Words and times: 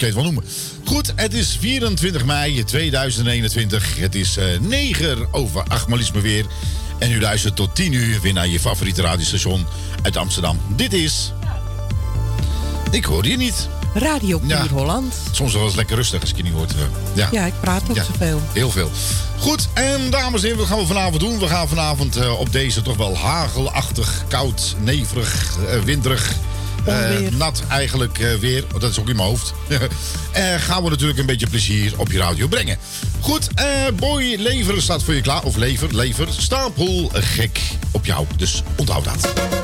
Ja, 0.00 0.06
je 0.06 0.12
het 0.12 0.22
wel 0.24 0.32
noemen. 0.32 0.44
Goed, 0.84 1.12
het 1.16 1.34
is 1.34 1.56
24 1.60 2.24
mei 2.24 2.64
2021. 2.64 3.98
Het 3.98 4.14
is 4.14 4.38
uh, 4.38 4.44
9 4.60 5.28
over 5.30 5.62
8 5.68 5.88
maar 5.88 6.22
weer. 6.22 6.46
En 6.98 7.12
u 7.12 7.20
luistert 7.20 7.56
tot 7.56 7.74
10 7.74 7.92
uur 7.92 8.20
weer 8.20 8.32
naar 8.32 8.48
je 8.48 8.60
favoriete 8.60 9.02
radiostation 9.02 9.66
uit 10.02 10.16
Amsterdam. 10.16 10.60
Dit 10.76 10.92
is... 10.92 11.32
Ik 12.90 13.04
hoor 13.04 13.26
je 13.26 13.36
niet. 13.36 13.68
Radio 13.94 14.38
Puur 14.38 14.70
Holland. 14.72 15.14
Soms 15.30 15.52
wel 15.52 15.64
eens 15.64 15.74
lekker 15.74 15.96
rustig 15.96 16.20
als 16.20 16.32
je 16.36 16.42
niet 16.42 16.52
hoort. 16.52 16.74
Ja, 17.12 17.28
ja 17.32 17.44
ik 17.44 17.54
praat 17.60 17.82
ook 17.90 17.96
zoveel. 17.96 18.40
Heel 18.52 18.70
veel. 18.70 18.90
Goed, 19.38 19.68
en 19.74 20.10
dames 20.10 20.40
en 20.40 20.46
heren, 20.46 20.58
wat 20.58 20.68
gaan 20.68 20.78
we 20.78 20.86
vanavond 20.86 21.20
doen? 21.20 21.38
We 21.38 21.46
gaan 21.46 21.68
vanavond 21.68 22.16
uh, 22.16 22.40
op 22.40 22.52
deze 22.52 22.82
toch 22.82 22.96
wel 22.96 23.16
hagelachtig, 23.16 24.24
koud, 24.28 24.76
neverig, 24.80 25.56
uh, 25.58 25.82
winderig... 25.82 26.34
Uh, 26.88 27.30
nat 27.38 27.62
eigenlijk 27.68 28.18
uh, 28.18 28.34
weer, 28.34 28.64
dat 28.78 28.90
is 28.90 28.98
ook 28.98 29.08
in 29.08 29.16
mijn 29.16 29.28
hoofd. 29.28 29.52
uh, 29.68 29.78
gaan 30.66 30.82
we 30.82 30.90
natuurlijk 30.90 31.18
een 31.18 31.26
beetje 31.26 31.46
plezier 31.46 31.92
op 31.96 32.12
je 32.12 32.18
radio 32.18 32.46
brengen. 32.46 32.78
Goed, 33.20 33.48
Boy 33.96 34.36
Lever 34.38 34.82
staat 34.82 35.02
voor 35.02 35.14
je 35.14 35.20
klaar. 35.20 35.42
Of 35.42 35.56
Lever, 35.56 35.96
Lever, 35.96 36.28
stapel 36.36 37.10
gek 37.14 37.60
op 37.90 38.06
jou. 38.06 38.26
Dus 38.36 38.62
onthoud 38.76 39.04
dat. 39.04 39.59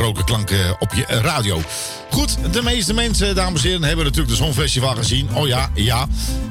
Roken 0.00 0.24
klanken 0.24 0.76
op 0.78 0.94
je 0.94 1.04
radio. 1.06 1.62
Goed, 2.10 2.52
de 2.52 2.62
meeste 2.62 2.94
mensen, 2.94 3.34
dames 3.34 3.62
en 3.62 3.68
heren, 3.68 3.82
hebben 3.82 4.04
natuurlijk 4.04 4.30
de 4.30 4.44
zonfestival 4.44 4.94
gezien. 4.94 5.28
Oh 5.34 5.46
ja, 5.46 5.70
ja. 5.74 6.06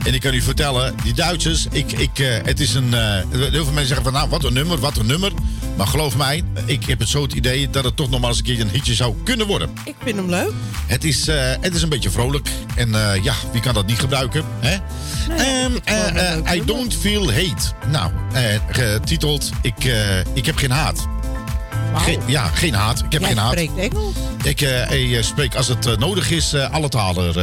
En 0.05 0.13
ik 0.13 0.21
kan 0.21 0.33
u 0.33 0.41
vertellen, 0.41 0.95
die 1.03 1.13
Duitsers, 1.13 1.67
ik, 1.71 1.91
ik, 1.91 2.19
eh, 2.19 2.27
het 2.43 2.59
is 2.59 2.73
een... 2.73 2.91
Uh, 2.91 2.99
heel 3.31 3.51
veel 3.51 3.63
mensen 3.63 3.85
zeggen 3.85 4.03
van, 4.03 4.13
nou, 4.13 4.29
wat 4.29 4.43
een 4.43 4.53
nummer, 4.53 4.79
wat 4.79 4.97
een 4.97 5.05
nummer. 5.05 5.31
Maar 5.77 5.87
geloof 5.87 6.17
mij, 6.17 6.43
ik 6.65 6.85
heb 6.85 6.99
het 6.99 7.09
zo 7.09 7.21
het 7.21 7.33
idee 7.33 7.69
dat 7.69 7.83
het 7.83 7.95
toch 7.95 8.09
nog 8.09 8.19
maar 8.19 8.29
eens 8.29 8.37
een 8.37 8.43
keer 8.43 8.59
een 8.59 8.69
hitje 8.69 8.93
zou 8.93 9.15
kunnen 9.23 9.47
worden. 9.47 9.69
Ik 9.83 9.95
vind 10.03 10.15
hem 10.15 10.29
leuk. 10.29 10.51
Het 10.87 11.03
is, 11.03 11.27
eh, 11.27 11.53
het 11.61 11.75
is 11.75 11.81
een 11.81 11.89
beetje 11.89 12.09
vrolijk. 12.09 12.49
En 12.75 12.89
ja, 13.21 13.33
wie 13.51 13.61
kan 13.61 13.73
dat 13.73 13.85
niet 13.85 13.99
gebruiken, 13.99 14.43
hè? 14.59 14.77
Ehm, 15.35 16.55
I 16.55 16.65
don't 16.65 16.95
feel 16.95 17.31
hate. 17.31 17.73
Nou, 17.91 18.11
getiteld, 18.69 19.49
ik, 19.61 19.93
ik 20.33 20.45
heb 20.45 20.57
geen 20.57 20.71
haat. 20.71 21.07
Ja, 22.25 22.47
geen 22.47 22.73
haat. 22.73 22.99
Ik 22.99 23.11
heb 23.11 23.23
geen 23.23 23.37
haat. 23.37 23.57
Ik, 24.43 24.61
eh, 24.61 25.17
eh, 25.17 25.23
spreek 25.23 25.55
als 25.55 25.67
het 25.67 25.85
eh, 25.85 25.97
nodig 25.97 26.31
is 26.31 26.55
alle 26.55 26.89
talen. 26.89 27.33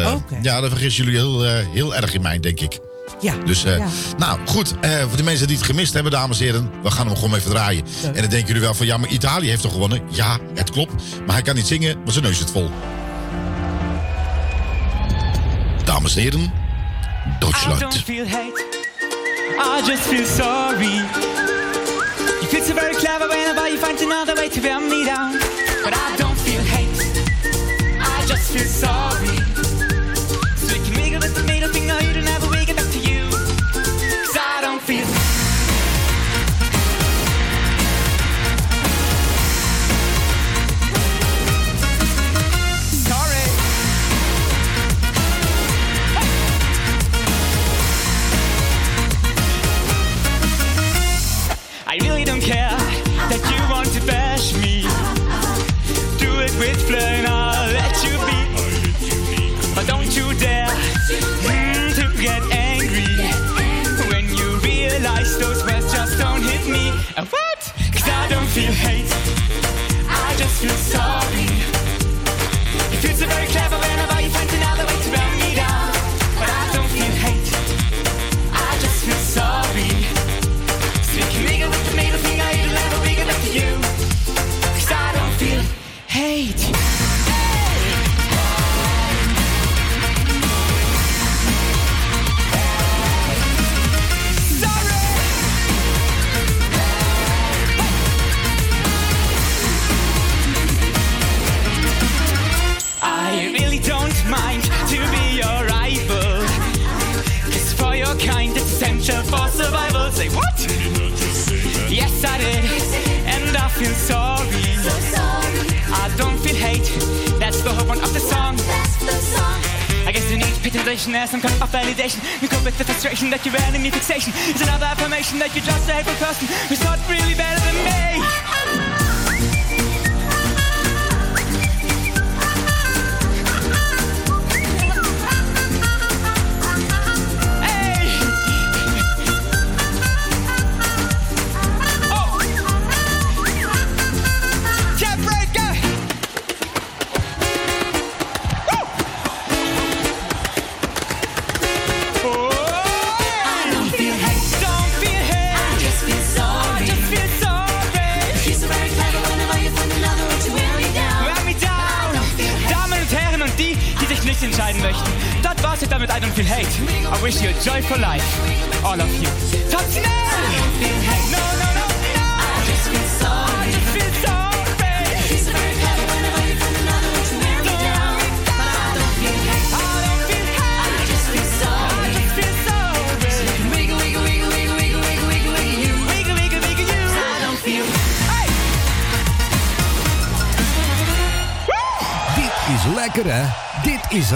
Ja, 0.43 0.61
dan 0.61 0.71
vergissen 0.71 1.05
jullie 1.05 1.19
heel, 1.19 1.43
heel 1.73 1.95
erg 1.95 2.15
in 2.15 2.23
mij, 2.23 2.41
denk 2.41 2.61
ik. 2.61 2.79
Ja. 3.21 3.35
Dus, 3.45 3.65
nou 4.19 4.39
goed, 4.47 4.75
voor 5.09 5.17
de 5.17 5.23
mensen 5.23 5.47
die 5.47 5.57
het 5.57 5.67
gemist 5.67 5.93
hebben, 5.93 6.13
dames 6.13 6.39
en 6.39 6.45
heren, 6.45 6.71
we 6.83 6.91
gaan 6.91 7.07
hem 7.07 7.17
gewoon 7.17 7.35
even 7.35 7.51
draaien. 7.51 7.85
En 8.03 8.21
dan 8.21 8.31
denken 8.31 8.47
jullie 8.47 8.63
wel 8.63 8.75
van, 8.75 8.87
ja, 8.87 8.97
maar 8.97 9.09
Italië 9.09 9.49
heeft 9.49 9.63
toch 9.63 9.73
gewonnen? 9.73 10.01
Ja, 10.11 10.39
het 10.55 10.71
klopt. 10.71 10.93
Maar 11.27 11.35
hij 11.35 11.43
kan 11.43 11.55
niet 11.55 11.67
zingen, 11.67 11.95
want 11.97 12.13
zijn 12.13 12.25
neus 12.25 12.39
zit 12.39 12.51
vol. 12.51 12.71
Dames 15.85 16.17
en 16.17 16.23
heren, 16.23 16.53
Duitsland. 17.39 17.95
I 17.95 17.99
feel 17.99 18.27
hate, 18.29 18.65
I 19.59 19.87
just 19.87 20.03
feel 20.03 20.27
sorry. 20.27 21.36
You 22.47 22.53
feel 22.53 22.63
so 22.63 22.75
very 22.75 22.95
clever 22.95 23.27
whenever 23.27 23.69
you 23.69 23.77
find 23.77 24.01
another 24.01 24.37
way 24.37 24.49
to 24.49 24.61
bring 24.61 24.89
me 24.89 25.05
down. 25.05 25.33
But 25.83 25.95
I 25.97 26.17
don't 26.17 26.36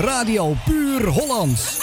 Radio 0.00 0.56
Puur 0.64 1.12
Hollands. 1.12 1.79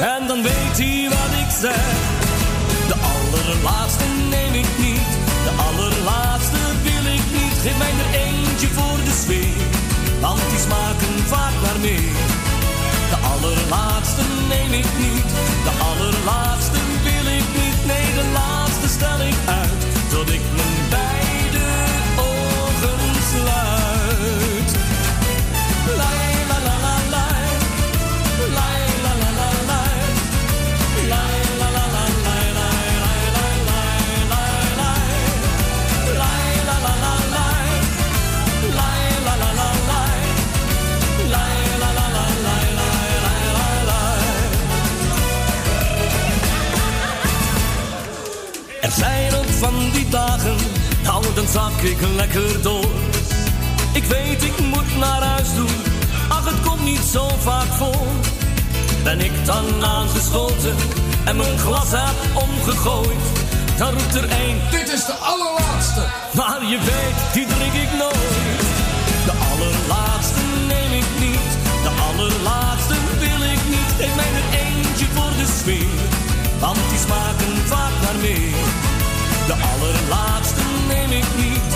En 0.00 0.26
dan 0.26 0.42
weet 0.42 0.76
hij 0.78 1.08
wat 1.08 1.32
ik 1.42 1.50
zeg. 1.60 1.84
De 2.88 2.96
allerlaatste 3.14 4.04
neem 4.28 4.54
ik 4.54 4.70
niet, 4.78 5.10
de 5.44 5.52
allerlaatste 5.68 6.60
wil 6.82 7.12
ik 7.12 7.24
niet. 7.38 7.56
Geef 7.62 7.78
mij 7.78 7.92
er 8.04 8.20
eentje 8.20 8.68
voor 8.68 8.98
de 9.04 9.14
sfeer 9.22 9.66
want 10.20 10.50
die 10.50 10.58
smaken 10.58 11.14
vaak 11.26 11.52
naar 11.62 11.80
meer. 11.80 12.16
De 13.12 13.18
allerlaatste 13.32 14.22
neem 14.48 14.72
ik 14.72 14.90
niet, 14.98 15.30
de 15.68 15.72
allerlaatste 15.88 16.78
wil 17.02 17.26
ik 17.32 17.46
niet. 17.60 17.86
Nee, 17.86 18.06
de 18.14 18.30
laatste 18.32 18.88
stel 18.88 19.20
ik 19.20 19.38
uit, 19.46 19.80
tot 20.10 20.28
ik 20.30 20.40
mijn 20.56 20.88
beide 20.90 21.05
van 49.58 49.90
die 49.92 50.08
dagen, 50.08 50.56
dan 51.34 51.46
zak 51.52 51.80
ik 51.82 51.96
lekker 52.16 52.62
door. 52.62 52.90
Ik 53.92 54.04
weet 54.04 54.42
ik 54.42 54.58
moet 54.58 54.98
naar 54.98 55.22
huis 55.22 55.54
doen, 55.54 55.76
ach 56.28 56.44
het 56.44 56.60
komt 56.68 56.84
niet 56.84 57.06
zo 57.12 57.28
vaak 57.38 57.72
voor. 57.78 58.06
Ben 59.02 59.20
ik 59.20 59.44
dan 59.44 59.84
aangeschoten 59.84 60.74
en 61.24 61.36
mijn 61.36 61.58
glas 61.58 61.90
heb 61.90 62.42
omgegooid, 62.42 63.24
dan 63.78 63.88
roept 63.88 64.14
er 64.14 64.28
één. 64.28 64.58
Dit 64.70 64.88
is 64.88 65.04
de 65.04 65.12
allerlaatste. 65.12 66.02
Maar 66.32 66.60
je 66.72 66.78
weet, 66.78 67.18
die 67.32 67.46
drink 67.46 67.72
ik 67.72 67.92
nooit. 67.98 68.66
De 69.28 69.34
allerlaatste 69.50 70.40
neem 70.66 70.92
ik 71.02 71.10
niet, 71.18 71.50
de 71.82 71.92
allerlaatste 72.08 72.94
wil 73.18 73.40
ik 73.54 73.62
niet. 73.68 73.90
Geef 73.98 74.14
mij 74.14 74.32
er 74.40 74.48
eentje 74.64 75.06
voor 75.14 75.32
de 75.40 75.46
sfeer, 75.58 75.98
want 76.58 76.78
die 76.90 76.98
smaken 76.98 77.66
vaak 77.66 77.94
naar 78.02 78.20
meer. 78.20 78.94
Allerlaatste 79.80 80.62
neem 80.88 81.10
ik 81.10 81.24
niet, 81.36 81.75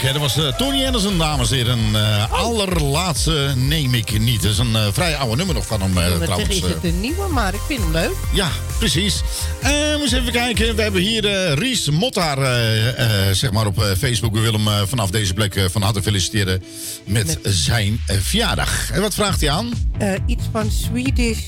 Ja, 0.00 0.06
hè. 0.06 0.12
Dat 0.12 0.22
was 0.22 0.36
eh, 0.36 0.56
Tony 0.56 0.84
Anderson, 0.84 1.18
dames 1.18 1.50
en 1.50 1.56
heren. 1.56 1.78
Eh, 1.94 2.32
allerlaatste 2.32 3.52
neem 3.56 3.94
ik 3.94 4.18
niet. 4.18 4.42
Dat 4.42 4.50
is 4.50 4.58
een 4.58 4.76
eh, 4.76 4.86
vrij 4.92 5.16
oude 5.16 5.36
nummer 5.36 5.54
nog 5.54 5.66
van 5.66 5.80
hem 5.80 5.92
net 5.92 6.22
trouwens. 6.22 6.48
is 6.48 6.60
het 6.60 6.84
een 6.84 7.00
nieuwe, 7.00 7.28
maar 7.28 7.54
ik 7.54 7.60
vind 7.66 7.80
hem 7.80 7.92
leuk. 7.92 8.14
Ja, 8.32 8.48
precies. 8.78 9.22
Eh 9.62 9.86
eens 10.12 10.12
even 10.12 10.32
kijken. 10.32 10.76
We 10.76 10.82
hebben 10.82 11.00
hier 11.00 11.54
Ries 11.54 11.90
Mottaar 11.90 12.38
zeg 13.34 13.52
maar 13.52 13.66
op 13.66 13.82
Facebook. 13.98 14.34
We 14.34 14.40
willen 14.40 14.66
hem 14.66 14.86
vanaf 14.86 15.10
deze 15.10 15.34
plek 15.34 15.66
van 15.70 15.82
harte 15.82 16.02
feliciteren 16.02 16.62
met, 17.04 17.38
zijn 17.42 18.00
eh, 18.06 18.16
verjaardag. 18.20 18.90
En 18.90 19.00
wat 19.00 19.14
vraagt 19.14 19.40
hij 19.40 19.50
aan? 19.50 19.72
Iets 20.26 20.44
van 20.52 20.70
Swedish... 20.70 21.46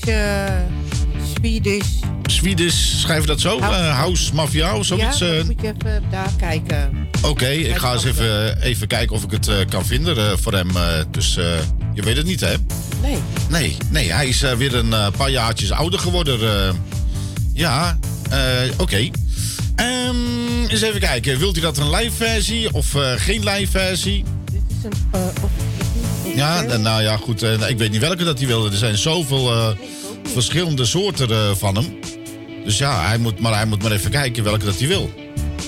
Swedish... 1.33 1.87
Swedish, 2.31 2.73
schrijven 2.99 3.27
dat 3.27 3.39
zo? 3.41 3.59
House. 3.59 3.79
Eh, 3.79 3.95
House 3.97 4.33
Mafia 4.33 4.77
of 4.77 4.85
zoiets? 4.85 5.19
ja, 5.19 5.25
eh? 5.27 5.37
dan 5.37 5.45
moet 5.45 5.61
je 5.61 5.73
even 5.79 6.03
daar 6.11 6.29
kijken. 6.37 7.07
Oké, 7.21 7.47
ik 7.47 7.75
ga 7.77 7.93
eens 7.93 8.03
even, 8.05 8.61
even 8.61 8.87
kijken 8.87 9.15
of 9.15 9.23
ik 9.23 9.31
het 9.31 9.47
eh, 9.47 9.55
kan 9.69 9.85
vinden 9.85 10.17
eh, 10.17 10.31
voor 10.41 10.53
hem. 10.53 10.69
eh, 10.77 10.83
dus 11.11 11.37
eh, 11.37 11.45
je 11.93 12.01
weet 12.01 12.17
het 12.17 12.25
niet, 12.25 12.39
hè? 12.39 12.53
Nee. 13.01 13.17
Nee, 13.49 13.77
nee 13.89 14.11
hij 14.11 14.27
is 14.27 14.41
eh, 14.43 14.51
weer 14.53 14.75
een 14.75 14.93
eh, 14.93 15.07
paar 15.17 15.29
jaartjes 15.29 15.71
ouder 15.71 15.99
geworden. 15.99 16.39
eh. 16.41 16.73
ja, 17.53 17.99
eh, 18.29 18.39
oké. 18.77 19.09
Ehm, 19.75 20.65
eens 20.67 20.81
even 20.81 20.99
kijken. 20.99 21.37
Wilt 21.39 21.57
u 21.57 21.61
dat 21.61 21.77
een 21.77 21.89
live 21.89 22.11
versie 22.15 22.73
of 22.73 22.95
eh, 22.95 23.11
geen 23.15 23.43
live 23.43 23.71
versie? 23.71 24.23
Dit 24.51 24.61
is 24.77 24.83
een... 24.83 24.91
eh, 25.11 26.35
Ja, 26.35 26.61
nou, 26.77 27.01
ja, 27.03 27.17
goed. 27.17 27.43
eh, 27.43 27.69
ik 27.69 27.77
weet 27.77 27.91
niet 27.91 28.01
welke 28.01 28.23
dat 28.23 28.37
hij 28.37 28.47
wilde. 28.47 28.69
Er 28.69 28.77
zijn 28.77 28.97
zoveel 28.97 29.51
eh, 29.53 29.67
verschillende 30.33 30.85
soorten 30.85 31.29
eh, 31.29 31.51
van 31.55 31.75
hem. 31.75 31.99
Dus 32.63 32.77
ja, 32.77 33.07
hij 33.07 33.17
moet, 33.17 33.39
maar 33.39 33.53
hij 33.53 33.65
moet 33.65 33.81
maar 33.83 33.91
even 33.91 34.11
kijken 34.11 34.43
welke 34.43 34.65
dat 34.65 34.79
hij 34.79 34.87
wil. 34.87 35.13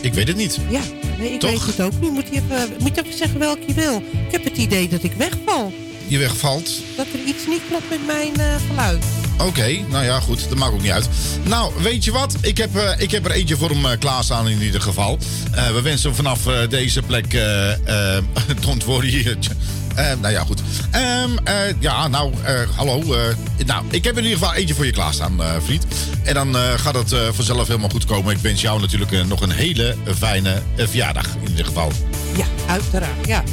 Ik 0.02 0.14
weet 0.14 0.28
het 0.28 0.38
niet. 0.38 0.60
Ja, 0.70 0.82
nee, 1.18 1.34
ik 1.34 1.40
Toch? 1.40 1.50
weet 1.50 1.66
het 1.66 1.82
ook 1.82 2.02
niet. 2.02 2.12
Moet 2.12 2.28
je, 2.32 2.36
even, 2.36 2.70
moet 2.80 2.96
je 2.96 3.02
even 3.04 3.18
zeggen 3.18 3.40
welke 3.40 3.62
je 3.68 3.74
wil. 3.74 3.96
Ik 4.26 4.32
heb 4.32 4.44
het 4.44 4.58
idee 4.58 4.88
dat 4.90 5.04
ik 5.04 5.12
wegval. 5.18 5.74
Je 6.08 6.18
wegvalt. 6.18 6.70
Dat 6.98 7.06
er 7.14 7.20
iets 7.28 7.48
niet 7.48 7.62
klopt 7.70 7.90
met 7.90 8.06
mijn 8.06 8.36
eh, 8.40 8.56
geluid. 8.70 9.04
Oké, 9.38 9.78
nou 9.90 10.04
ja, 10.06 10.20
goed. 10.20 10.50
Dat 10.50 10.58
maakt 10.58 10.74
ook 10.74 10.82
niet 10.82 10.92
uit. 10.92 11.10
Nou, 11.44 11.74
weet 11.82 12.04
je 12.04 12.12
wat? 12.12 12.36
Ik 12.42 12.58
heb, 12.58 12.76
eh, 12.76 12.92
ik 12.98 13.12
heb 13.12 13.26
er 13.26 13.32
eentje 13.32 13.58
voor 13.58 13.70
hem 13.70 13.86
uh, 13.86 13.92
klaarstaan 14.00 14.48
in 14.48 14.62
ieder 14.62 14.82
geval. 14.82 15.18
Eh, 15.52 15.68
we 15.74 15.82
wensen 15.82 16.08
hem 16.08 16.16
vanaf 16.16 16.48
eh, 16.48 16.70
deze 16.70 17.02
plek... 17.02 17.34
eh 17.34 17.72
eh, 18.18 18.24
don't 18.66 18.84
worry. 18.84 19.38
Eh, 19.96 20.06
nou 20.22 20.34
ja, 20.34 20.44
goed. 20.44 20.62
Ehm, 20.92 21.38
eh, 21.44 21.54
ja, 21.80 22.08
nou, 22.08 22.34
eh, 22.44 22.54
hallo. 22.76 23.04
nou, 23.66 23.86
ik 23.90 24.04
heb 24.04 24.18
in 24.18 24.24
ieder 24.24 24.38
geval 24.38 24.54
eentje 24.54 24.76
voor 24.76 24.86
je 24.86 24.92
klaarstaan, 24.92 25.40
vriend. 25.66 25.86
En 26.24 26.34
dan 26.34 26.56
gaat 26.56 26.96
het 26.96 27.16
vanzelf 27.32 27.68
helemaal 27.68 27.90
goed 27.90 28.06
komen. 28.06 28.36
Ik 28.36 28.42
wens 28.42 28.62
jou 28.62 28.82
natuurlijk 28.82 29.28
nog 29.28 29.42
een 29.42 29.52
hele 29.52 29.96
fijne 30.18 30.62
verjaardag 30.78 31.26
in 31.42 31.50
ieder 31.50 31.66
geval. 31.66 31.92
Ja, 32.38 32.46
uiteraard. 32.68 33.28
Ja. 33.28 33.44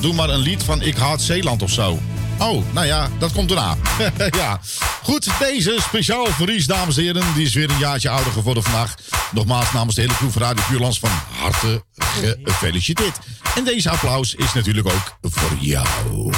Doe 0.00 0.14
maar 0.14 0.28
een 0.28 0.40
lied 0.40 0.62
van 0.62 0.82
Ik 0.82 0.96
haat 0.96 1.22
Zeeland 1.22 1.62
of 1.62 1.70
zo. 1.70 1.98
Oh, 2.38 2.72
nou 2.72 2.86
ja, 2.86 3.08
dat 3.18 3.32
komt 3.32 3.50
erna. 3.50 3.76
ja. 4.40 4.60
Goed, 5.02 5.28
deze 5.38 5.78
speciaal 5.80 6.26
voor 6.26 6.46
Ries, 6.46 6.66
dames 6.66 6.96
en 6.96 7.02
heren. 7.02 7.34
Die 7.34 7.46
is 7.46 7.54
weer 7.54 7.70
een 7.70 7.78
jaartje 7.78 8.08
ouder 8.08 8.32
geworden 8.32 8.62
vandaag. 8.62 8.94
Nogmaals 9.32 9.72
namens 9.72 9.94
de 9.94 10.00
hele 10.00 10.14
crew 10.14 10.30
van 10.30 10.42
Radio 10.42 10.64
Puurlands 10.68 10.98
van 10.98 11.10
harte 11.40 11.84
gefeliciteerd. 12.42 13.18
En 13.54 13.64
deze 13.64 13.90
applaus 13.90 14.34
is 14.34 14.52
natuurlijk 14.52 14.86
ook 14.86 15.18
voor 15.22 15.56
jou. 15.60 16.32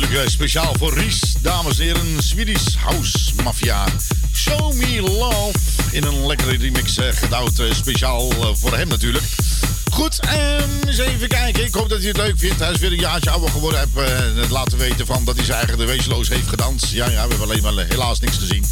natuurlijk 0.00 0.26
eh, 0.26 0.32
speciaal 0.32 0.74
voor 0.78 0.94
Ries. 0.94 1.20
Dames 1.40 1.78
en 1.78 1.84
heren, 1.84 2.22
Swedish 2.22 2.74
House 2.74 3.18
Mafia. 3.42 3.86
Show 4.32 4.74
Me 4.74 5.00
Love. 5.00 5.58
In 5.90 6.04
een 6.04 6.26
lekkere 6.26 6.56
remix 6.56 6.96
eh, 6.96 7.06
gedouwd. 7.12 7.58
Eh, 7.58 7.74
speciaal 7.74 8.30
voor 8.54 8.76
hem 8.76 8.88
natuurlijk. 8.88 9.24
Goed, 9.90 10.20
um, 10.24 10.88
eens 10.88 10.98
even 10.98 11.28
kijken. 11.28 11.64
Ik 11.64 11.74
hoop 11.74 11.88
dat 11.88 11.98
hij 11.98 12.08
het 12.08 12.16
leuk 12.16 12.34
vindt. 12.36 12.58
Hij 12.58 12.72
is 12.72 12.78
weer 12.78 12.92
een 12.92 12.98
jaartje 12.98 13.30
ouder 13.30 13.50
geworden. 13.50 13.80
Heb 13.80 13.88
het 14.36 14.50
laten 14.50 14.78
weten 14.78 15.06
van 15.06 15.24
dat 15.24 15.36
hij 15.36 15.44
zijn 15.44 15.58
eigen 15.58 15.78
de 15.78 15.84
wezenloos 15.84 16.28
heeft 16.28 16.48
gedanst. 16.48 16.90
Ja, 16.90 17.08
ja, 17.08 17.22
we 17.22 17.28
hebben 17.28 17.40
alleen 17.40 17.62
maar 17.62 17.86
helaas 17.88 18.20
niks 18.20 18.36
gezien. 18.36 18.64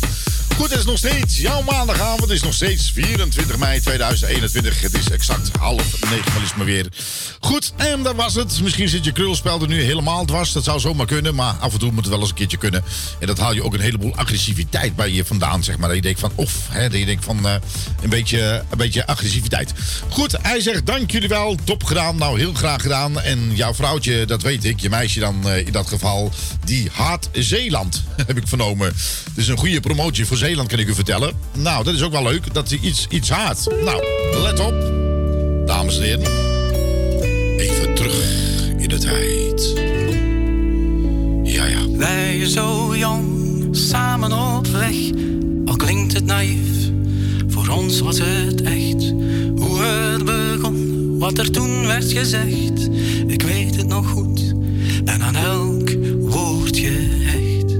Goed, 0.56 0.70
het 0.70 0.78
is 0.78 0.84
nog 0.84 0.98
steeds 0.98 1.38
jouw 1.38 1.62
maandagavond. 1.62 2.20
Het 2.20 2.30
is 2.30 2.42
nog 2.42 2.54
steeds 2.54 2.90
24 2.90 3.58
mei 3.58 3.80
2021. 3.80 4.80
Het 4.80 4.94
is 4.94 5.10
exact 5.10 5.50
half 5.58 6.00
negen, 6.10 6.56
maar 6.56 6.66
weer. 6.66 6.86
Goed, 7.44 7.72
en 7.76 8.02
dat 8.02 8.14
was 8.14 8.34
het. 8.34 8.60
Misschien 8.62 8.88
zit 8.88 9.04
je 9.04 9.12
krulspel 9.12 9.60
er 9.60 9.68
nu 9.68 9.82
helemaal 9.82 10.24
dwars. 10.24 10.52
Dat 10.52 10.64
zou 10.64 10.80
zomaar 10.80 11.06
kunnen, 11.06 11.34
maar 11.34 11.54
af 11.60 11.72
en 11.72 11.78
toe 11.78 11.92
moet 11.92 12.04
het 12.04 12.12
wel 12.12 12.20
eens 12.20 12.28
een 12.28 12.34
keertje 12.34 12.56
kunnen. 12.56 12.84
En 13.18 13.26
dat 13.26 13.38
haal 13.38 13.54
je 13.54 13.64
ook 13.64 13.74
een 13.74 13.80
heleboel 13.80 14.14
agressiviteit 14.16 14.96
bij 14.96 15.10
je 15.10 15.24
vandaan, 15.24 15.64
zeg 15.64 15.78
maar. 15.78 15.88
Dat 15.88 15.96
je 15.96 16.02
denkt 16.02 16.20
van, 16.20 16.32
of, 16.34 16.68
hè, 16.68 16.88
dat 16.88 16.98
je 16.98 17.06
denkt 17.06 17.24
van 17.24 17.46
eh, 17.46 17.54
een, 18.02 18.10
beetje, 18.10 18.64
een 18.70 18.78
beetje 18.78 19.06
agressiviteit. 19.06 19.72
Goed, 20.08 20.36
hij 20.42 20.60
zegt 20.60 20.86
dank 20.86 21.10
jullie 21.10 21.28
wel. 21.28 21.56
Top 21.64 21.84
gedaan. 21.84 22.16
Nou, 22.16 22.38
heel 22.38 22.52
graag 22.52 22.82
gedaan. 22.82 23.20
En 23.20 23.50
jouw 23.54 23.74
vrouwtje, 23.74 24.26
dat 24.26 24.42
weet 24.42 24.64
ik, 24.64 24.80
je 24.80 24.88
meisje 24.88 25.20
dan 25.20 25.48
eh, 25.48 25.66
in 25.66 25.72
dat 25.72 25.88
geval, 25.88 26.32
die 26.64 26.88
haat 26.92 27.28
Zeeland, 27.32 28.02
heb 28.26 28.36
ik 28.36 28.48
vernomen. 28.48 28.92
Dus 29.34 29.48
een 29.48 29.58
goede 29.58 29.80
promotie 29.80 30.26
voor 30.26 30.36
Zeeland, 30.36 30.68
kan 30.68 30.78
ik 30.78 30.88
u 30.88 30.94
vertellen. 30.94 31.34
Nou, 31.52 31.84
dat 31.84 31.94
is 31.94 32.02
ook 32.02 32.12
wel 32.12 32.22
leuk, 32.22 32.54
dat 32.54 32.68
hij 32.68 32.78
iets, 32.78 33.06
iets 33.08 33.30
haat. 33.30 33.66
Nou, 33.84 34.04
let 34.42 34.60
op. 34.60 34.74
Dames 35.66 35.96
en 35.96 36.02
heren. 36.02 36.51
Even 37.62 37.94
terug 37.94 38.68
in 38.76 38.88
de 38.88 38.98
tijd. 38.98 39.72
Ja, 41.42 41.64
ja. 41.64 41.96
Wij 41.96 42.46
zo 42.46 42.96
jong, 42.96 43.68
samen 43.70 44.32
op 44.32 44.66
weg. 44.66 44.96
Al 45.64 45.76
klinkt 45.76 46.12
het 46.12 46.24
naïef, 46.24 46.90
voor 47.48 47.68
ons 47.68 48.00
was 48.00 48.18
het 48.18 48.62
echt. 48.62 49.14
Hoe 49.56 49.82
het 49.82 50.24
begon, 50.24 51.18
wat 51.18 51.38
er 51.38 51.50
toen 51.50 51.86
werd 51.86 52.12
gezegd. 52.12 52.88
Ik 53.26 53.42
weet 53.42 53.76
het 53.76 53.86
nog 53.86 54.06
goed, 54.10 54.54
en 55.04 55.22
aan 55.22 55.36
elk 55.36 55.90
woordje 56.20 56.90
hecht. 57.20 57.70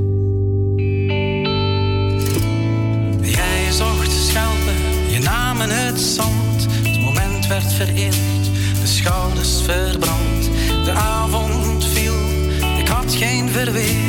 Jij 3.35 3.73
zocht 3.73 4.13
schelpen, 4.29 4.75
je 5.13 5.19
naam 5.23 5.61
in 5.61 5.71
het 5.71 6.01
zand. 6.01 6.67
Het 6.83 7.01
moment 7.01 7.47
werd 7.47 7.73
vereerd, 7.73 8.45
de 8.81 8.87
schouders 8.87 9.42
verbrand. 9.63 10.51
De 10.85 10.93
avond 10.93 11.85
viel, 11.85 12.15
ik 12.79 12.89
had 12.89 13.15
geen 13.15 13.49
verweer. 13.49 14.02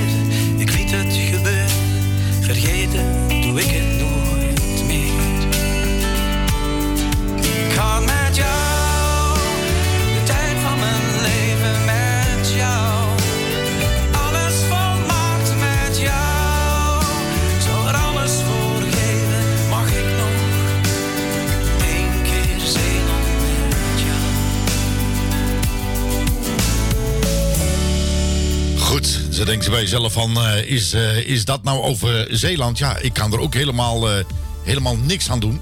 Goed, 29.43 29.51
ze 29.51 29.60
denkt 29.60 29.73
bij 29.73 29.82
jezelf 29.82 30.13
van, 30.13 30.38
eh, 30.38 30.71
is, 30.71 30.93
eh, 30.93 31.17
is 31.17 31.45
dat 31.45 31.63
nou 31.63 31.82
over 31.82 32.27
Zeeland? 32.29 32.77
Ja, 32.77 32.97
ik 32.97 33.13
kan 33.13 33.34
er 33.34 33.39
ook 33.39 33.53
helemaal, 33.53 34.10
eh, 34.10 34.23
helemaal 34.63 34.95
niks 34.95 35.29
aan 35.29 35.39
doen. 35.39 35.62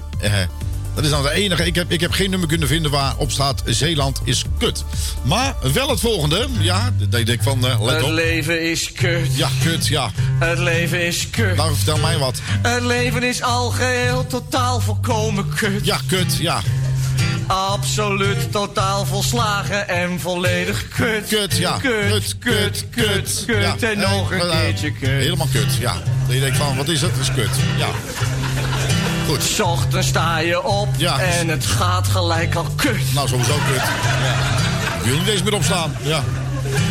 Dat 0.94 1.04
is 1.04 1.10
nou 1.10 1.22
de 1.22 1.30
enige. 1.30 1.66
Ik 1.66 1.74
heb, 1.74 1.90
ik 1.90 2.00
heb 2.00 2.10
geen 2.10 2.30
nummer 2.30 2.48
kunnen 2.48 2.68
vinden 2.68 2.90
waarop 2.90 3.30
staat 3.30 3.62
Zeeland 3.64 4.20
is 4.24 4.44
kut. 4.58 4.84
Maar 5.22 5.54
wel 5.72 5.88
het 5.88 6.00
volgende. 6.00 6.46
Ja, 6.60 6.92
dat 6.98 7.10
denk 7.10 7.28
ik 7.28 7.42
van, 7.42 7.60
let 7.60 7.94
Het 7.94 8.02
op. 8.02 8.10
leven 8.10 8.70
is 8.70 8.92
kut. 8.92 9.36
Ja, 9.36 9.48
kut, 9.62 9.86
ja. 9.86 10.10
Het 10.38 10.58
leven 10.58 11.06
is 11.06 11.30
kut. 11.30 11.56
Nou, 11.56 11.74
vertel 11.74 11.98
mij 11.98 12.18
wat. 12.18 12.38
Het 12.44 12.82
leven 12.82 13.22
is 13.22 13.42
al 13.42 13.70
geheel 13.70 14.26
totaal 14.26 14.80
volkomen 14.80 15.54
kut. 15.54 15.84
Ja, 15.84 16.00
kut, 16.06 16.36
ja. 16.36 16.62
Absoluut 17.46 18.52
totaal 18.52 19.06
volslagen 19.06 19.88
en 19.88 20.20
volledig 20.20 20.88
kut. 20.88 21.28
Kut, 21.28 21.56
ja. 21.56 21.76
Kut, 21.76 22.36
kut, 22.38 22.86
kut, 22.90 23.44
kut. 23.46 23.78
Ja. 23.80 23.88
En 23.88 23.98
nog 23.98 24.30
een 24.32 24.40
Eh, 24.40 24.60
keertje 24.60 24.92
kut. 24.92 25.08
Helemaal 25.08 25.48
kut, 25.52 25.74
ja. 25.80 25.92
Dat 26.26 26.34
je 26.34 26.40
denkt 26.40 26.56
van, 26.56 26.76
wat 26.76 26.88
is 26.88 27.00
het? 27.00 27.10
Het 27.10 27.20
is 27.20 27.32
kut. 27.34 27.48
Ja. 27.76 27.86
Goed. 29.26 29.42
S 29.42 29.60
ochtends 29.60 30.08
sta 30.08 30.38
je 30.38 30.62
op 30.62 30.88
Ja. 30.96 31.18
en 31.18 31.48
het 31.48 31.66
gaat 31.66 32.08
gelijk 32.08 32.54
al 32.54 32.66
kut. 32.76 33.14
Nou, 33.14 33.28
sowieso 33.28 33.54
kut. 33.72 33.82
Ja. 34.22 34.34
Ik 34.98 35.04
wil 35.04 35.18
niet 35.18 35.28
eens 35.28 35.42
meer 35.42 35.54
opstaan. 35.54 35.96
Ja. 36.02 36.22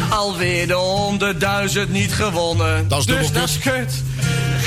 Alweer 0.09 0.67
de 0.67 0.73
honderdduizend 0.73 1.89
niet 1.91 2.13
gewonnen. 2.13 2.87
Dat 2.87 2.99
is 2.99 3.05
dus 3.05 3.31
dat 3.31 3.49
is 3.49 3.57
kut. 3.59 3.93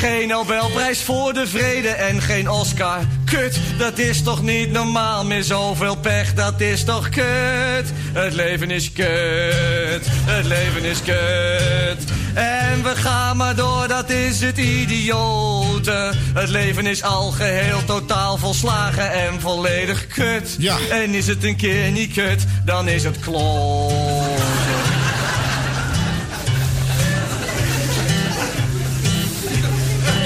Geen 0.04 0.28
Nobelprijs 0.28 1.02
voor 1.02 1.32
de 1.32 1.46
vrede 1.46 1.88
en 1.88 2.20
geen 2.20 2.50
Oscar. 2.50 2.98
Kut, 3.24 3.60
dat 3.78 3.98
is 3.98 4.22
toch 4.22 4.42
niet 4.42 4.70
normaal 4.70 5.24
meer 5.24 5.42
zoveel 5.42 5.96
pech. 5.96 6.34
Dat 6.34 6.60
is 6.60 6.84
toch 6.84 7.08
kut. 7.08 7.92
Het 8.12 8.32
leven 8.32 8.70
is 8.70 8.92
kut. 8.92 10.06
Het 10.06 10.44
leven 10.44 10.84
is 10.84 11.02
kut. 11.02 12.10
En 12.34 12.82
we 12.82 12.92
gaan 12.94 13.36
maar 13.36 13.56
door, 13.56 13.88
dat 13.88 14.10
is 14.10 14.40
het 14.40 14.58
idiote. 14.58 16.12
Het 16.34 16.48
leven 16.48 16.86
is 16.86 17.02
al 17.02 17.30
geheel 17.30 17.84
totaal 17.84 18.36
volslagen 18.36 19.12
en 19.12 19.40
volledig 19.40 20.06
kut. 20.06 20.56
Ja. 20.58 20.76
En 20.90 21.14
is 21.14 21.26
het 21.26 21.44
een 21.44 21.56
keer 21.56 21.90
niet 21.90 22.12
kut, 22.12 22.44
dan 22.64 22.88
is 22.88 23.04
het 23.04 23.18
kloten. 23.18 24.83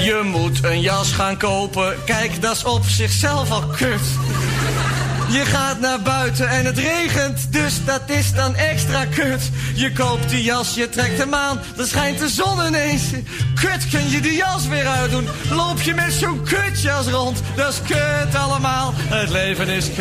Je 0.09 0.21
moet 0.23 0.63
een 0.63 0.81
jas 0.81 1.11
gaan 1.11 1.37
kopen. 1.37 1.95
Kijk, 2.05 2.41
dat 2.41 2.55
is 2.55 2.63
op 2.63 2.83
zichzelf 2.83 3.51
al 3.51 3.63
kut. 3.77 4.01
Je 5.29 5.45
gaat 5.45 5.79
naar 5.79 6.01
buiten 6.01 6.49
en 6.49 6.65
het 6.65 6.77
regent, 6.77 7.53
dus 7.53 7.85
dat 7.85 8.01
is 8.05 8.33
dan 8.33 8.55
extra 8.55 9.05
kut. 9.05 9.41
Je 9.75 9.91
koopt 9.91 10.29
die 10.29 10.43
jas, 10.43 10.75
je 10.75 10.89
trekt 10.89 11.17
hem 11.17 11.33
aan, 11.33 11.59
dan 11.75 11.85
schijnt 11.85 12.19
de 12.19 12.29
zon 12.29 12.65
ineens. 12.65 13.03
Kut, 13.55 13.89
kun 13.89 14.09
je 14.09 14.21
die 14.21 14.35
jas 14.35 14.67
weer 14.67 14.87
uitdoen? 14.87 15.27
Loop 15.49 15.81
je 15.81 15.93
met 15.93 16.13
zo'n 16.13 16.43
kutjas 16.43 17.07
rond? 17.07 17.41
Dat 17.55 17.73
is 17.73 17.79
kut 17.87 18.35
allemaal. 18.35 18.93
Het 18.97 19.29
leven 19.29 19.67
is 19.67 19.85
kut. 19.85 19.95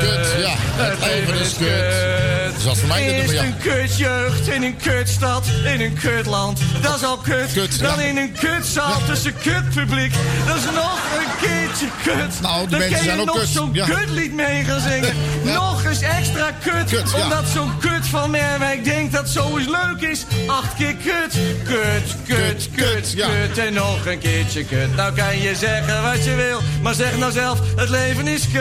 Kut, 0.00 0.44
ja, 0.44 0.54
het 0.56 0.98
leven 1.00 1.40
is 1.40 1.56
kut. 1.56 2.54
Dus 2.54 2.64
dat 2.64 2.74
is 2.74 2.78
voor 2.78 2.88
mij 2.88 3.12
Eerst 3.12 3.32
ja. 3.32 3.44
een 3.44 3.58
kutjeugd 3.58 4.48
in 4.48 4.62
een 4.62 4.76
kutstad, 4.76 5.46
in 5.64 5.80
een 5.80 5.94
kutland. 5.94 6.60
Dat 6.82 6.96
is 6.96 7.04
al 7.04 7.16
kut. 7.16 7.52
Kut, 7.52 7.80
Dan 7.80 7.98
ja. 7.98 8.04
in 8.04 8.16
een 8.16 8.32
kutzaal 8.32 9.04
tussen 9.06 9.34
kutpubliek. 9.42 10.12
Dat 10.46 10.56
is 10.56 10.64
nog 10.64 11.00
een 11.18 11.48
keertje 11.48 11.86
kut. 12.02 12.40
Nou, 12.40 12.60
die 12.60 12.68
Dan 12.68 12.78
mensen 12.78 13.04
zijn 13.04 13.16
je 13.16 13.20
ook 13.20 13.26
nog 13.26 13.36
kut, 13.36 13.48
zo'n 13.48 13.70
ja. 13.72 13.84
kutlied 13.84 14.34
mee 14.34 14.64
gaan 14.70 14.80
zingen. 14.80 15.14
Ja. 15.44 15.52
Nog 15.54 15.84
eens 15.84 16.00
extra 16.00 16.50
kut. 16.62 16.90
Kut, 16.90 17.10
ja. 17.16 17.22
Omdat 17.22 17.44
zo'n 17.54 17.78
kut 17.78 18.06
van 18.06 18.30
Merwijk 18.30 18.84
denkt 18.84 19.12
dat 19.12 19.28
zoiets 19.28 19.68
leuk 19.68 20.10
is. 20.10 20.24
Acht 20.46 20.74
keer 20.74 20.94
kut. 20.94 21.32
Kut, 21.64 22.16
kut, 22.26 22.26
Kut, 22.26 22.68
kut, 22.74 22.92
kut, 22.92 23.12
ja. 23.12 23.28
kut. 23.28 23.58
En 23.58 23.72
nog 23.72 24.06
een 24.06 24.18
keertje 24.18 24.64
kut. 24.64 24.96
Nou 24.96 25.12
kan 25.14 25.38
je 25.38 25.54
zeggen 25.54 26.02
wat 26.02 26.24
je 26.24 26.34
wil. 26.34 26.60
Maar 26.82 26.94
zeg 26.94 27.16
nou 27.16 27.32
zelf, 27.32 27.58
het 27.76 27.88
leven 27.88 28.26
is 28.28 28.42
kut. 28.52 28.60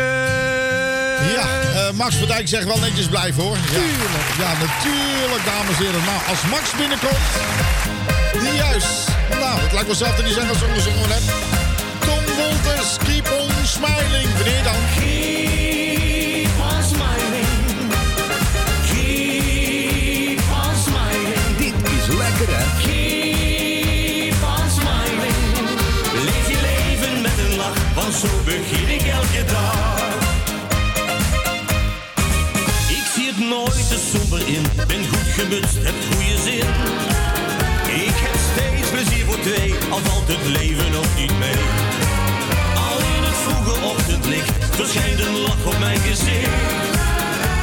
Ja, 1.35 1.47
eh, 1.75 1.91
Max 1.93 2.15
van 2.15 2.27
Dijk 2.27 2.47
zegt 2.47 2.65
wel 2.65 2.79
netjes 2.79 3.07
blijven 3.07 3.43
hoor. 3.43 3.57
Ja. 3.71 3.79
Ja, 4.43 4.51
natuurlijk, 4.51 5.45
dames 5.45 5.77
en 5.77 5.83
heren. 5.83 6.03
Nou, 6.05 6.19
als 6.29 6.41
Max 6.49 6.71
binnenkomt. 6.77 7.17
Juist. 8.55 9.07
Nou, 9.29 9.59
het 9.61 9.71
lijkt 9.71 9.87
wel 9.87 9.95
zelf 9.95 10.15
dat 10.15 10.25
hij 10.25 10.33
zegt 10.33 10.49
als 10.49 10.59
we 10.59 10.67
gezongen 10.73 11.09
net. 11.09 11.21
Tom 11.99 12.35
Wolters, 12.35 12.97
keep 12.97 13.31
on 13.39 13.65
smiling. 13.65 14.33
Wanneer 14.35 14.63
dan? 14.63 15.58
Zo 28.19 28.27
begin 28.45 28.89
ik 28.89 29.01
elke 29.01 29.43
dag. 29.45 30.17
Ik 32.87 33.05
zie 33.13 33.27
het 33.27 33.39
nooit 33.39 33.89
te 33.89 33.99
somber 34.11 34.47
in, 34.47 34.63
ben 34.87 35.07
goed 35.07 35.29
gemutst, 35.37 35.77
heb 35.87 35.95
goede 36.09 36.37
zin. 36.47 36.67
Ik 38.05 38.15
heb 38.25 38.35
steeds 38.51 38.89
plezier 38.89 39.25
voor 39.25 39.39
twee, 39.39 39.73
al 39.89 39.99
valt 39.99 40.27
het 40.27 40.45
leven 40.57 40.91
nog 40.91 41.07
niet 41.15 41.37
mee. 41.39 41.61
Al 42.87 42.97
in 43.15 43.23
het 43.29 43.37
vroege 43.45 43.85
ochtendlicht 43.85 44.53
verschijnt 44.71 45.19
een 45.19 45.37
lach 45.37 45.65
op 45.65 45.79
mijn 45.79 45.99
gezicht. 45.99 46.51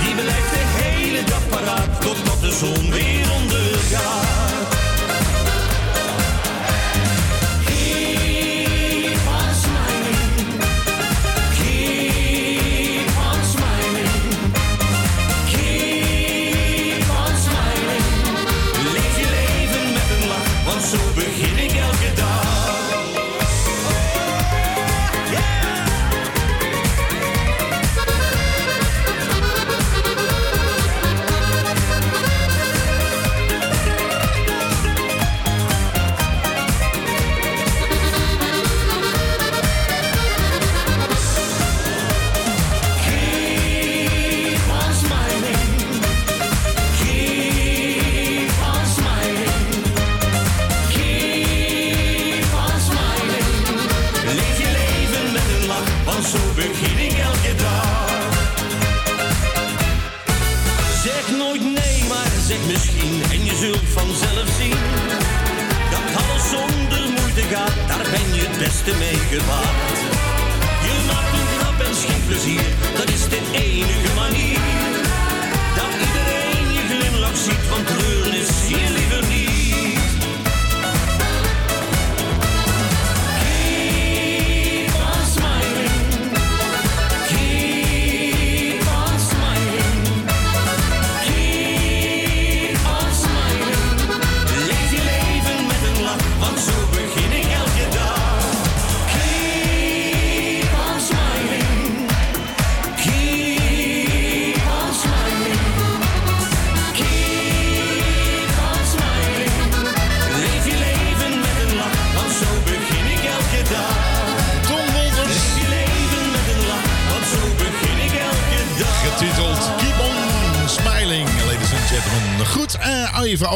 Die 0.02 0.14
blijft 0.14 0.50
de 0.56 0.64
hele 0.80 1.24
dag 1.24 1.48
paraat, 1.48 2.00
totdat 2.00 2.40
de 2.40 2.52
zon 2.60 2.90
weer 2.90 3.26
ondergaat. 3.40 4.75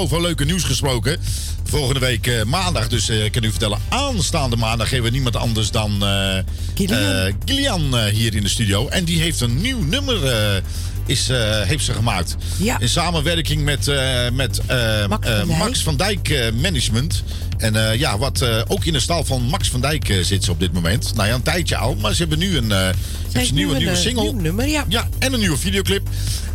Over 0.01 0.21
leuke 0.21 0.45
nieuws 0.45 0.65
gesproken. 0.65 1.21
Volgende 1.65 2.01
week 2.01 2.27
eh, 2.27 2.43
maandag, 2.45 2.89
dus 2.89 3.09
eh, 3.09 3.25
ik 3.25 3.33
kan 3.33 3.45
u 3.45 3.51
vertellen, 3.51 3.79
aanstaande 3.89 4.57
maandag 4.57 4.89
geven 4.89 5.05
we 5.05 5.11
niemand 5.11 5.37
anders 5.37 5.71
dan 5.71 6.05
eh 6.05 6.39
Gillian. 7.45 8.09
hier 8.09 8.35
in 8.35 8.43
de 8.43 8.49
studio. 8.49 8.89
En 8.89 9.05
die 9.05 9.21
heeft 9.21 9.41
een 9.41 9.61
nieuw 9.61 9.83
nummer 9.83 10.19
is, 11.07 11.29
heeft 11.65 11.85
ze 11.85 11.93
gemaakt. 11.93 12.37
Ja. 12.57 12.81
In 12.81 12.89
samenwerking 12.89 13.65
met, 13.65 13.87
met 14.33 14.61
Max 15.09 15.27
van 15.27 15.47
Dijk. 15.47 15.59
Max 15.59 15.83
van 15.83 15.97
Dijk 15.97 16.53
Management. 16.61 17.23
En 17.59 17.99
ja, 17.99 18.19
wat 18.19 18.45
ook 18.69 18.85
in 18.85 18.93
de 18.93 19.01
stal 19.01 19.25
van 19.25 19.43
Max 19.43 19.69
van 19.69 19.81
Dijk 19.81 20.19
zit 20.23 20.45
ze 20.45 20.51
op 20.51 20.61
dit 20.61 20.73
moment. 20.73 21.15
Nou 21.15 21.29
ja, 21.29 21.35
een 21.35 21.43
tijdje 21.43 21.77
al. 21.77 21.95
Maar 21.95 22.13
ze 22.13 22.21
hebben 22.21 22.39
nu 22.39 22.57
een, 22.57 22.71
hebben 22.71 22.95
ze 23.33 23.39
een 23.39 23.55
nieuwe, 23.55 23.73
nu 23.73 23.79
een, 23.79 23.85
nieuwe 23.85 23.97
single. 23.97 24.23
nieuw 24.23 24.41
nummer, 24.41 24.69
ja. 24.69 24.85
Ja, 24.89 25.09
en 25.19 25.33
een 25.33 25.41
nieuwe 25.41 25.59
videoclip. 25.59 26.09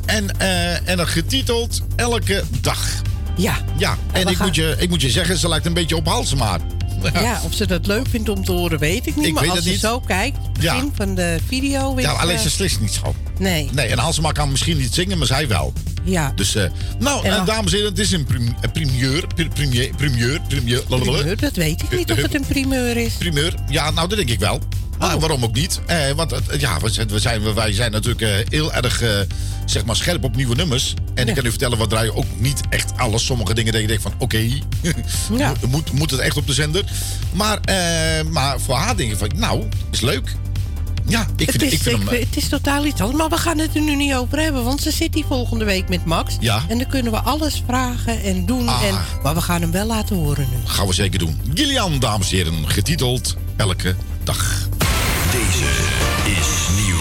En, 0.06 0.40
en 0.86 1.08
getiteld 1.08 1.82
Elke 1.96 2.44
Dag. 2.62 3.04
Ja. 3.38 3.58
Ja, 3.78 3.98
en, 4.12 4.28
ik, 4.28 4.36
gaan- 4.36 4.46
moet 4.46 4.56
je, 4.56 4.76
ik 4.80 4.90
moet 4.90 5.02
je 5.02 5.10
zeggen, 5.10 5.38
ze 5.38 5.48
lijkt 5.48 5.66
een 5.66 5.74
beetje 5.74 5.96
op 5.96 6.08
Halsemaar. 6.08 6.60
Ja, 7.14 7.42
of 7.46 7.54
ze 7.54 7.68
dat 7.68 7.88
leuk 7.88 8.08
vindt 8.10 8.30
om 8.30 8.46
te 8.46 8.52
horen, 8.52 8.80
weet 8.80 9.08
ik 9.08 9.16
niet. 9.16 9.26
Ik 9.26 9.34
maar 9.34 9.50
als 9.50 9.64
je 9.64 9.70
niet. 9.70 9.80
zo 9.80 10.00
kijkt, 10.00 10.38
Ja. 10.60 10.74
begin 10.74 10.92
van 10.96 11.16
de 11.16 11.38
video... 11.48 12.00
Ja, 12.00 12.12
alleen 12.12 12.36
eh, 12.36 12.42
ze 12.42 12.50
slist 12.50 12.80
niet 12.80 12.92
zo. 13.04 13.16
Nee. 13.40 13.70
Nee, 13.74 13.88
en 13.88 13.98
Halsemaar 13.98 14.34
kan 14.34 14.52
misschien 14.52 14.78
niet 14.78 14.94
zingen, 14.94 15.18
maar 15.18 15.28
zij 15.28 15.48
wel. 15.48 15.74
Ja. 16.04 16.32
Dus, 16.36 16.56
eh, 16.56 16.64
nou, 17.00 17.26
En 17.26 17.34
eh, 17.36 17.46
dames 17.46 17.72
en 17.72 17.78
heren, 17.78 17.92
het 17.92 18.00
is 18.00 18.12
een 18.12 18.24
prim- 18.26 18.56
primeur. 18.74 19.28
pri- 19.36 19.48
Primeur, 19.50 19.90
primeur, 19.98 20.42
primeur. 20.48 21.38
dat 21.40 21.56
weet 21.56 21.82
ik 21.82 21.98
niet 21.98 22.12
of 22.12 22.18
het 22.22 22.36
een 22.36 22.46
primeur 22.48 22.98
is. 22.98 23.14
Primeur, 23.14 23.54
ja, 23.70 23.92
nou, 23.92 24.08
dat 24.08 24.18
denk 24.18 24.30
ik 24.30 24.40
wel. 24.40 24.60
Maar 25.00 25.20
waarom 25.20 25.44
ook 25.44 25.56
niet? 25.56 25.80
Eh, 25.86 26.12
want 26.12 26.34
ja, 26.58 26.80
we 26.80 26.90
zijn, 26.90 27.08
we 27.08 27.20
zijn, 27.20 27.54
wij 27.54 27.74
zijn 27.74 27.92
natuurlijk 27.92 28.46
heel 28.50 28.74
erg 28.74 29.04
zeg 29.66 29.86
maar 29.86 29.96
scherp 29.96 30.24
op 30.24 30.36
nieuwe 30.36 30.56
nummers. 30.56 30.94
En 31.16 31.28
ik 31.28 31.36
kan 31.36 31.46
u 31.46 31.50
vertellen, 31.50 31.78
we 31.78 31.88
draaien 31.88 32.16
ook 32.16 32.26
niet 32.38 32.62
echt 32.70 32.98
alles. 32.98 33.26
Sommige 33.26 33.54
dingen 33.54 33.82
je 33.82 33.88
denkt 33.88 34.02
van, 34.04 34.14
oké, 34.18 34.38
Ja. 35.38 35.54
moet, 35.68 35.92
moet 35.92 36.12
het 36.12 36.20
echt 36.20 36.38
op 36.38 36.48
de 36.48 36.54
zender? 36.54 36.84
Maar, 37.34 37.60
eh, 37.60 38.26
maar 38.32 38.60
voor 38.60 38.76
haar 38.76 38.96
denk 38.98 39.12
ik 39.12 39.18
van, 39.18 39.32
nou, 39.36 39.64
is 39.92 40.02
leuk. 40.02 40.36
Ja, 41.08 41.28
ik 41.36 41.50
Het 41.50 41.52
vind, 41.52 41.62
is, 41.64 41.72
ik 41.72 41.82
vind 41.82 42.02
ik- 42.02 42.10
hem... 42.10 42.18
eh, 42.18 42.26
het 42.26 42.38
is 42.38 42.50
totaal 42.50 42.86
iets 42.86 43.02
anders. 43.02 43.20
Maar 43.20 43.30
we 43.30 43.38
gaan 43.38 43.58
het 43.58 43.76
er 43.76 43.82
nu 43.82 43.96
niet 43.96 44.14
over 44.14 44.40
hebben. 44.40 44.64
Want 44.64 44.82
ze 44.82 44.92
zit 44.92 45.14
hier 45.14 45.26
volgende 45.28 45.66
week 45.66 45.90
met 45.90 46.06
Max. 46.06 46.36
Ja. 46.40 46.64
En 46.68 46.78
dan 46.78 46.88
kunnen 46.88 47.12
we 47.12 47.20
alles 47.20 47.64
vragen 47.68 48.24
en 48.24 48.46
doen. 48.46 48.68
Ah. 48.68 48.84
En, 48.84 48.96
maar 49.24 49.34
we 49.36 49.42
gaan 49.42 49.62
hem 49.62 49.72
wel 49.72 49.86
laten 49.86 50.16
horen 50.16 50.48
nu. 50.52 50.58
Gaan 50.66 50.88
we 50.88 50.94
zeker 50.94 51.20
doen. 51.20 51.40
Gillian, 51.54 52.00
dames 52.00 52.30
en 52.32 52.36
heren, 52.36 52.70
getiteld 52.70 53.36
Elke 53.58 53.96
Dag. 54.24 54.68
Deze 55.32 55.70
is. 56.40 56.76
Nieuw, 56.86 56.95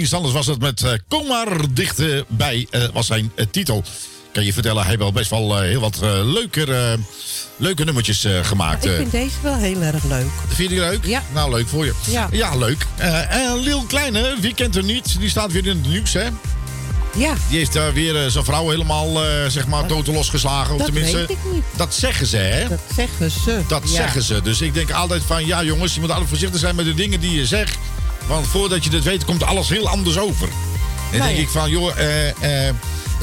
Anders 0.10 0.34
was 0.34 0.48
het 0.48 0.60
met 0.60 0.84
eh, 0.84 0.92
Kom 1.08 1.28
maar 1.28 1.74
dichterbij, 1.74 2.68
eh, 2.70 2.84
was 2.94 3.08
zijn 3.08 3.32
eh, 3.36 3.46
titel. 3.52 3.84
Kan 4.32 4.46
je 4.46 4.54
vertellen, 4.54 4.78
hij 4.80 4.88
heeft 4.88 5.02
wel 5.02 5.12
best 5.12 5.30
wel 5.30 5.60
heel 5.60 5.80
wat 5.80 6.00
leuker, 6.24 6.98
leuke 7.58 7.84
nummertjes 7.84 8.28
gemaakt. 8.42 8.86
Ik 8.86 8.96
vind 8.96 9.12
deze 9.12 9.36
wel 9.42 9.56
heel 9.56 9.82
erg 9.82 10.04
leuk. 10.04 10.28
Vind 10.48 10.58
je 10.58 10.68
die 10.68 10.80
leuk? 10.80 11.06
Ja. 11.06 11.24
Nou, 11.34 11.52
leuk 11.52 11.68
voor 11.68 11.86
je. 11.86 11.94
Ja. 12.32 12.56
leuk. 12.56 12.86
Eh 12.98 13.36
en 13.36 13.60
Lil 13.60 13.84
Kleine, 13.84 14.36
wie 14.40 14.54
kent 14.54 14.76
hem 14.76 14.86
niet? 14.86 15.20
Die 15.20 15.30
staat 15.30 15.52
weer 15.52 15.68
in 15.68 15.78
het 15.78 15.88
nieuws, 15.88 16.14
hè? 16.14 16.28
Ja. 17.16 17.34
Die 17.50 17.58
heeft 17.58 17.74
daar 17.74 17.94
weer 17.94 18.30
zijn 18.30 18.46
vrouw 18.46 18.70
helemaal, 18.70 19.20
zeg 19.48 19.68
maar, 19.68 19.88
dood 19.88 20.08
losgeslagen. 20.08 20.78
Dat 20.78 20.86
tenminste, 20.86 21.18
weet 21.18 21.30
ik 21.30 21.38
niet. 21.54 21.64
dat 21.76 21.94
zeggen 21.94 22.26
ze, 22.26 22.38
hè? 22.38 22.68
Dat 22.68 22.80
zeggen 22.96 23.32
ze. 23.32 23.62
Dat 23.68 23.82
Ja. 23.86 23.96
zeggen 23.96 24.24
ze. 24.24 24.42
Dus 24.42 24.62
ik 24.62 24.74
denk 24.74 24.92
altijd 24.92 25.22
van, 25.26 25.46
ja 25.46 25.64
jongens, 25.64 25.94
je 25.94 26.00
moet 26.00 26.10
altijd 26.10 26.30
voorzichtig 26.30 26.60
zijn 26.60 26.76
met 26.76 26.86
de 26.86 26.94
dingen 26.94 27.20
die 27.20 27.32
je 27.36 27.46
zegt. 27.46 27.78
Want 28.32 28.48
voordat 28.48 28.84
je 28.84 28.90
dit 28.90 29.04
weet, 29.04 29.26
komt 29.26 29.44
alles 29.44 29.70
heel 29.70 29.90
anders 29.90 30.20
over. 30.20 30.48
En 30.48 30.52
dan 31.10 31.20
Nou 31.20 31.24
denk 31.24 31.36
ja. 31.36 31.42
ik 31.42 31.50
van, 31.50 31.70
joh, 31.70 31.98
eh, 31.98 32.68
eh, 32.68 32.76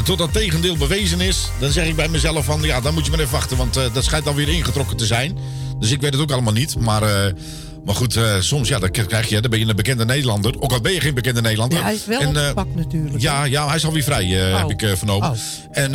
tot 0.05 0.19
dat 0.19 0.33
tegendeel 0.33 0.77
bewezen 0.77 1.21
is, 1.21 1.51
dan 1.59 1.71
zeg 1.71 1.87
ik 1.87 1.97
bij 1.97 2.09
mezelf 2.09 2.45
van, 2.45 2.63
ja, 2.63 2.81
dan 2.81 2.95
moet 2.95 3.05
je 3.05 3.11
maar 3.11 3.21
even 3.21 3.33
wachten. 3.33 3.57
Want 3.57 3.77
eh, 3.77 3.85
dat 3.93 4.05
schijnt 4.05 4.25
dan 4.25 4.35
weer 4.35 4.49
ingetrokken 4.49 4.97
te 4.97 5.07
zijn. 5.07 5.39
Dus 5.79 5.91
ik 5.91 6.01
weet 6.01 6.13
het 6.13 6.23
ook 6.23 6.31
allemaal 6.31 6.53
niet. 6.53 6.79
Maar, 6.79 7.33
maar 7.85 7.95
goed, 7.95 8.17
eh, 8.17 8.35
soms, 8.41 8.69
ja, 8.69 8.79
dan 8.79 8.91
krijg 8.91 9.29
je, 9.29 9.41
dan 9.41 9.51
ben 9.51 9.59
je 9.61 9.67
een 9.67 9.77
bekende 9.77 10.05
Nederlander. 10.05 10.61
Ook 10.61 10.73
al 10.73 10.81
ben 10.81 10.93
je 10.93 11.01
geen 11.01 11.15
bekende 11.15 11.41
Nederlander. 11.41 11.79
Ja, 11.79 11.85
hij 11.85 11.95
is 11.95 12.05
wel 12.07 12.21
En, 12.21 12.37
eh, 12.37 12.43
opgepakt 12.43 12.75
natuurlijk. 12.75 13.21
ja, 13.21 13.45
ja, 13.45 13.67
hij 13.67 13.77
is 13.77 13.85
alweer 13.85 14.03
vrij, 14.03 14.47
eh, 14.47 14.53
Oh. 14.55 14.59
heb 14.69 14.71
ik 14.83 14.97
vernomen. 14.99 15.31
Oh. 15.31 15.37
En, 15.71 15.91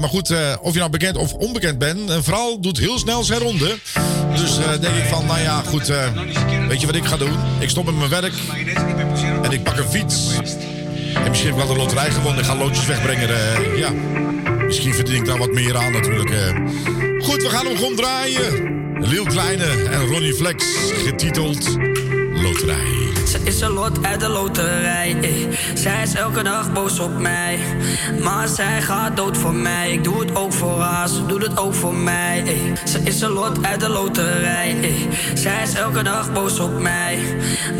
maar 0.00 0.08
goed, 0.08 0.34
of 0.60 0.72
je 0.72 0.78
nou 0.78 0.90
bekend 0.90 1.16
of 1.16 1.32
onbekend 1.32 1.78
bent, 1.78 2.10
een 2.10 2.22
vrouw 2.24 2.58
doet 2.60 2.78
heel 2.78 2.98
snel 2.98 3.24
zijn 3.24 3.40
ronde. 3.40 3.76
Dus 4.34 4.56
denk 4.80 4.94
ik 4.96 5.04
van, 5.08 5.26
nou 5.26 5.40
ja, 5.40 5.62
goed, 5.66 5.86
weet 6.68 6.80
je 6.80 6.86
wat 6.86 6.94
ik 6.96 7.04
ga 7.04 7.16
doen? 7.16 7.36
Ik 7.58 7.68
stop 7.68 7.84
met 7.84 7.96
mijn 7.96 8.10
werk 8.10 8.32
en 9.42 9.50
ik 9.52 9.62
pak 9.62 9.76
een 9.78 9.88
fiets. 9.90 10.30
En 11.14 11.28
misschien 11.28 11.50
heb 11.50 11.58
ik 11.60 11.64
wel 11.66 11.74
de 11.74 11.80
loterij 11.82 12.10
gewonnen. 12.10 12.38
Ik 12.40 12.44
ga 12.46 12.56
loodjes 12.56 12.86
wegbrengen. 12.86 13.28
ja, 13.76 13.90
misschien 14.66 14.94
verdien 14.94 15.14
ik 15.14 15.24
daar 15.24 15.38
wat 15.38 15.52
meer 15.52 15.76
aan 15.76 15.92
natuurlijk. 15.92 16.30
Goed, 17.18 17.42
we 17.42 17.48
gaan 17.48 17.66
hem 17.66 17.76
gewoon 17.76 17.96
draaien. 17.96 18.75
Lil 18.98 19.24
Kleine 19.24 19.64
en 19.90 20.06
Ronnie 20.06 20.34
Flex, 20.34 20.64
getiteld 21.04 21.76
Loterij. 22.32 22.84
Ze 23.28 23.38
is 23.44 23.60
een 23.60 23.70
lot 23.70 24.04
uit 24.04 24.20
de 24.20 24.28
loterij. 24.28 25.16
eh. 25.22 25.30
Zij 25.74 26.02
is 26.02 26.14
elke 26.14 26.42
dag 26.42 26.72
boos 26.72 26.98
op 26.98 27.18
mij. 27.18 27.58
Maar 28.22 28.48
zij 28.48 28.82
gaat 28.82 29.16
dood 29.16 29.36
voor 29.36 29.54
mij. 29.54 29.92
Ik 29.92 30.04
doe 30.04 30.20
het 30.20 30.36
ook 30.36 30.52
voor 30.52 30.80
haar, 30.80 31.08
ze 31.08 31.26
doet 31.26 31.42
het 31.42 31.58
ook 31.58 31.74
voor 31.74 31.94
mij. 31.94 32.42
eh. 32.46 32.86
Ze 32.88 33.00
is 33.04 33.20
een 33.20 33.30
lot 33.30 33.64
uit 33.64 33.80
de 33.80 33.88
loterij. 33.88 34.76
eh. 34.82 34.90
Zij 35.34 35.62
is 35.62 35.74
elke 35.74 36.02
dag 36.02 36.32
boos 36.32 36.58
op 36.60 36.80
mij. 36.80 37.18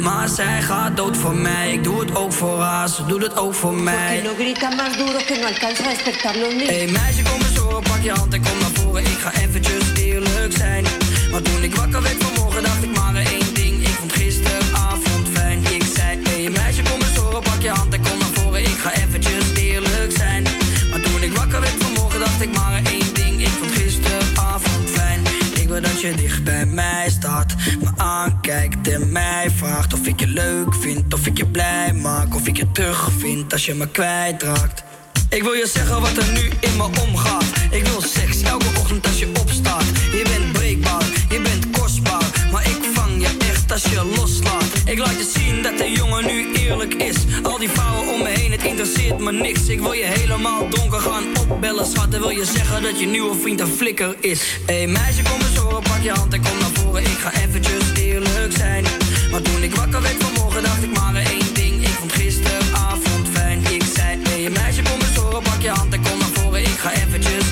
Maar 0.00 0.28
zij 0.28 0.62
gaat 0.62 0.96
dood 0.96 1.16
voor 1.16 1.34
mij. 1.34 1.72
Ik 1.72 1.84
doe 1.84 2.00
het 2.00 2.16
ook 2.16 2.32
voor 2.32 2.60
haar, 2.60 2.88
ze 2.88 3.06
doet 3.06 3.22
het 3.22 3.36
ook 3.36 3.54
voor 3.54 3.74
mij. 3.74 4.20
no 4.24 4.34
grita 4.34 4.68
más 4.74 4.96
duro 4.96 5.18
que 5.26 5.38
no 5.40 5.46
alcanza 5.46 5.82
a. 5.84 5.92
Hey 6.66 6.86
meisje, 6.86 7.22
kom 7.22 7.40
eens 7.40 7.56
horen, 7.56 7.82
pak 7.82 8.02
je 8.02 8.10
hand 8.10 8.34
en 8.34 8.42
kom 8.42 8.58
naar 8.60 8.70
voren. 8.72 9.02
Ik 9.02 9.18
ga 9.18 9.32
eventjes 9.34 9.92
eerlijk 9.94 10.52
zijn. 10.56 10.84
Maar 11.36 11.44
toen 11.44 11.62
ik 11.62 11.74
wakker 11.74 12.02
werd 12.02 12.24
vanmorgen, 12.24 12.62
dacht 12.62 12.82
ik 12.82 12.96
maar 12.96 13.14
één 13.14 13.54
ding. 13.54 13.82
Ik 13.82 13.94
vond 13.98 14.12
gisteravond 14.12 15.28
fijn. 15.32 15.64
Ik 15.64 15.84
zei, 15.94 16.18
hey 16.22 16.50
meisje, 16.50 16.82
kom 16.82 17.00
eens 17.00 17.16
horen, 17.16 17.42
pak 17.42 17.60
je 17.60 17.68
hand 17.68 17.94
en 17.94 18.00
kom 18.02 18.18
naar 18.18 18.28
voren. 18.32 18.60
Ik 18.60 18.78
ga 18.78 18.92
eventjes 18.92 19.52
eerlijk 19.54 20.16
zijn. 20.16 20.42
Maar 20.90 21.00
toen 21.00 21.22
ik 21.22 21.36
wakker 21.36 21.60
werd 21.60 21.74
vanmorgen, 21.78 22.20
dacht 22.20 22.42
ik 22.42 22.52
maar 22.54 22.82
één 22.84 23.14
ding. 23.14 23.40
Ik 23.40 23.48
vond 23.48 23.70
gisteravond 23.72 24.90
fijn. 24.90 25.20
Ik 25.54 25.68
wil 25.68 25.80
dat 25.80 26.00
je 26.00 26.14
dicht 26.14 26.44
bij 26.44 26.66
mij 26.66 27.10
staat, 27.10 27.54
me 27.80 27.90
aankijkt 27.96 28.88
en 28.88 29.12
mij 29.12 29.50
vraagt 29.56 29.92
of 29.92 30.06
ik 30.06 30.20
je 30.20 30.26
leuk 30.26 30.74
vind, 30.74 31.14
of 31.14 31.26
ik 31.26 31.36
je 31.36 31.46
blij 31.46 31.92
maak, 31.92 32.34
of 32.34 32.46
ik 32.46 32.56
je 32.56 32.72
terug 32.72 33.10
vind 33.18 33.52
als 33.52 33.66
je 33.66 33.74
me 33.74 33.88
kwijtraakt. 33.88 34.84
Ik 35.28 35.42
wil 35.42 35.52
je 35.52 35.66
zeggen 35.66 36.00
wat 36.00 36.16
er 36.16 36.32
nu 36.32 36.50
in 36.60 36.76
me 36.76 36.82
omgaat. 36.82 37.44
Ik 37.70 37.86
wil 37.86 38.00
seks 38.00 38.42
elke 38.42 38.66
ochtend 38.78 39.06
als 39.06 39.18
je 39.18 39.28
opstaat. 39.40 39.84
Je 40.12 40.22
bent 40.22 40.45
als 43.82 43.92
je 43.92 44.04
loslaat. 44.16 44.64
Ik 44.84 44.98
laat 44.98 45.16
je 45.18 45.30
zien 45.38 45.62
dat 45.62 45.78
de 45.78 45.90
jongen 45.90 46.26
nu 46.26 46.54
eerlijk 46.54 46.94
is. 46.94 47.16
Al 47.42 47.58
die 47.58 47.68
vrouwen 47.68 48.14
om 48.14 48.22
me 48.22 48.28
heen, 48.28 48.50
het 48.50 48.62
interesseert 48.62 49.18
me 49.18 49.32
niks. 49.32 49.68
Ik 49.68 49.80
wil 49.80 49.92
je 49.92 50.04
helemaal 50.04 50.68
donker 50.68 51.00
gaan 51.00 51.24
opbellen, 51.48 51.86
schat. 51.86 52.14
En 52.14 52.20
wil 52.20 52.30
je 52.30 52.44
zeggen 52.44 52.82
dat 52.82 53.00
je 53.00 53.06
nieuwe 53.06 53.34
vriend 53.34 53.60
een 53.60 53.66
flikker 53.66 54.14
is. 54.20 54.40
Hé 54.66 54.74
hey, 54.74 54.86
meisje, 54.86 55.22
kom 55.22 55.40
eens 55.40 55.56
horen, 55.56 55.82
pak 55.82 56.02
je 56.02 56.10
hand 56.10 56.32
en 56.32 56.42
kom 56.42 56.58
naar 56.58 56.70
voren. 56.72 57.02
Ik 57.02 57.18
ga 57.18 57.32
eventjes 57.32 57.84
eerlijk 57.94 58.52
zijn. 58.56 58.84
Maar 59.30 59.42
toen 59.42 59.62
ik 59.62 59.74
wakker 59.74 60.02
werd 60.02 60.22
vanmorgen, 60.24 60.62
dacht 60.62 60.82
ik 60.82 60.92
maar 60.98 61.14
één 61.14 61.54
ding. 61.54 61.82
Ik 61.82 61.94
vond 61.98 62.12
gisteravond 62.12 63.28
fijn. 63.32 63.64
Ik 63.70 63.84
zei, 63.94 64.18
hé 64.22 64.42
hey, 64.42 64.50
meisje, 64.50 64.82
kom 64.82 65.00
eens 65.00 65.16
horen, 65.16 65.42
pak 65.42 65.60
je 65.60 65.68
hand 65.68 65.92
en 65.92 66.02
kom 66.02 66.18
naar 66.18 66.32
voren. 66.32 66.60
Ik 66.60 66.78
ga 66.78 66.92
eventjes 66.92 67.45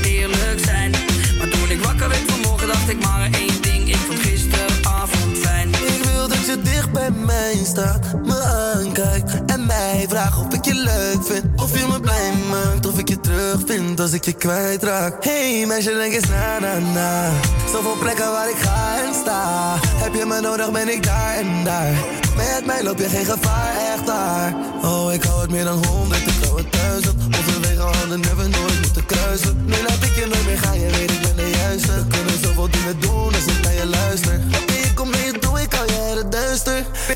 me 8.25 8.43
aankijkt 8.43 9.45
en 9.47 9.67
mij 9.67 10.07
vraagt 10.09 10.39
of 10.39 10.55
ik 10.55 10.65
je 10.65 10.75
leuk 10.75 11.25
vind. 11.25 11.45
Of 11.63 11.79
je 11.79 11.87
me 11.89 12.01
blij 12.01 12.33
maakt, 12.51 12.87
of 12.87 12.99
ik 12.99 13.09
je 13.09 13.21
terug 13.21 13.61
vind 13.67 14.01
als 14.01 14.13
ik 14.13 14.25
je 14.25 14.33
kwijtraak. 14.33 15.25
Hey 15.25 15.65
meisje, 15.67 15.95
denk 15.95 16.13
eens 16.13 16.29
na 16.29 16.59
na 16.59 16.79
na. 16.79 17.31
Zoveel 17.73 17.97
plekken 17.99 18.31
waar 18.31 18.49
ik 18.49 18.57
ga 18.57 19.05
en 19.07 19.15
sta. 19.15 19.75
Heb 19.79 20.15
je 20.15 20.25
me 20.27 20.41
nodig, 20.41 20.73
ben 20.73 20.89
ik 20.89 21.03
daar 21.05 21.35
en 21.35 21.65
daar. 21.65 21.93
Met 22.37 22.67
mij 22.67 22.83
loop 22.83 22.99
je 22.99 23.09
geen 23.09 23.25
gevaar, 23.25 23.77
echt 23.95 24.07
daar. 24.07 24.55
Oh, 24.83 25.13
ik 25.13 25.23
hou 25.23 25.41
het 25.41 25.51
meer 25.51 25.65
dan 25.65 25.85
honderd, 25.85 26.27
ik 26.27 26.45
hou 26.45 26.57
het 26.59 26.73
duizend. 26.73 27.23
Wegen 27.61 27.83
hadden 27.83 28.21
never 28.21 28.49
nooit 28.49 28.81
moeten 28.81 29.07
kruisen. 29.07 29.65
Nu 29.65 29.75
laat 29.89 30.03
ik 30.03 30.15
je 30.15 30.27
nooit 30.33 30.47
meer 30.47 30.59
gaan, 30.59 30.81
je 30.81 30.91
weet 30.91 31.11
ik 31.11 31.21
ben 31.23 31.37
de 31.37 31.51
juiste. 31.51 31.93
Kunnen 32.09 32.39
zoveel 32.43 32.69
dingen 32.71 33.01
doen 33.01 33.35
als 33.35 33.47
ik 33.47 33.63
naar 33.63 33.75
je 33.75 33.87
luister. 33.87 34.41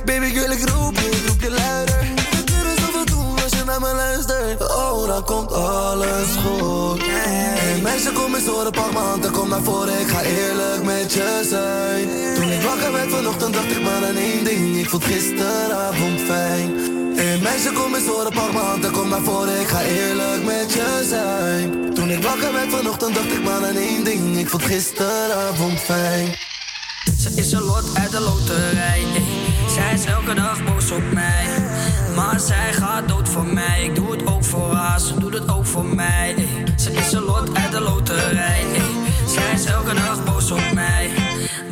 Baby 0.05 0.31
girl, 0.31 0.51
ik 0.51 0.69
roep 0.69 0.95
je, 0.99 1.11
ik 1.11 1.27
roep 1.27 1.41
je 1.41 1.51
luider. 1.51 1.99
We 2.31 2.45
kunnen 2.45 2.77
zoveel 2.81 3.05
doen 3.05 3.43
als 3.43 3.53
je 3.53 3.65
naar 3.65 3.81
me 3.81 3.95
luistert. 3.95 4.77
Oh, 4.77 5.07
dan 5.07 5.25
komt 5.25 5.53
alles 5.53 6.29
goed. 6.45 7.03
Hey, 7.07 7.81
meisje, 7.83 8.13
kom 8.13 8.35
eens 8.35 8.47
horen, 8.47 8.73
pak 8.73 8.91
m'n 8.93 8.97
hand 8.97 9.25
en 9.25 9.33
kom 9.33 9.49
naar 9.49 9.63
voren. 9.63 10.01
Ik 10.01 10.09
ga 10.09 10.23
eerlijk 10.23 10.83
met 10.85 11.13
je 11.13 11.47
zijn. 11.49 12.35
Toen 12.35 12.51
ik 12.51 12.63
wakker 12.63 12.93
werd 12.93 13.11
vanochtend, 13.11 13.55
dacht 13.55 13.71
ik 13.71 13.83
maar 13.83 14.05
aan 14.09 14.17
één 14.17 14.45
ding. 14.45 14.77
Ik 14.77 14.89
vond 14.89 15.05
gisteravond 15.05 16.21
fijn. 16.21 16.75
Hey, 17.17 17.39
meisje, 17.39 17.73
kom 17.73 17.95
eens 17.95 18.07
horen, 18.07 18.33
pak 18.33 18.53
m'n 18.53 18.59
hand 18.59 18.85
en 18.85 18.93
kom 18.93 19.09
naar 19.09 19.23
voren. 19.23 19.61
Ik 19.61 19.69
ga 19.69 19.83
eerlijk 19.83 20.45
met 20.45 20.73
je 20.73 21.07
zijn. 21.09 21.95
Toen 21.95 22.11
ik 22.11 22.23
wakker 22.23 22.53
werd 22.53 22.71
vanochtend, 22.71 23.15
dacht 23.15 23.33
ik 23.33 23.45
maar 23.45 23.65
aan 23.67 23.77
één 23.77 24.05
ding. 24.05 24.39
Ik 24.39 24.49
vond 24.49 24.63
gisteravond 24.63 25.81
fijn. 25.81 26.48
Ze 27.19 27.31
is 27.35 27.53
een 27.53 27.63
lot 27.63 27.85
uit 27.95 28.11
de 28.11 28.21
loterij. 28.21 29.05
Zij 29.75 29.95
is 29.95 30.05
elke 30.05 30.35
dag 30.35 30.65
boos 30.65 30.91
op 30.91 31.13
mij. 31.13 31.47
Maar 32.15 32.41
zij 32.41 32.73
gaat 32.73 33.09
dood 33.09 33.29
voor 33.29 33.47
mij. 33.47 33.85
Ik 33.85 33.95
doe 33.95 34.11
het 34.11 34.27
ook 34.27 34.45
voor 34.45 34.73
haar, 34.73 35.01
ze 35.01 35.19
doet 35.19 35.35
het 35.35 35.49
ook 35.49 35.67
voor 35.67 35.85
mij. 35.85 36.35
Ze 36.77 36.93
is 36.93 37.13
een 37.13 37.23
lot 37.23 37.57
uit 37.57 37.73
de 37.73 37.81
loterij. 37.81 38.65
Zij 39.27 39.53
is 39.53 39.65
elke 39.65 39.95
dag 39.95 40.25
boos 40.25 40.51
op 40.51 40.73
mij. 40.75 41.11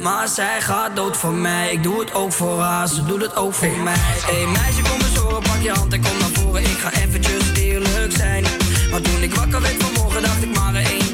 Maar 0.03 0.29
zij 0.29 0.61
gaat 0.61 0.97
dood 0.97 1.17
voor 1.17 1.35
mij. 1.35 1.73
Ik 1.73 1.83
doe 1.83 2.01
het 2.01 2.15
ook 2.15 2.33
voor 2.33 2.61
haar, 2.61 2.89
ze 2.89 3.05
doet 3.05 3.23
het 3.23 3.37
ook 3.37 3.55
voor 3.55 3.79
mij. 3.85 3.95
Hey 3.97 4.47
meisje, 4.47 4.83
kom 4.83 5.01
eens 5.01 5.17
horen, 5.17 5.43
pak 5.43 5.63
je 5.63 5.71
hand 5.71 5.93
en 5.93 6.03
kom 6.03 6.19
naar 6.19 6.29
voren. 6.33 6.63
Ik 6.63 6.79
ga 6.79 6.93
eventjes 6.93 7.53
eerlijk 7.55 8.13
zijn. 8.17 8.45
Maar 8.91 9.01
toen 9.01 9.23
ik 9.23 9.35
wakker 9.35 9.61
werd 9.61 9.83
vanmorgen, 9.83 10.23
dacht 10.23 10.43
ik 10.43 10.55
maar 10.55 10.75
één 10.75 11.06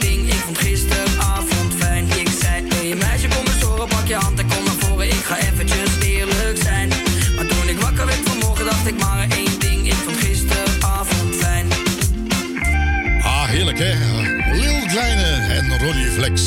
je 4.13 4.19
hand 4.19 4.39
en 4.39 4.47
kom. 4.47 5.01
Ik 5.01 5.25
ga 5.25 5.39
eventjes 5.39 5.91
eerlijk 6.01 6.63
zijn. 6.63 6.89
Maar 7.37 7.47
toen 7.47 7.69
ik 7.69 7.81
wakker 7.81 8.07
werd 8.07 8.19
vanmorgen, 8.25 8.65
dacht 8.65 8.87
ik 8.87 8.99
maar 8.99 9.27
één 9.31 9.59
ding. 9.59 9.87
Ik 9.87 9.95
vond 9.95 10.17
gisteravond 10.17 11.37
fijn. 11.37 11.67
Ah, 13.23 13.45
heerlijk 13.45 13.79
hè? 13.79 13.95
Lil 14.53 14.87
Kleine 14.87 15.47
en 15.51 15.79
Ronnie 15.79 16.11
Flex. 16.11 16.43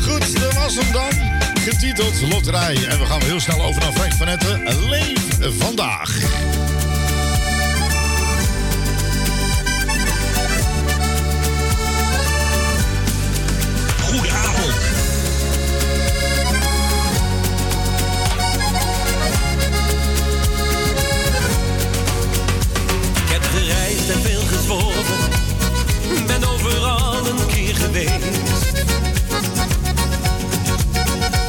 Goed, 0.00 0.40
dat 0.40 0.54
was 0.54 0.74
hem 0.74 0.92
dan. 0.92 1.12
Getiteld 1.62 2.20
Loterij. 2.28 2.86
En 2.88 2.98
we 2.98 3.06
gaan 3.06 3.22
heel 3.22 3.40
snel 3.40 3.62
over 3.62 3.82
naar 3.82 3.92
Frank 3.92 4.12
van 4.12 4.28
Etten. 4.28 4.88
Leef 4.88 5.58
vandaag. 5.58 6.20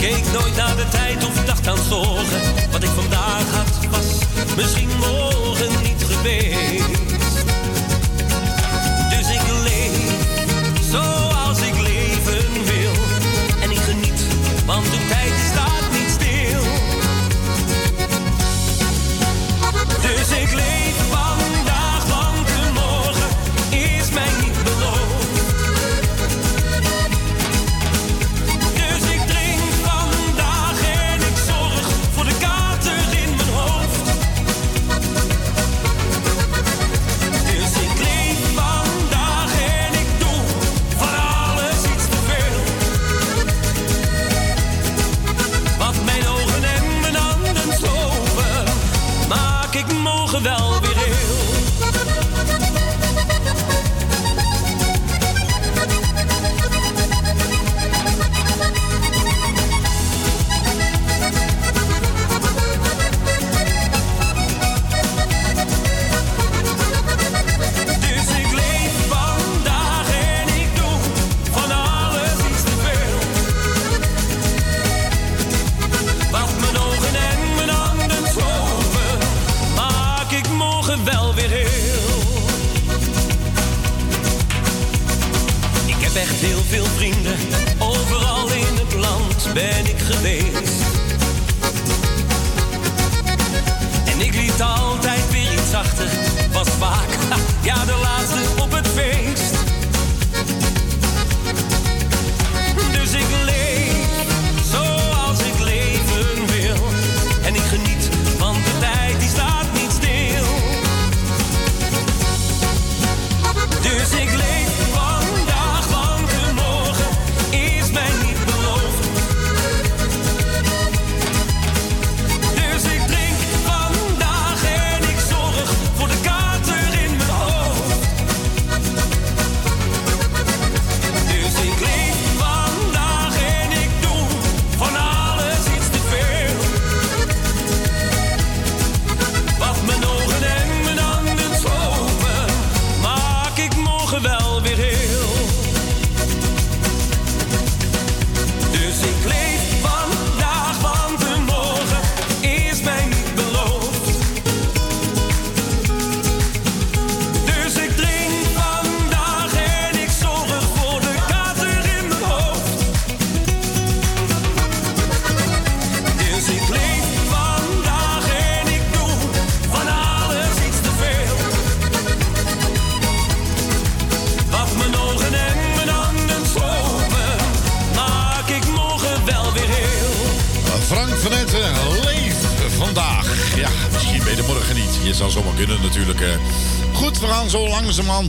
Keek 0.04 0.32
nooit 0.32 0.56
naar 0.56 0.76
de 0.76 0.88
tijd 0.91 1.26
of 1.26 1.45
dacht 1.45 1.68
aan 1.68 1.84
zorgen. 1.89 2.41
Wat 2.72 2.84
ik 2.84 2.89
vandaag 2.89 3.56
had 3.56 3.88
was 3.91 4.18
misschien 4.56 4.89
morgen 4.99 5.22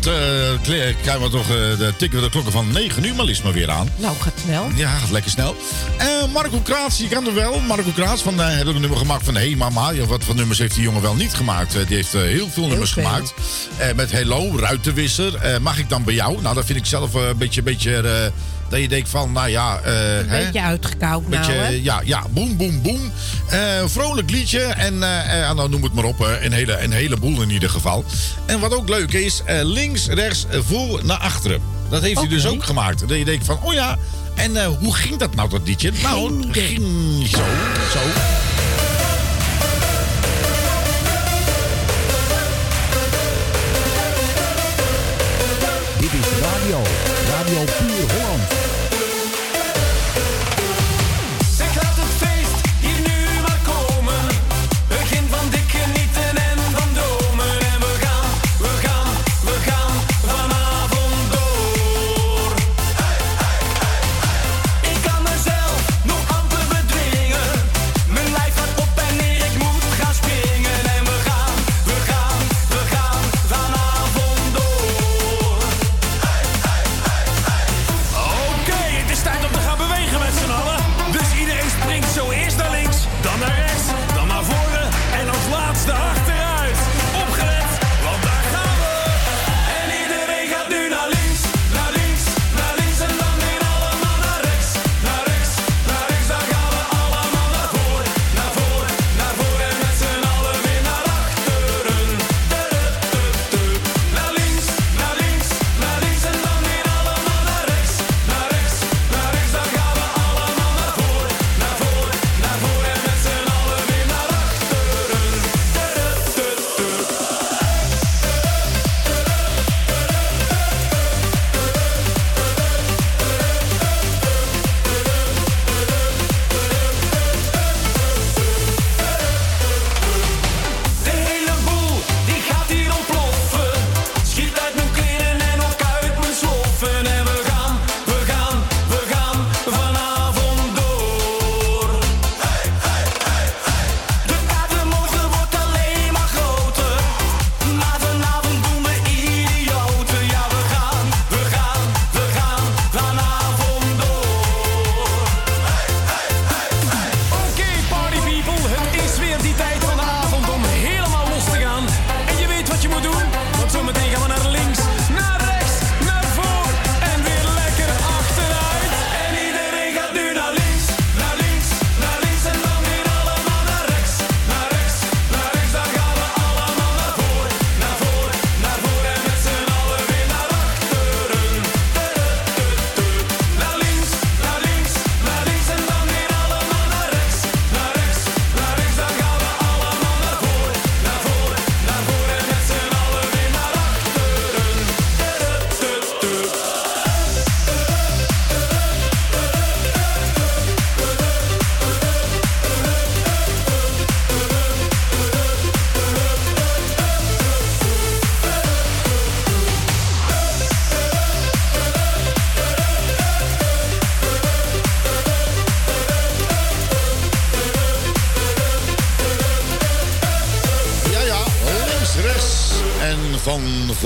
zo 0.03 0.11
langzamerhand... 0.11 0.65
eh 1.03 1.21
we 1.21 1.29
toch, 1.31 1.49
eh, 1.49 1.79
de, 1.79 1.93
tikken 1.97 2.19
we 2.19 2.25
de 2.25 2.31
klokken 2.31 2.53
van 2.53 2.73
9 2.73 3.05
uur 3.05 3.15
maar 3.15 3.25
liefst 3.25 3.43
maar 3.43 3.53
weer 3.53 3.71
aan. 3.71 3.89
Nou, 3.97 4.17
gaat 4.21 4.33
snel. 4.45 4.69
Ja, 4.75 4.91
gaat 4.91 5.11
lekker 5.11 5.31
snel. 5.31 5.57
Eh, 5.99 6.07
Marco 6.33 6.59
Kraats, 6.59 6.99
je 6.99 7.09
kan 7.09 7.27
er 7.27 7.35
wel. 7.35 7.61
Marco 7.61 7.91
Kraats, 7.95 8.23
van, 8.23 8.39
heb 8.39 8.67
ik 8.67 8.75
een 8.75 8.81
nummer 8.81 8.99
gemaakt 8.99 9.25
van 9.25 9.35
Hey 9.35 9.55
Mama. 9.55 9.91
Ja, 9.91 10.05
wat 10.07 10.25
voor 10.25 10.35
nummers 10.35 10.59
heeft 10.59 10.75
die 10.75 10.83
jongen 10.83 11.03
wel 11.03 11.15
niet 11.15 11.35
gemaakt? 11.35 11.73
Die 11.87 11.97
heeft 11.97 12.13
heel 12.13 12.49
veel 12.49 12.67
nummers 12.67 12.93
veel. 12.93 13.03
gemaakt. 13.03 13.35
Met 13.97 14.13
Hello, 14.13 14.59
Ruitenwisser. 14.59 15.61
Mag 15.61 15.79
ik 15.79 15.89
dan 15.89 16.05
bij 16.05 16.15
jou? 16.15 16.43
Nou, 16.43 16.55
dat 16.55 16.65
vind 16.65 16.79
ik 16.79 16.87
zelf 16.87 17.15
een 17.15 17.37
beetje... 17.37 17.63
beetje 17.63 18.33
dat 18.69 18.81
je 18.81 18.89
denkt 18.89 19.09
van, 19.09 19.33
nou 19.33 19.49
ja... 19.49 19.81
Een 19.85 20.29
hè? 20.29 20.45
beetje 20.45 20.63
uitgekoud 20.63 21.29
nou, 21.29 21.53
hè? 21.53 21.69
ja, 21.69 22.01
ja, 22.05 22.25
boem, 22.31 22.57
boem, 22.57 22.83
boem. 22.83 23.13
Eh, 23.55 23.83
vrolijk 23.87 24.31
liedje. 24.31 24.61
En 24.61 25.03
eh, 25.03 25.49
eh, 25.49 25.55
nou, 25.55 25.69
noem 25.69 25.83
het 25.83 25.93
maar 25.93 26.05
op. 26.05 26.21
een, 26.41 26.53
hele, 26.53 26.79
een 26.79 26.93
heleboel 26.93 27.43
in 27.43 27.51
ieder 27.51 27.71
geval. 27.71 28.05
En 28.47 28.61
wat 28.61 28.75
ook 28.75 28.89
leuk 28.89 29.13
is, 29.13 29.43
eh, 29.45 29.59
links, 29.63 30.07
rechts, 30.07 30.47
voor 30.51 31.01
naar 31.05 31.19
achteren. 31.19 31.61
Dat 31.89 32.03
heeft 32.03 32.19
hij 32.19 32.29
dus 32.29 32.47
ook 32.47 32.65
gemaakt. 32.65 33.09
Dat 33.09 33.19
je 33.19 33.25
denkt 33.25 33.45
van, 33.45 33.59
oh 33.63 33.73
ja, 33.73 33.99
en 34.35 34.57
eh, 34.57 34.67
hoe 34.67 34.95
ging 34.95 35.17
dat 35.17 35.35
nou, 35.35 35.49
dat 35.49 35.61
liedje? 35.65 35.93
Nou, 36.03 36.47
het 36.47 36.57
ging 36.57 37.27
zo, 37.29 37.45
zo. 37.93 38.01
Dit 46.01 46.13
is 46.13 46.29
radio. 46.41 46.83
Radio 47.29 47.65
Puur 47.65 48.13
Holland. 48.13 48.34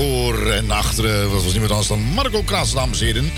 Voor 0.04 0.50
en 0.50 0.70
achteren. 0.70 1.30
Dat 1.30 1.42
was 1.42 1.50
niemand 1.50 1.70
anders 1.70 1.88
dan 1.88 2.00
Marco 2.00 2.42
Kraats, 2.42 2.72
dames 2.72 3.00
en 3.00 3.06
heren. 3.06 3.30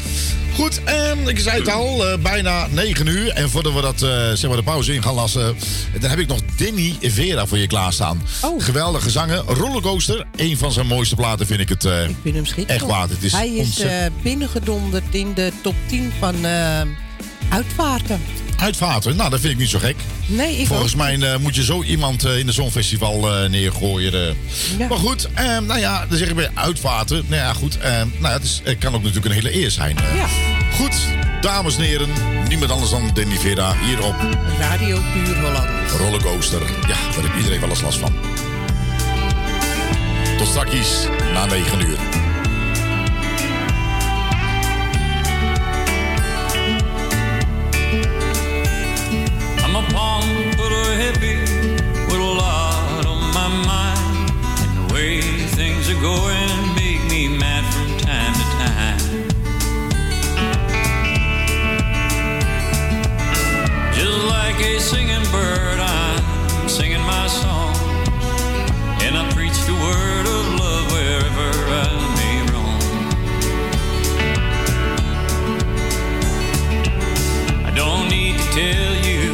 Goed, 0.55 0.85
en 0.85 1.29
ik 1.29 1.39
zei 1.39 1.59
het 1.59 1.69
al, 1.73 2.07
eh, 2.07 2.19
bijna 2.19 2.67
9 2.71 3.07
uur. 3.07 3.29
En 3.31 3.51
voordat 3.51 3.73
we 3.75 3.81
dat, 3.81 4.03
eh, 4.03 4.09
zeg 4.33 4.47
maar 4.47 4.57
de 4.57 4.63
pauze 4.63 4.95
in 4.95 5.03
gaan 5.03 5.15
lassen... 5.15 5.57
dan 6.01 6.11
heb 6.11 6.19
ik 6.19 6.27
nog 6.29 6.39
Danny 6.57 6.97
Vera 7.01 7.47
voor 7.47 7.59
je 7.59 7.67
klaarstaan. 7.67 8.23
Geweldige 8.59 9.11
zanger, 9.11 9.39
rollercoaster. 9.47 10.27
Een 10.37 10.57
van 10.59 10.73
zijn 10.73 10.87
mooiste 10.87 11.15
platen 11.15 11.47
vind 11.47 11.61
ik 11.61 11.69
het 11.69 11.85
eh, 11.85 12.09
Ik 12.09 12.17
vind 12.23 12.35
hem 12.35 12.47
schitterend. 12.47 12.83
echt 12.83 12.91
waard. 12.91 13.11
Het 13.11 13.23
is 13.23 13.33
Hij 13.33 13.49
is 13.55 13.67
ontzettend- 13.67 14.23
binnengedonderd 14.23 15.05
in 15.15 15.35
de 15.35 15.53
top 15.63 15.75
10 15.87 16.13
van 16.19 16.35
uitvaarten. 17.49 18.21
Uitvaten, 18.61 19.17
nou 19.17 19.31
dat 19.31 19.41
vind 19.41 19.53
ik 19.53 19.59
niet 19.59 19.69
zo 19.69 19.79
gek. 19.79 19.97
Nee, 20.27 20.57
ik 20.57 20.67
Volgens 20.67 20.95
mij 20.95 21.19
eh, 21.21 21.37
moet 21.39 21.55
je 21.55 21.65
zo 21.65 21.83
iemand 21.83 22.25
eh, 22.25 22.39
in 22.39 22.47
de 22.47 22.53
Songfestival 22.53 23.37
eh, 23.37 23.49
neergooien. 23.51 24.37
Ja. 24.79 24.87
Maar 24.89 24.99
goed, 24.99 25.29
eh, 25.35 25.45
nou 25.59 25.79
ja, 25.79 26.07
dan 26.09 26.19
zeg 26.19 26.29
ik 26.29 26.35
bij 26.35 26.51
uitvaten. 26.55 27.25
Nou 27.27 27.43
ja, 27.43 27.53
goed. 27.53 27.79
eh, 27.79 27.91
nou 27.93 28.07
ja, 28.23 28.33
het, 28.33 28.43
is, 28.43 28.61
het 28.65 28.79
kan 28.79 28.95
ook 28.95 29.01
natuurlijk 29.03 29.27
een 29.35 29.43
hele 29.43 29.55
eer 29.63 29.71
zijn. 29.71 29.97
eh. 29.99 30.25
Goed, 30.77 30.95
dames 31.41 31.77
en 31.77 31.83
heren. 31.83 32.09
Niemand 32.49 32.71
anders 32.71 32.91
dan 32.91 33.11
Danny 33.15 33.37
Vera 33.37 33.75
hier 33.87 34.05
op 34.05 34.15
Radio 34.59 35.01
Puur 35.13 35.41
Holland. 35.41 35.69
Rollercoaster. 35.99 36.61
Ja, 36.61 36.87
daar 37.15 37.23
heeft 37.23 37.37
iedereen 37.37 37.61
wel 37.61 37.69
eens 37.69 37.81
last 37.83 37.99
van. 37.99 38.13
Tot 40.39 40.47
straks 40.49 41.07
na 41.35 41.47
9 41.47 41.81
uur. 41.81 41.99
Are 56.01 56.03
going 56.03 56.75
make 56.75 57.03
me 57.11 57.29
mad 57.29 57.65
from 57.75 57.89
time 57.99 58.35
to 58.35 58.45
time. 58.59 58.99
Just 63.95 64.25
like 64.29 64.61
a 64.61 64.79
singing 64.81 65.25
bird, 65.31 65.79
I'm 65.81 66.69
singing 66.69 67.03
my 67.03 67.27
song. 67.27 67.75
And 69.03 69.17
I 69.17 69.31
preach 69.35 69.59
the 69.67 69.75
word 69.75 70.27
of 70.27 70.61
love 70.61 70.93
wherever 70.93 71.51
I 71.71 71.89
may 72.19 72.37
roam. 72.53 72.81
I 77.67 77.71
don't 77.75 78.09
need 78.09 78.39
to 78.39 78.47
tell 78.53 78.95
you, 79.09 79.33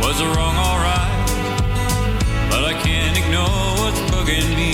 was 0.00 0.20
it 0.20 0.36
wrong 0.36 0.56
right? 0.56 1.14
But 2.50 2.64
I 2.64 2.74
can't 2.82 3.16
ignore 3.18 3.78
what's 3.80 4.00
bugging 4.12 4.56
me 4.56 4.73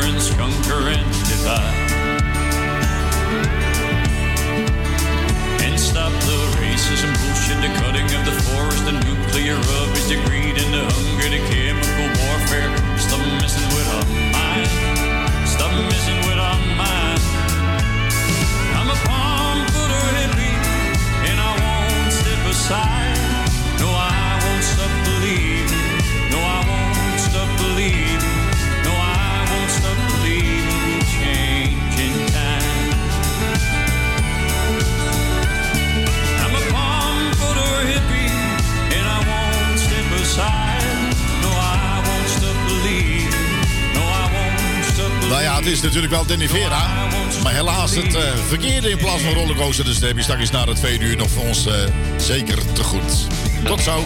ignorance, 0.00 0.30
conquer 0.34 0.88
and 0.88 1.04
divide. 1.28 1.90
And 5.62 5.78
stop 5.78 6.12
the 6.12 6.38
racism, 6.60 7.12
bullshit, 7.20 7.60
the 7.60 7.72
cutting 7.80 8.04
of 8.04 8.24
the 8.24 8.36
forest, 8.48 8.84
the 8.84 8.92
nuclear 8.92 9.56
rubbish, 9.56 10.06
the 10.08 10.16
greed 10.26 10.56
and 10.58 10.74
the 10.74 10.84
hunger, 10.84 11.28
the 11.28 11.40
chemical 11.48 12.08
warfare. 12.24 12.70
Stop 12.98 13.20
messing 13.40 13.68
with 13.76 13.88
our 13.96 14.06
mind. 14.32 14.68
Stop 15.46 15.72
messing 15.72 16.18
with 16.28 16.38
our 16.38 16.58
mind. 16.76 17.20
I'm 18.76 18.88
a 18.88 18.98
palm 19.06 19.66
footer 19.68 20.06
hippie, 20.16 20.56
and 21.28 21.40
I 21.40 21.50
won't 21.60 22.12
step 22.12 22.46
aside. 22.50 22.99
Het 45.60 45.68
is 45.68 45.80
natuurlijk 45.80 46.12
wel 46.12 46.26
Danny 46.26 46.48
Vera. 46.48 47.08
Maar 47.42 47.52
helaas 47.52 47.94
het 47.94 48.14
eh, 48.14 48.22
verkeerde 48.48 48.90
in 48.90 48.96
plaats 48.96 49.22
van 49.22 49.32
rollercoaster. 49.32 49.84
Dus 49.84 49.98
dat 49.98 50.08
heb 50.08 50.16
je 50.16 50.22
straks 50.22 50.50
na 50.50 50.64
het 50.64 50.76
tweede 50.76 51.04
uur 51.04 51.16
nog 51.16 51.30
voor 51.30 51.44
ons 51.44 51.66
eh, 51.66 51.74
zeker 52.16 52.72
te 52.72 52.82
goed. 52.82 53.26
Tot 53.64 53.80
zo. 53.80 54.04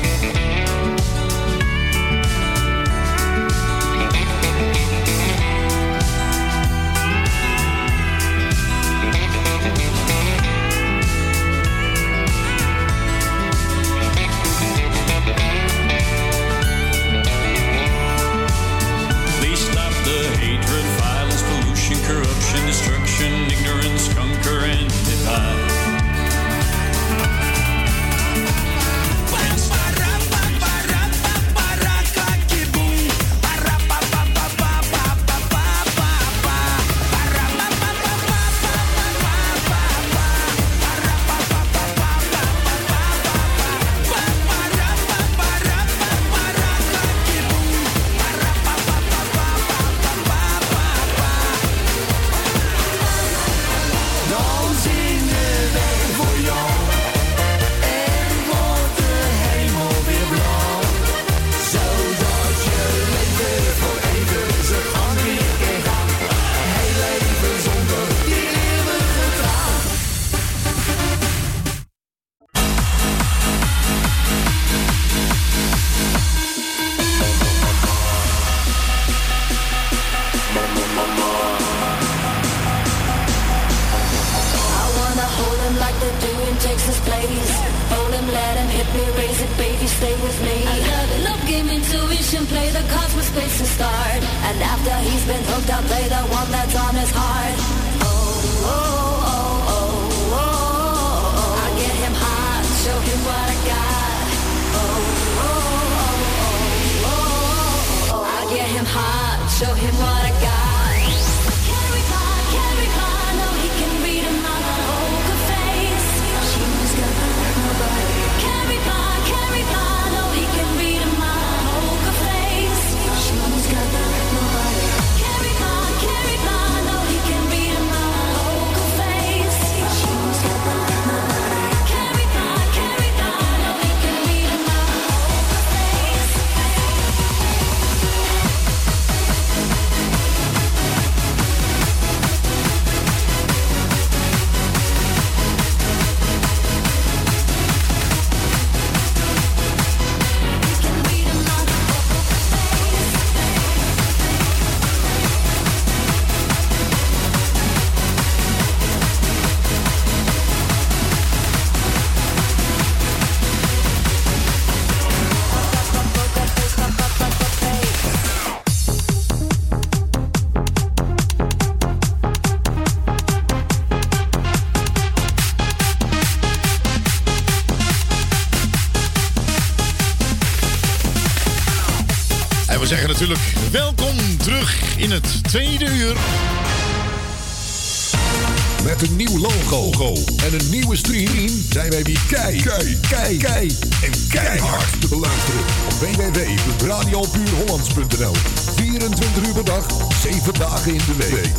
Kijk, 191.89 192.19
kijk, 192.29 192.63
kijk 193.09 193.39
kei, 193.39 193.77
en 194.03 194.13
keihard 194.29 195.01
te 195.01 195.09
beluisteren 195.09 195.61
op 195.85 195.93
www.radiopuurhollands.nl 195.93 198.35
24 198.77 199.47
uur 199.47 199.53
per 199.53 199.65
dag, 199.65 199.87
7 200.23 200.55
dagen 200.55 200.93
in 200.93 201.01
de 201.07 201.17
week. 201.17 201.53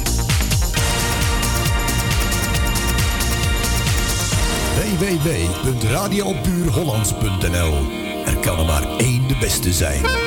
www.radiopuurhollands.nl 4.99 7.73
Er 8.25 8.37
kan 8.37 8.59
er 8.59 8.65
maar 8.65 8.87
één 8.97 9.27
de 9.27 9.35
beste 9.39 9.73
zijn. 9.73 10.24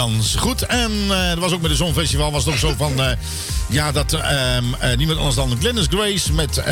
Dans. 0.00 0.34
Goed, 0.36 0.62
en 0.62 0.90
eh 1.10 1.28
dat 1.28 1.38
was 1.38 1.52
ook 1.52 1.60
met 1.60 1.70
de 1.70 1.76
Zonfestival. 1.76 2.32
Was 2.32 2.44
het 2.44 2.52
ook 2.54 2.60
zo 2.60 2.74
van... 2.76 3.00
eh, 3.02 3.12
ja, 3.68 3.92
dat 3.92 4.12
ehm, 4.12 4.64
eh, 4.78 4.96
niemand 4.96 5.18
anders 5.18 5.36
dan 5.36 5.56
Glennis 5.60 5.86
Grace 5.90 6.32
met 6.32 6.62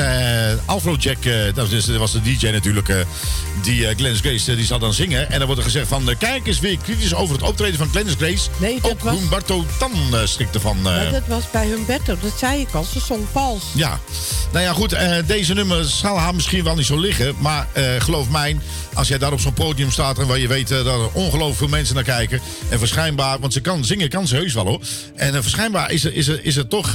Afrojack... 0.64 1.24
eh, 1.24 1.34
dat, 1.54 1.70
dat 1.70 1.86
was 1.96 2.12
de 2.12 2.22
DJ 2.22 2.46
natuurlijk. 2.50 3.06
die 3.62 3.86
Glennis 3.96 4.20
Grace, 4.20 4.56
die 4.56 4.64
zal 4.64 4.78
dan 4.78 4.92
zingen. 4.94 5.30
En 5.30 5.36
dan 5.38 5.46
wordt 5.46 5.58
er 5.62 5.66
gezegd 5.70 5.88
van... 5.88 6.14
kijk 6.18 6.46
eens 6.46 6.60
weer 6.60 6.78
kritisch 6.82 7.14
over 7.14 7.34
het 7.34 7.44
optreden 7.44 7.78
van 7.78 7.88
Glennis 7.88 8.14
Grace. 8.18 8.48
Nee, 8.58 8.80
dat 8.80 8.90
ook 8.90 9.00
was- 9.00 9.18
Humberto 9.18 9.64
Tan 9.78 9.92
schrikt 10.24 10.54
ervan. 10.54 10.76
eh, 10.76 10.82
Maar 10.82 11.10
dat 11.10 11.26
was 11.26 11.50
bij 11.50 11.66
Humberto, 11.66 12.16
dat 12.22 12.32
zei 12.38 12.60
ik 12.60 12.74
al. 12.74 12.84
Ze 12.84 13.00
zong 13.06 13.24
vals. 13.32 13.62
ja, 13.74 14.00
nou 14.52 14.64
ja, 14.64 14.72
goed. 14.72 14.92
eh, 14.92 15.16
deze 15.26 15.54
nummer 15.54 15.84
zal 15.84 16.18
haar 16.18 16.34
misschien 16.34 16.64
wel 16.64 16.74
niet 16.74 16.86
zo 16.86 16.98
liggen. 16.98 17.34
Maar 17.38 17.66
eh, 17.72 17.84
geloof 17.98 18.30
mij, 18.30 18.56
als 18.94 19.08
jij 19.08 19.18
daar 19.18 19.32
op 19.32 19.40
zo'n 19.40 19.52
podium 19.52 19.90
staat... 19.90 20.18
en 20.18 20.26
waar 20.26 20.38
je 20.38 20.48
weet 20.48 20.70
eh, 20.70 20.84
dat 20.84 20.86
er 20.86 21.12
ongelooflijk 21.12 21.58
veel 21.58 21.68
mensen 21.68 21.94
naar 21.94 22.04
kijken... 22.04 22.40
en 22.68 22.78
verschijnbaar, 22.78 23.40
want 23.40 23.52
ze 23.52 23.60
kan 23.60 23.84
zingen, 23.84 24.08
kan 24.08 24.26
ze 24.26 24.36
heus 24.36 24.54
wel 24.54 24.66
hoor. 24.66 24.80
En 25.14 25.42
verschijnbaar 25.42 25.90
is 25.90 26.04
er, 26.04 26.14
is 26.14 26.28
er, 26.28 26.44
is 26.44 26.56
er 26.56 26.68
toch, 26.68 26.94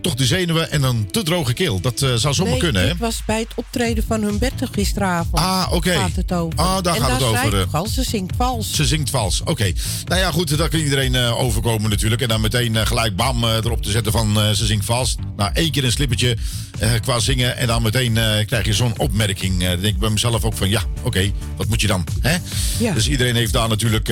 toch 0.00 0.14
de 0.14 0.24
zenuwen 0.24 0.70
en 0.70 0.82
een 0.82 1.10
te 1.10 1.22
droge 1.22 1.52
keel. 1.52 1.80
Dat 1.80 1.98
zou 1.98 2.34
zomaar 2.34 2.52
nee, 2.52 2.60
kunnen, 2.60 2.82
hè? 2.82 2.88
dit 2.88 2.98
was 2.98 3.22
bij 3.26 3.38
het 3.38 3.52
optreden 3.54 4.04
van 4.06 4.22
Humberto 4.22 4.66
gisteravond. 4.72 5.34
Ah, 5.34 5.64
oké. 5.66 5.76
Okay. 5.76 5.96
Gaat 5.96 6.16
het 6.16 6.32
over. 6.32 6.58
Ah, 6.58 6.82
daar 6.82 6.94
en 6.94 7.02
gaat 7.02 7.10
het 7.10 7.22
over. 7.22 7.88
Ze 7.88 8.02
zingt 8.02 8.36
vals. 8.36 8.74
Ze 8.74 8.84
zingt 8.84 9.10
vals, 9.10 9.40
oké. 9.40 9.50
Okay. 9.50 9.74
Nou 10.04 10.20
ja, 10.20 10.30
goed, 10.30 10.58
daar 10.58 10.68
kan 10.68 10.80
iedereen 10.80 11.16
overkomen 11.16 11.90
natuurlijk. 11.90 12.22
En 12.22 12.28
dan 12.28 12.40
meteen 12.40 12.86
gelijk 12.86 13.16
bam 13.16 13.44
erop 13.44 13.82
te 13.82 13.90
zetten 13.90 14.12
van 14.12 14.54
ze 14.54 14.66
zingt 14.66 14.84
vals. 14.84 15.14
Nou, 15.36 15.50
één 15.54 15.70
keer 15.70 15.84
een 15.84 15.92
slippertje 15.92 16.36
uh, 16.82 16.90
qua 17.00 17.18
zingen. 17.18 17.56
En 17.56 17.66
dan 17.66 17.82
meteen 17.82 18.16
uh, 18.16 18.46
krijg 18.46 18.66
je 18.66 18.72
zo'n 18.72 18.98
opmerking. 18.98 19.62
Uh, 19.62 19.68
dan 19.68 19.80
denk 19.80 19.94
ik 19.94 20.00
bij 20.00 20.10
mezelf 20.10 20.44
ook 20.44 20.54
van 20.54 20.68
ja, 20.68 20.82
oké, 20.98 21.06
okay, 21.06 21.32
wat 21.56 21.68
moet 21.68 21.80
je 21.80 21.86
dan? 21.86 22.04
Hè? 22.20 22.36
Ja. 22.78 22.92
Dus 22.92 23.08
iedereen 23.08 23.34
heeft 23.34 23.52
daar 23.52 23.68
natuurlijk, 23.68 24.08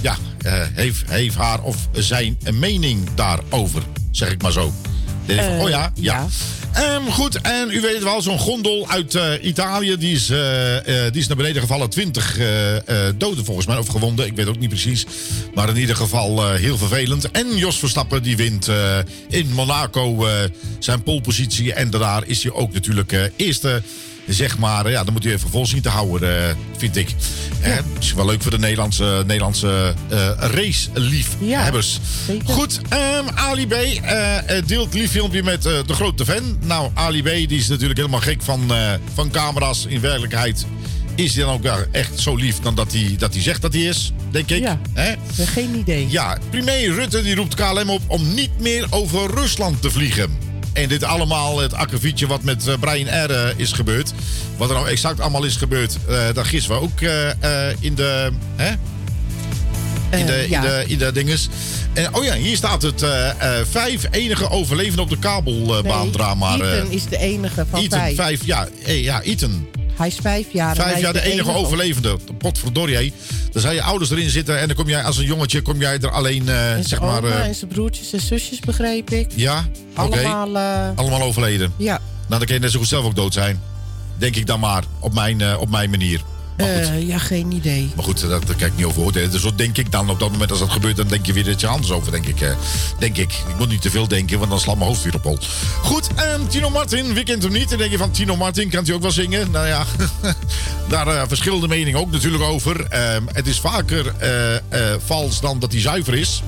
ja, 0.00 0.16
heeft, 0.74 1.02
heeft 1.06 1.34
haar 1.34 1.62
of 1.62 1.88
zijn 1.92 2.38
mening 2.52 3.08
daarover. 3.14 3.82
Zeg 4.10 4.30
ik 4.30 4.42
maar 4.42 4.52
zo. 4.52 4.72
Van, 5.26 5.60
oh 5.60 5.68
ja, 5.68 5.92
ja. 5.94 6.14
ja. 6.14 6.26
Goed, 7.10 7.40
en 7.40 7.70
u 7.70 7.80
weet 7.80 7.94
het 7.94 8.02
wel, 8.02 8.22
zo'n 8.22 8.38
gondel 8.38 8.88
uit 8.88 9.14
uh, 9.14 9.32
Italië, 9.42 9.96
die 9.96 10.14
is, 10.14 10.30
uh, 10.30 10.74
uh, 10.74 10.80
die 10.84 11.20
is 11.20 11.26
naar 11.26 11.36
beneden 11.36 11.62
gevallen. 11.62 11.90
Twintig 11.90 12.38
doden 13.16 13.44
volgens 13.44 13.66
mij, 13.66 13.76
of 13.76 13.88
gewonden, 13.88 14.26
ik 14.26 14.36
weet 14.36 14.46
ook 14.46 14.58
niet 14.58 14.68
precies. 14.68 15.06
Maar 15.54 15.68
in 15.68 15.76
ieder 15.76 15.96
geval 15.96 16.52
heel 16.52 16.78
vervelend. 16.78 17.30
En 17.30 17.56
Jos 17.56 17.78
Verstappen, 17.78 18.22
die 18.22 18.36
wint 18.36 18.68
in 19.28 19.52
Monaco 19.52 20.26
zijn 20.78 21.02
polepositie. 21.02 21.72
En 21.72 21.90
daar 21.90 22.22
is 22.26 22.42
hij 22.42 22.52
ook 22.52 22.72
natuurlijk 22.72 23.30
eerste 23.36 23.82
zeg 24.30 24.58
maar, 24.58 24.90
ja, 24.90 25.04
dan 25.04 25.12
moet 25.12 25.24
u 25.24 25.32
even 25.32 25.50
vol 25.50 25.66
zien 25.66 25.82
te 25.82 25.88
houden, 25.88 26.30
uh, 26.30 26.44
vind 26.76 26.96
ik. 26.96 27.14
Ja. 27.62 27.66
Eh, 27.66 27.78
is 28.00 28.12
wel 28.12 28.26
leuk 28.26 28.42
voor 28.42 28.50
de 28.50 28.58
Nederlandse, 28.58 29.22
Nederlandse 29.26 29.94
uh, 30.12 30.30
race-liefhebbers. 30.36 32.00
Ja, 32.26 32.34
Goed, 32.44 32.80
um, 32.92 33.28
Ali 33.34 33.66
B 33.66 33.72
uh, 33.72 34.36
deelt 34.66 34.94
lief 34.94 35.10
filmpje 35.10 35.42
met 35.42 35.62
de 35.62 35.84
grote 35.94 36.24
fan. 36.24 36.58
Nou, 36.60 36.90
Ali 36.94 37.22
B 37.22 37.26
die 37.26 37.58
is 37.58 37.68
natuurlijk 37.68 37.98
helemaal 37.98 38.20
gek 38.20 38.42
van, 38.42 38.72
van 39.14 39.30
camera's. 39.30 39.86
In 39.88 40.00
werkelijkheid 40.00 40.66
is 41.14 41.34
hij 41.34 41.44
dan 41.44 41.54
ook 41.54 41.64
echt 41.90 42.18
zo 42.20 42.34
lief 42.34 42.60
dan 42.60 42.74
dat 42.74 42.92
hij, 42.92 43.14
dat 43.18 43.32
hij 43.32 43.42
zegt 43.42 43.62
dat 43.62 43.72
hij 43.72 43.82
is, 43.82 44.12
denk 44.30 44.50
ik. 44.50 44.62
Ja. 44.62 44.80
Hè? 44.92 45.14
Geen 45.44 45.74
idee. 45.78 46.06
Ja, 46.10 46.38
premier 46.50 46.94
Rutte 46.94 47.22
die 47.22 47.34
roept 47.34 47.54
KLM 47.54 47.90
op 47.90 48.02
om 48.06 48.34
niet 48.34 48.60
meer 48.60 48.86
over 48.90 49.30
Rusland 49.30 49.82
te 49.82 49.90
vliegen. 49.90 50.49
En 50.72 50.88
dit 50.88 51.04
allemaal 51.04 51.58
het 51.58 51.74
akkefietje 51.74 52.26
wat 52.26 52.42
met 52.42 52.66
eh, 52.66 52.74
Brian 52.80 53.08
Air 53.08 53.30
eh, 53.30 53.58
is 53.58 53.72
gebeurd. 53.72 54.12
Wat 54.56 54.68
er 54.68 54.74
nou 54.74 54.88
exact 54.88 55.20
allemaal 55.20 55.44
is 55.44 55.56
gebeurd, 55.56 55.96
eh 56.08 56.18
dat 56.34 56.46
gisteren 56.46 56.80
we 56.80 56.84
ook 56.84 57.00
in 57.80 57.94
de... 57.94 58.30
Hè? 58.56 58.72
In 60.10 60.26
de, 60.26 60.46
ja. 60.48 60.62
in 60.62 60.68
de, 60.68 60.84
in 60.86 60.98
de 60.98 61.12
dinges. 61.12 61.48
En, 61.92 62.14
oh 62.14 62.24
ja, 62.24 62.34
hier 62.34 62.56
staat 62.56 62.82
het 62.82 63.04
vijf 63.70 64.04
enige 64.10 64.50
overlevenden 64.50 65.04
op 65.04 65.10
de 65.10 65.18
kabelbaandrama. 65.18 66.56
Nee, 66.56 66.68
eh, 66.68 66.76
Ethan 66.76 66.90
is 66.90 67.06
de 67.06 67.18
enige 67.18 67.66
van 67.70 67.80
Ethan, 67.80 67.98
vijf. 67.98 68.16
vijf. 68.16 68.44
Ja, 68.44 68.68
eh, 68.84 69.02
ja, 69.02 69.22
Ethan. 69.22 69.66
Hij 70.00 70.08
is 70.08 70.16
vijf 70.22 70.46
jaar. 70.52 70.74
Vijf 70.76 71.00
jaar 71.00 71.12
de 71.12 71.22
enige 71.22 71.50
overlevende. 71.54 72.16
Potverdorie, 72.38 72.96
hé. 72.96 73.12
Dan 73.52 73.62
zijn 73.62 73.74
je 73.74 73.82
ouders 73.82 74.10
erin 74.10 74.30
zitten 74.30 74.60
en 74.60 74.66
dan 74.66 74.76
kom 74.76 74.88
jij 74.88 75.02
als 75.02 75.16
een 75.18 75.24
jongetje 75.24 75.62
kom 75.62 75.80
jij 75.80 75.98
er 75.98 76.10
alleen, 76.10 76.48
En 76.48 76.84
zeg 76.84 77.00
maar... 77.00 77.24
eh, 77.24 77.46
en 77.46 77.54
zijn 77.54 77.70
broertjes 77.70 78.12
en 78.12 78.20
zusjes, 78.20 78.60
begreep 78.60 79.10
ik. 79.10 79.30
ja. 79.34 79.64
Allemaal, 79.94 80.56
eh, 80.56 80.88
Allemaal 80.94 81.22
overleden. 81.22 81.72
ja. 81.76 82.00
Nou, 82.26 82.38
dan 82.38 82.44
kan 82.44 82.54
je 82.54 82.60
net 82.60 82.70
zo 82.70 82.78
goed 82.78 82.88
zelf 82.88 83.04
ook 83.04 83.14
dood 83.14 83.32
zijn. 83.32 83.60
Denk 84.18 84.36
ik 84.36 84.46
dan 84.46 84.60
maar, 84.60 84.84
op 85.00 85.14
mijn, 85.14 85.56
op 85.58 85.70
mijn 85.70 85.90
manier. 85.90 86.20
Eh, 86.60 87.06
ja, 87.08 87.18
geen 87.18 87.52
idee. 87.52 87.90
maar 87.94 88.04
goed 88.04 88.20
dat, 88.20 88.46
daar 88.46 88.56
kijk 88.56 88.70
ik 88.70 88.76
niet 88.76 88.86
over 88.86 89.02
oordelen. 89.02 89.30
Dus 89.30 89.42
zo 89.42 89.54
denk 89.54 89.76
ik 89.78 89.92
dan. 89.92 90.10
Op 90.10 90.18
dat 90.20 90.30
moment 90.32 90.50
als 90.50 90.58
dat 90.60 90.70
gebeurt, 90.70 90.96
dan 90.96 91.08
denk 91.08 91.26
je 91.26 91.32
weer 91.32 91.44
dat 91.44 91.60
je 91.60 91.66
anders 91.66 91.92
over, 91.92 92.12
denk 92.12 92.26
ik. 92.26 92.40
eh. 92.40 92.50
denk 92.98 93.16
ik. 93.16 93.32
Ik 93.32 93.58
moet 93.58 93.68
niet 93.68 93.82
te 93.82 93.90
veel 93.90 94.08
denken, 94.08 94.38
want 94.38 94.50
dan 94.50 94.60
slaat 94.60 94.76
mijn 94.76 94.88
hoofd 94.88 95.02
weer 95.02 95.14
op 95.14 95.22
hol. 95.22 95.38
Goed, 95.82 96.08
en 96.14 96.48
Tino 96.48 96.70
Martin, 96.70 97.14
wie 97.14 97.24
kent 97.24 97.42
hem 97.42 97.52
niet? 97.52 97.68
Dan 97.68 97.78
denk 97.78 97.90
je 97.90 97.98
van 97.98 98.10
Tino 98.10 98.36
Martin, 98.36 98.68
kan 98.68 98.84
hij 98.84 98.94
ook 98.94 99.02
wel 99.02 99.10
zingen? 99.10 99.50
Nou 99.50 99.66
ja, 99.66 99.84
daar 100.88 101.06
eh, 101.06 101.22
verschillende 101.28 101.68
meningen 101.68 102.00
ook 102.00 102.10
natuurlijk 102.10 102.42
over. 102.42 102.84
Ehm, 102.88 103.22
het 103.32 103.46
is 103.46 103.60
vaker 103.60 104.14
vals 105.04 105.40
dan 105.40 105.58
dat 105.58 105.72
hij 105.72 105.80
zuiver 105.80 106.14
is. 106.14 106.42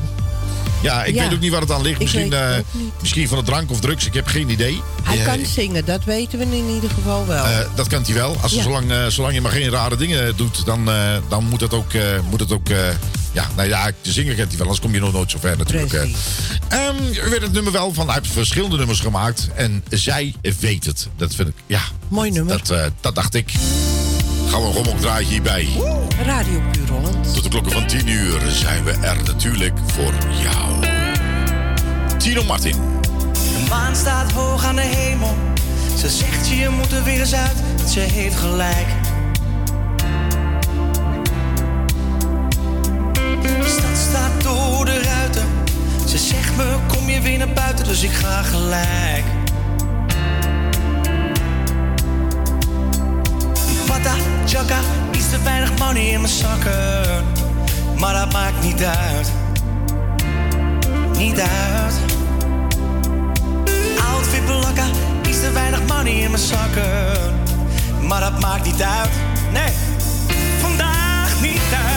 Ja, 0.83 1.05
ik 1.05 1.15
Ja. 1.15 1.23
weet 1.23 1.33
ook 1.35 1.41
niet 1.41 1.51
waar 1.51 1.61
het 1.61 1.71
aan 1.71 1.83
ligt. 1.83 1.99
Misschien, 2.01 2.33
eh, 2.33 2.57
misschien 3.01 3.29
van 3.29 3.39
de 3.39 3.45
drank 3.45 3.71
of 3.71 3.81
drugs, 3.81 4.07
ik 4.07 4.15
heb 4.15 4.27
geen 4.27 4.51
idee. 4.51 4.81
Hij 5.03 5.19
Eh, 5.19 5.25
kan 5.25 5.47
zingen, 5.47 5.85
dat 5.85 6.05
weten 6.05 6.39
we 6.39 6.45
in 6.45 6.69
ieder 6.75 6.91
geval 6.91 7.27
wel. 7.27 7.45
eh, 7.45 7.59
dat 7.75 7.89
kan 7.89 8.03
hij 8.03 8.15
wel. 8.15 8.37
Als 8.43 8.53
Ja. 8.53 8.63
zolang, 8.63 8.91
eh, 8.91 9.07
zolang 9.07 9.35
je 9.35 9.41
maar 9.41 9.53
geen 9.53 9.71
rare 9.71 9.97
dingen 9.97 10.37
doet, 10.37 10.65
dan, 10.67 10.91
dan 11.29 11.45
moet 11.45 11.61
het 11.61 11.75
ook. 11.75 11.91
moet 12.31 12.41
het 12.41 12.53
ook 12.53 12.69
ja, 13.33 13.49
nou 13.57 13.69
ja, 13.69 13.91
te 14.01 14.13
zingen 14.13 14.35
kent 14.37 14.49
hij 14.49 14.57
wel, 14.57 14.67
anders 14.67 14.81
kom 14.85 14.95
je 14.95 15.01
nog 15.01 15.13
nooit 15.13 15.31
zo 15.31 15.39
ver 15.41 15.57
natuurlijk. 15.57 15.93
eh. 15.93 16.03
Ehm, 16.69 16.97
u 17.27 17.31
werd 17.31 17.43
het 17.43 17.53
nummer 17.53 17.73
wel 17.73 17.95
van. 17.95 18.07
Hij 18.07 18.19
heeft 18.23 18.33
verschillende 18.35 18.77
nummers 18.77 19.01
gemaakt. 19.01 19.49
En 19.55 19.85
zij 19.91 20.35
weet 20.61 20.85
het. 20.85 21.09
Dat 21.17 21.35
vind 21.35 21.49
ik, 21.49 21.55
ja. 21.67 21.81
Mooi 22.09 22.31
nummer. 22.31 22.61
Dat, 22.65 22.91
dat 23.01 23.15
dacht 23.15 23.35
ik. 23.35 23.53
Gaan 24.53 24.61
we 24.61 24.67
een 24.67 24.75
rommel 24.75 24.95
draaien 24.95 25.29
hierbij. 25.29 25.69
Radio 26.23 26.61
Puur 26.73 26.91
Holland. 26.91 27.35
Tot 27.35 27.43
de 27.43 27.49
klokken 27.49 27.73
van 27.73 27.87
10 27.87 28.09
uur 28.09 28.41
zijn 28.49 28.85
we 28.85 28.91
er 28.91 29.17
natuurlijk 29.25 29.79
voor 29.87 30.13
jou. 30.43 30.87
Tino 32.19 32.45
Martin. 32.45 32.77
Een 33.57 33.69
maan 33.69 33.97
staat 33.97 34.33
hoog 34.33 34.65
aan 34.65 34.77
de 34.77 34.83
hemel. 34.83 35.37
Ze 35.99 36.09
zegt 36.09 36.49
je 36.49 36.69
moet 36.69 36.93
er 36.93 37.05
weer 37.05 37.21
eens 37.21 37.35
uit. 37.35 37.57
Ze 37.89 38.01
heeft 38.01 38.37
gelijk. 38.37 38.87
De 43.43 43.75
stad 43.79 43.97
staat 44.11 44.43
door 44.43 44.85
de 44.85 45.03
ruiten. 45.03 45.47
Ze 46.09 46.19
zegt 46.19 46.57
me 46.57 46.77
kom 46.89 47.09
je 47.09 47.21
weer 47.21 47.39
naar 47.39 47.53
buiten, 47.53 47.85
dus 47.85 48.03
ik 48.03 48.13
ga 48.13 48.43
gelijk. 48.43 49.42
Pata, 54.03 54.17
chaka, 54.47 54.79
iets 55.13 55.31
te 55.31 55.43
weinig 55.43 55.79
money 55.79 56.03
in 56.03 56.21
mijn 56.21 56.33
zakken. 56.33 57.25
Maar 57.99 58.15
dat 58.15 58.33
maakt 58.33 58.63
niet 58.63 58.85
uit. 58.85 59.31
Niet 61.17 61.41
uit. 61.41 61.95
Outfit 64.13 64.47
belakka, 64.47 64.85
iets 65.29 65.41
te 65.41 65.51
weinig 65.53 65.81
money 65.87 66.13
in 66.13 66.31
mijn 66.31 66.43
zakken. 66.43 67.35
Maar 68.01 68.21
dat 68.21 68.41
maakt 68.41 68.65
niet 68.65 68.83
uit. 68.83 69.11
Nee, 69.53 69.73
vandaag 70.61 71.41
niet 71.41 71.61
uit. 71.87 71.92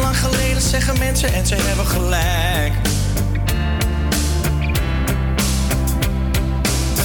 Lang 0.00 0.16
geleden 0.16 0.62
zeggen 0.62 0.98
mensen 0.98 1.32
en 1.32 1.46
ze 1.46 1.54
hebben 1.54 1.86
gelijk. 1.86 2.72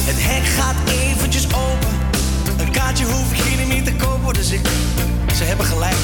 Het 0.04 0.22
hek 0.22 0.44
gaat 0.44 0.90
eventjes 0.90 1.46
open. 1.46 1.88
Een 2.58 2.70
kaartje 2.70 3.04
hoef 3.04 3.32
ik 3.32 3.38
hier 3.38 3.66
niet 3.66 3.84
te 3.84 3.94
kopen, 3.94 4.34
dus 4.34 4.50
ik. 4.50 4.66
Ze 5.36 5.44
hebben 5.44 5.66
gelijk. 5.66 5.94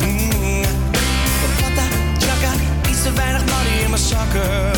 Mm. 0.00 0.64
Chaka, 2.18 2.52
iets 2.88 3.02
te 3.02 3.12
weinig 3.12 3.44
money 3.44 3.82
in 3.82 3.90
mijn 3.90 4.02
zakken. 4.02 4.70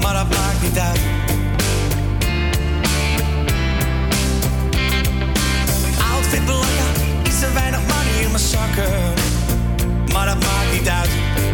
Maar 0.00 0.14
dat 0.14 0.28
maakt 0.28 0.62
niet 0.62 0.78
uit. 0.78 1.00
Outfit 6.12 6.44
belangrijk, 6.46 6.98
iets 7.26 7.40
te 7.40 7.52
weinig 7.52 7.69
in 8.20 8.30
mijn 8.30 8.38
zakken. 8.38 9.14
Maar 10.12 10.26
dat 10.26 10.38
maakt 10.38 10.72
niet 10.72 10.88
uit. 10.88 11.49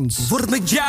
dans. 0.00 0.28
Word 0.28 0.50
met 0.50 0.70
jou. 0.70 0.85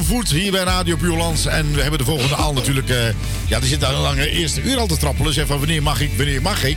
Hier 0.00 0.52
bij 0.52 0.62
Radio 0.62 0.96
Purelands. 0.96 1.46
En 1.46 1.74
we 1.74 1.80
hebben 1.80 1.98
de 1.98 2.04
volgende 2.04 2.34
al 2.34 2.52
natuurlijk... 2.52 2.88
Eh, 2.88 2.96
ja, 3.46 3.60
er 3.60 3.66
zit 3.66 3.80
daar 3.80 3.94
een 3.94 4.00
lange 4.00 4.30
eerste 4.30 4.62
uur 4.62 4.78
al 4.78 4.86
te 4.86 4.96
trappelen. 4.96 5.32
Zeg 5.32 5.46
van 5.46 5.58
wanneer 5.58 5.82
mag 5.82 6.00
ik, 6.00 6.10
wanneer 6.16 6.42
mag 6.42 6.64
ik? 6.64 6.76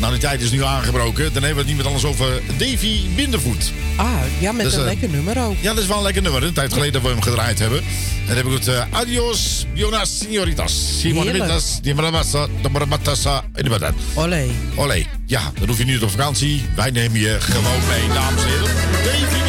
Nou, 0.00 0.12
de 0.12 0.18
tijd 0.18 0.40
is 0.40 0.50
nu 0.50 0.64
aangebroken. 0.64 1.32
Dan 1.32 1.42
hebben 1.42 1.50
we 1.50 1.58
het 1.58 1.66
niet 1.66 1.76
met 1.76 1.86
alles 1.86 2.04
over 2.04 2.42
Davy 2.56 3.00
Bindervoet. 3.14 3.72
Ah, 3.96 4.08
ja, 4.38 4.52
met 4.52 4.72
een 4.72 4.78
uh, 4.78 4.84
lekker 4.84 5.08
nummer 5.08 5.44
ook. 5.44 5.56
Ja, 5.60 5.72
dat 5.74 5.82
is 5.82 5.88
wel 5.88 5.96
een 5.96 6.02
lekker 6.02 6.22
nummer. 6.22 6.42
Een 6.42 6.52
tijd 6.52 6.72
geleden 6.72 6.92
dat 6.92 7.02
we 7.02 7.08
hem 7.08 7.22
gedraaid 7.22 7.58
hebben. 7.58 7.78
En 7.78 8.26
dan 8.26 8.36
heb 8.36 8.46
ik 8.46 8.52
het 8.52 8.68
eh, 8.68 8.84
Adios, 8.90 9.66
Jonas, 9.72 10.24
señoritas, 10.24 10.98
Simon 11.00 11.32
Mintas, 11.32 11.78
Di 11.82 11.94
Maramassa, 11.94 12.46
De 12.62 12.68
Maramatassa. 12.68 13.44
Olé. 14.14 14.46
Olé. 14.74 15.06
Ja, 15.26 15.52
dan 15.58 15.68
hoef 15.68 15.78
je 15.78 15.84
niet 15.84 16.02
op 16.02 16.10
vakantie. 16.10 16.64
Wij 16.76 16.90
nemen 16.90 17.20
je 17.20 17.36
gewoon 17.40 17.80
mee, 17.88 18.08
dames 18.08 18.42
en 18.42 18.48
heren. 18.48 18.74
Davy 19.04 19.43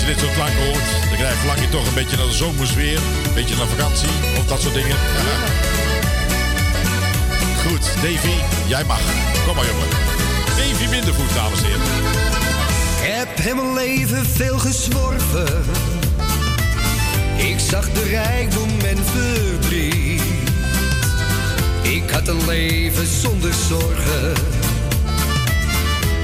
als 0.00 0.08
je 0.08 0.14
dit 0.14 0.24
soort 0.24 0.34
klanken 0.34 0.64
hoort, 0.64 0.90
dan 1.08 1.16
krijg 1.16 1.32
je 1.32 1.38
vlakje 1.38 1.68
toch 1.68 1.86
een 1.86 1.94
beetje 1.94 2.16
naar 2.16 2.26
de 2.26 2.32
zomersfeer. 2.32 2.96
Een 3.26 3.34
beetje 3.34 3.56
naar 3.56 3.66
vakantie 3.66 4.08
of 4.38 4.46
dat 4.46 4.60
soort 4.60 4.74
dingen. 4.74 4.96
Goed, 7.66 7.84
Davy, 7.94 8.36
jij 8.66 8.84
mag. 8.84 9.00
Kom 9.46 9.56
maar, 9.56 9.66
jongen. 9.66 9.88
Davy 10.56 10.90
Mindervoet, 10.90 11.34
dames 11.34 11.58
en 11.58 11.64
heren. 11.64 11.82
Ik 11.82 13.12
heb 13.12 13.38
in 13.46 13.56
mijn 13.56 13.74
leven 13.74 14.26
veel 14.26 14.58
gezworven. 14.58 15.64
Ik 17.36 17.58
zag 17.58 17.92
de 17.92 18.02
rijkdom 18.02 18.70
en 18.80 18.98
verdriet. 19.04 20.22
Ik 21.82 22.10
had 22.10 22.28
een 22.28 22.46
leven 22.46 23.06
zonder 23.06 23.52
zorgen. 23.68 24.32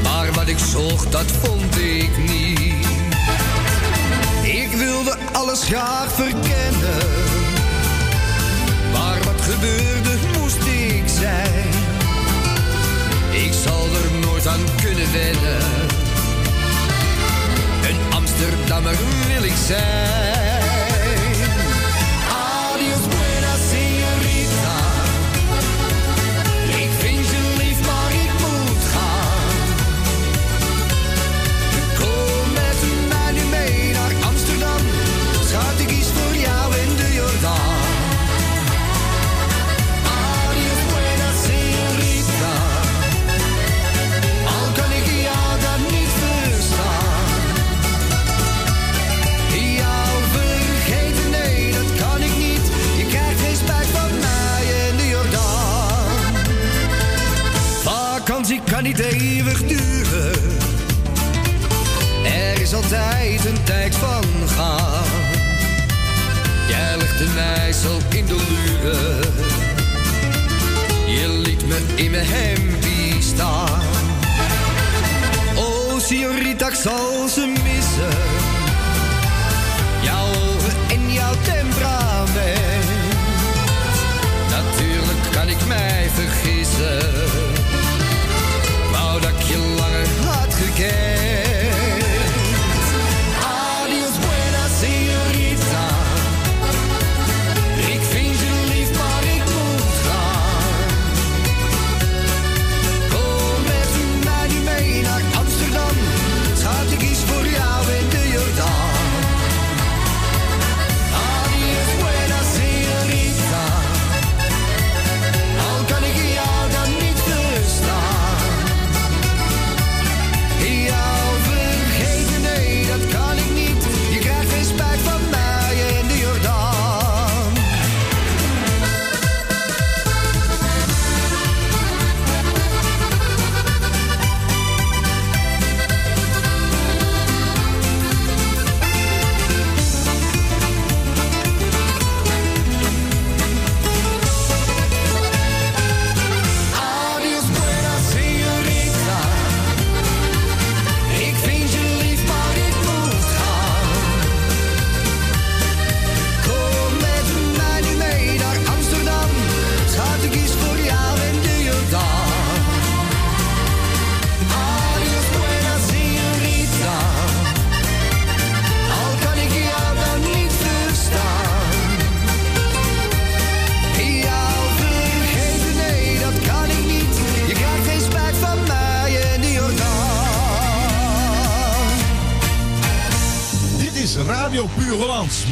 Maar 0.03 0.32
wat 0.32 0.48
ik 0.48 0.59
zocht, 0.59 1.12
dat 1.12 1.31
vond 1.43 1.77
ik 1.78 2.19
niet 2.19 2.85
alles 5.36 5.64
graag 5.64 6.12
verkennen. 6.12 7.06
Maar 8.92 9.18
wat 9.24 9.40
gebeurde 9.40 10.18
moest 10.38 10.64
ik 10.66 11.02
zijn. 11.18 11.68
Ik 13.30 13.52
zal 13.52 13.84
er 13.84 14.18
nooit 14.20 14.46
aan 14.46 14.64
kunnen 14.82 15.12
wennen. 15.12 15.60
Een 17.88 18.12
Amsterdammer 18.12 18.96
wil 19.28 19.44
ik 19.44 19.56
zijn. 19.66 20.35
de 67.18 67.28
meisel 67.34 67.98
in 68.09 68.26
de 68.26 68.36
luren. 68.48 69.34
Je 71.06 71.28
liet 71.28 71.66
me 71.66 71.78
in 71.94 72.10
mijn 72.10 72.26
hempie 72.26 73.22
staan. 73.22 73.80
Oh, 75.55 76.01
Siorita, 76.01 76.74
zal 76.74 77.28
ze 77.28 77.52
missen. 77.62 78.18
Jouw 80.02 80.26
ogen 80.26 80.74
en 80.88 81.12
jouw 81.12 81.34
temperament. 81.43 82.84
Natuurlijk 84.51 85.30
kan 85.32 85.48
ik 85.48 85.66
mij 85.66 86.10
vergissen. 86.14 87.10
Wou 88.93 89.20
dat 89.20 89.47
je 89.47 89.74
langer 89.76 90.06
had 90.26 90.55
gekend. 90.55 91.15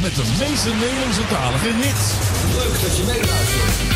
met 0.05 0.15
de 0.15 0.23
meeste 0.39 0.69
Nederlandse 0.69 1.27
talige 1.27 1.73
hits. 1.73 2.13
Leuk 2.57 2.81
dat 2.81 2.97
je 2.97 3.03
meeluistert. 3.03 3.94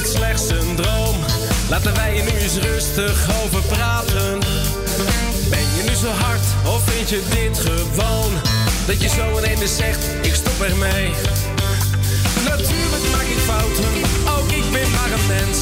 dit 0.00 0.08
slechts 0.08 0.48
een 0.48 0.76
droom? 0.76 1.16
Laten 1.68 1.94
wij 1.94 2.18
er 2.18 2.24
nu 2.24 2.38
eens 2.38 2.56
rustig 2.56 3.28
over 3.44 3.62
praten. 3.62 4.38
Ben 5.50 5.66
je 5.76 5.82
nu 5.88 5.94
zo 5.94 6.08
hard 6.08 6.44
of 6.66 6.82
vind 6.84 7.08
je 7.08 7.22
dit 7.30 7.58
gewoon? 7.58 8.32
Dat 8.86 9.02
je 9.02 9.08
zo 9.08 9.38
ineens 9.38 9.76
zegt, 9.76 10.04
ik 10.22 10.34
stop 10.34 10.60
ermee. 10.60 11.10
Natuurlijk 12.44 13.04
maak 13.12 13.28
ik 13.34 13.38
fouten, 13.38 13.84
ook 14.38 14.50
ik 14.50 14.72
ben 14.72 14.90
maar 14.90 15.12
een 15.12 15.26
mens. 15.26 15.58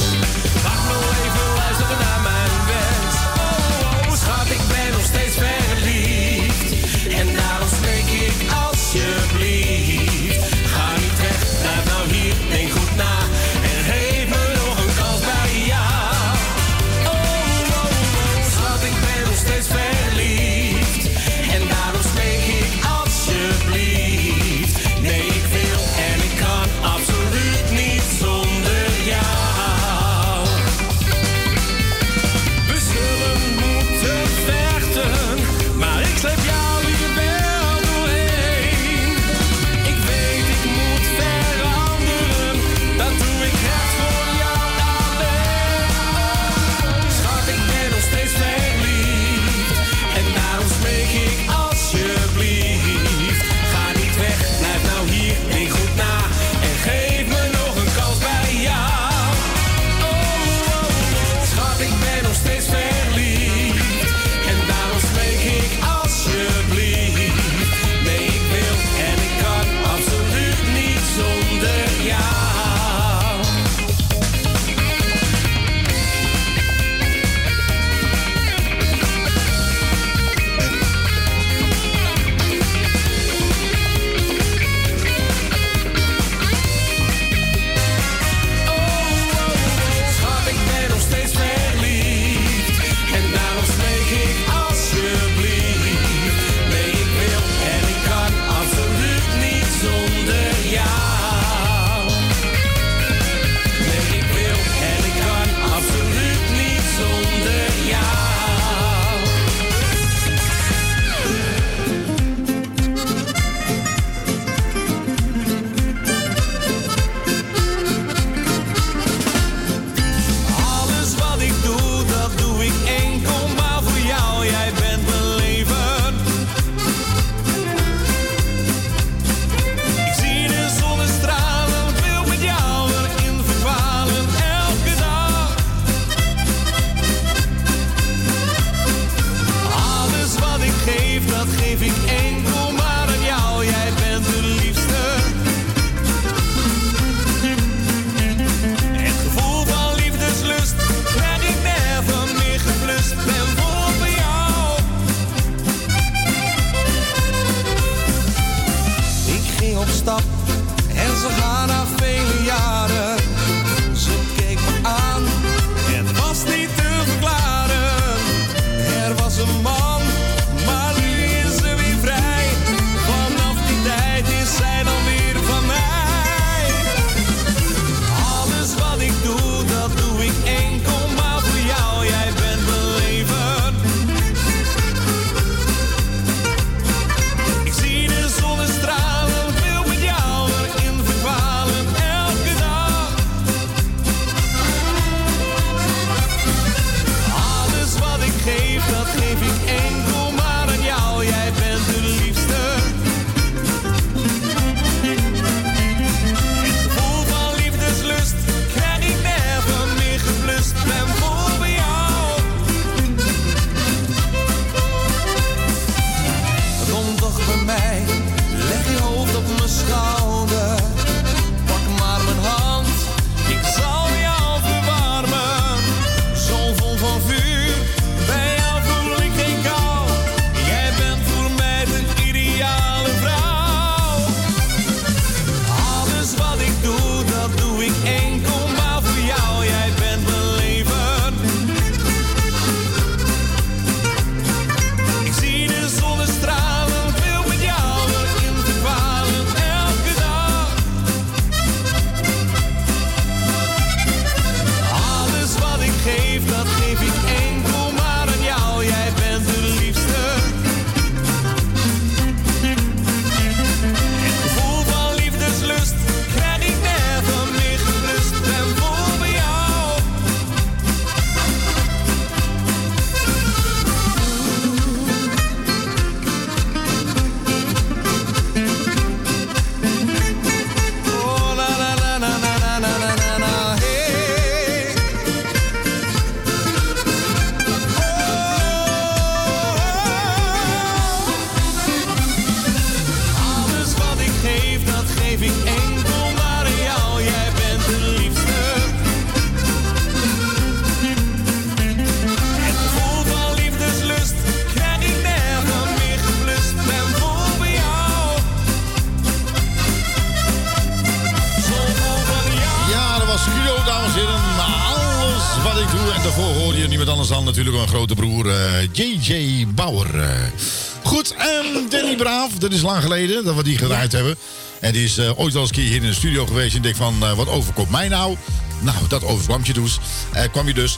Dat 322.63 322.73
is 322.73 322.81
lang 322.81 323.01
geleden 323.01 323.43
dat 323.43 323.55
we 323.55 323.63
die 323.63 323.77
gedraaid 323.77 324.11
hebben. 324.11 324.35
En 324.79 324.93
die 324.93 325.03
is 325.03 325.17
eh, 325.17 325.39
ooit 325.39 325.53
wel 325.53 325.61
eens 325.61 325.71
een 325.71 325.77
keer 325.77 325.87
hier 325.87 326.03
in 326.03 326.09
de 326.09 326.13
studio 326.13 326.45
geweest. 326.45 326.71
En 326.71 326.77
ik 326.77 326.83
denk 326.83 326.95
van, 326.95 327.23
eh, 327.23 327.33
wat 327.33 327.47
overkomt 327.47 327.89
mij 327.89 328.07
nou? 328.07 328.37
Nou, 328.79 328.97
dat 329.07 329.23
overkwam 329.23 329.61
je 329.63 329.73
dus. 329.73 329.99
Eh, 330.31 330.43
kwam 330.51 330.67
je 330.67 330.73
dus. 330.73 330.97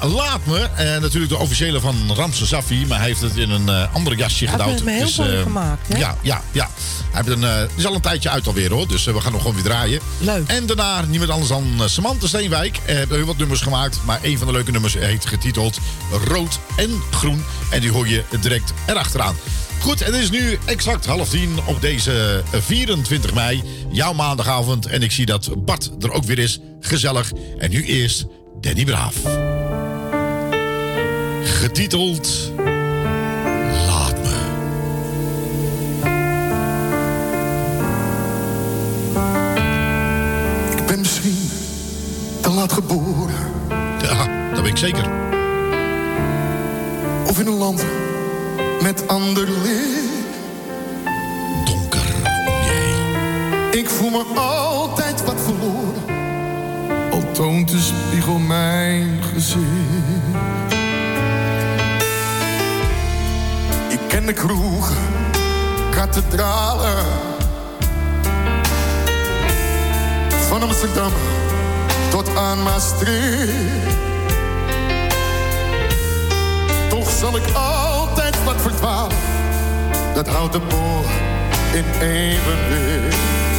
Laat 0.00 0.46
me, 0.46 0.68
natuurlijk 1.00 1.32
de 1.32 1.38
officiële 1.38 1.80
van 1.80 1.96
Ramse 2.14 2.46
Safi, 2.46 2.86
maar 2.86 2.98
hij 2.98 3.06
heeft 3.06 3.20
het 3.20 3.36
in 3.36 3.50
een 3.50 3.68
eh 3.68 3.94
ander 3.94 4.16
jasje 4.16 4.46
Hij 4.46 4.64
heeft 4.64 4.74
het 4.74 4.84
me 4.84 4.90
heel 4.90 5.04
Dus, 5.04 5.42
gemaakt, 5.42 5.88
hè? 5.88 5.98
Ja, 5.98 6.16
ja, 6.22 6.42
ja. 6.52 6.70
Hij 7.10 7.22
heeft 7.24 7.42
een, 7.42 7.68
is 7.76 7.86
al 7.86 7.94
een 7.94 8.00
tijdje 8.00 8.30
uit 8.30 8.46
alweer 8.46 8.72
hoor, 8.72 8.88
dus 8.88 9.04
we 9.04 9.20
gaan 9.20 9.32
nog 9.32 9.40
gewoon 9.40 9.56
weer 9.56 9.64
draaien. 9.64 10.00
Leuk. 10.18 10.48
En 10.48 10.66
daarna 10.66 11.02
niemand 11.02 11.30
anders 11.30 11.48
dan 11.48 11.74
uh, 11.78 11.86
Samantha 11.86 12.26
Steenwijk. 12.26 12.80
Eh, 12.84 12.94
hebben 12.94 13.16
heel 13.16 13.26
wat 13.26 13.36
nummers 13.36 13.60
gemaakt, 13.60 13.98
maar 14.04 14.18
een 14.22 14.38
van 14.38 14.46
de 14.46 14.52
leuke 14.52 14.70
nummers 14.70 14.94
heet 14.94 15.26
getiteld 15.26 15.78
Rood 16.24 16.58
en 16.76 17.02
Groen. 17.10 17.44
En 17.70 17.80
die 17.80 17.90
hoor 17.90 18.08
je 18.08 18.24
direct 18.40 18.72
erachteraan. 18.86 19.36
Goed, 19.80 20.02
en 20.02 20.12
het 20.12 20.22
is 20.22 20.30
nu 20.30 20.58
exact 20.64 21.06
half 21.06 21.28
tien 21.28 21.58
op 21.66 21.80
deze 21.80 22.42
eh, 22.52 22.60
24 22.60 23.34
mei, 23.34 23.62
jouw 23.90 24.12
maandagavond. 24.12 24.86
En 24.86 25.02
ik 25.02 25.12
zie 25.12 25.26
dat 25.26 25.64
Bart 25.64 25.90
er 26.00 26.12
ook 26.12 26.24
weer 26.24 26.38
is. 26.38 26.60
Gezellig. 26.80 27.32
En 27.58 27.70
nu 27.70 27.84
eerst 27.84 28.26
Danny 28.60 28.84
Braaf. 28.84 29.14
Getiteld 31.44 32.52
Laat 33.86 34.16
me. 34.22 34.48
Ik 40.76 40.86
ben 40.86 40.98
misschien 40.98 41.50
te 42.40 42.50
laat 42.50 42.72
geboren. 42.72 43.34
Ja, 44.02 44.50
dat 44.54 44.62
ben 44.62 44.70
ik 44.70 44.76
zeker. 44.76 45.19
Tot 72.24 72.36
aan 72.36 72.62
Maastricht. 72.62 73.96
Toch 76.88 77.10
zal 77.10 77.36
ik 77.36 77.42
altijd 77.52 78.44
wat 78.44 78.60
verdwalen. 78.62 79.16
Dat 80.14 80.28
houdt 80.28 80.52
de 80.52 80.58
boor 80.58 81.04
in 81.72 81.84
evenwicht. 82.00 83.49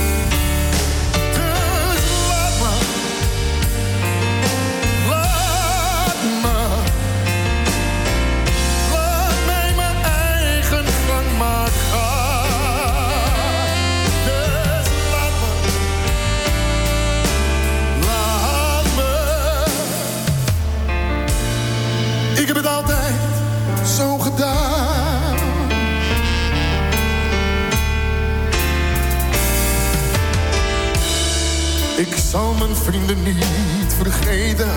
Vrienden 32.83 33.23
niet 33.23 33.93
vergeten. 33.97 34.71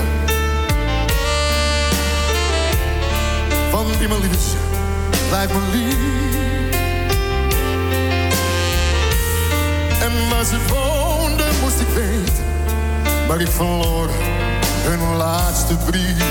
Want 3.71 3.99
die 3.99 4.09
me 4.09 4.19
lief 4.21 4.33
is, 4.33 4.47
blijft 5.29 5.53
me 5.53 5.61
lief. 5.73 5.97
En 10.01 10.29
waar 10.29 10.45
ze 10.45 10.57
woonden 10.69 11.47
moest 11.61 11.81
ik 11.81 11.89
weten. 11.89 12.45
Maar 13.29 13.41
ik 13.41 13.49
verloor 13.49 14.09
hun 14.83 15.17
laatste 15.17 15.77
brief. 15.77 16.23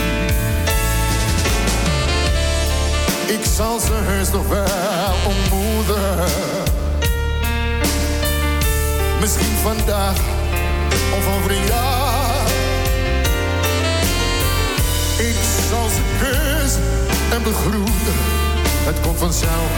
Ik 3.28 3.46
zal 3.56 3.80
ze 3.80 3.94
heus 3.94 4.32
nog 4.32 4.48
wel 4.48 5.16
ontmoeten. 5.26 6.24
Misschien 9.20 9.56
vandaag 9.64 10.33
of 11.12 11.36
over 11.36 11.52
een 11.52 11.66
jaar. 11.66 12.48
Ik 15.18 15.36
zal 15.70 15.90
ze 15.90 16.02
kussen 16.20 16.84
en 17.32 17.44
begroeten. 17.44 18.18
Het 18.84 19.00
komt 19.00 19.20
vanzelf 19.20 19.72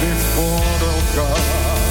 weer 0.00 0.16
voor 0.34 0.64
elkaar. 0.88 1.81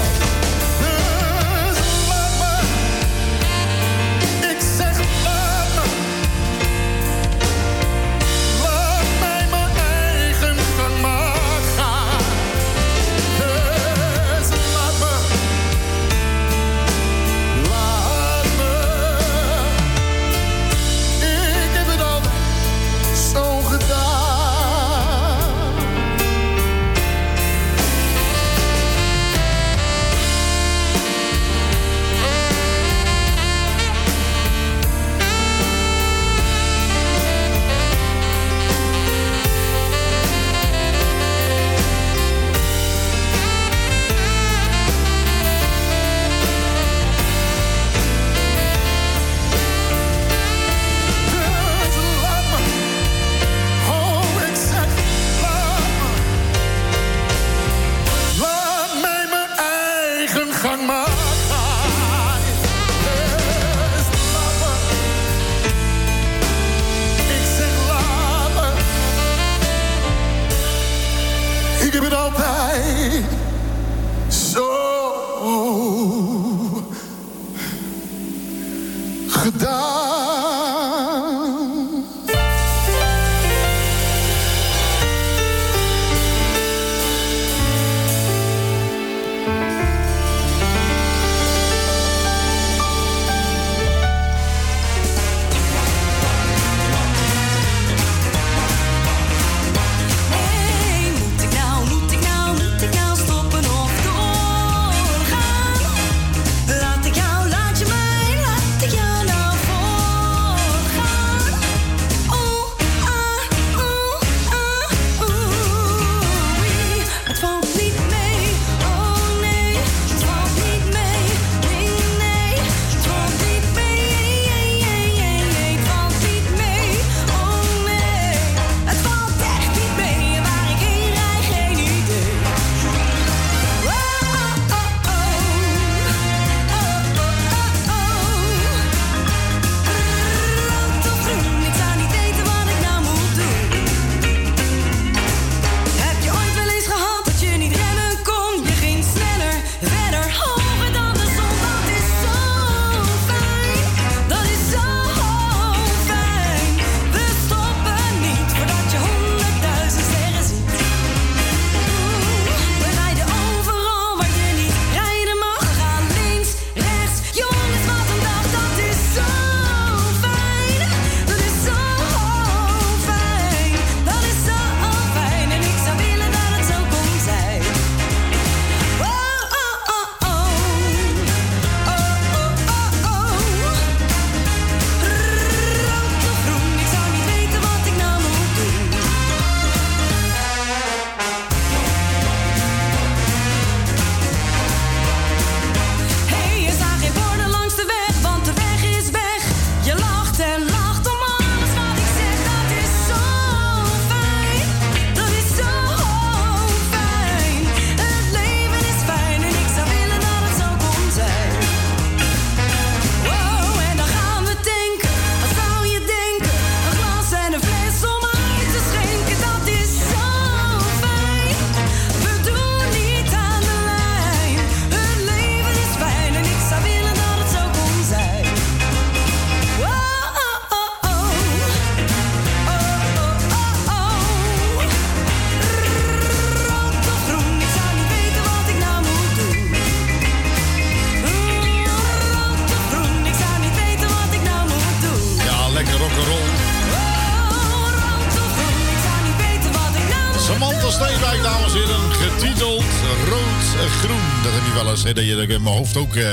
Ook... 255.97 256.15
eh, 256.15 256.29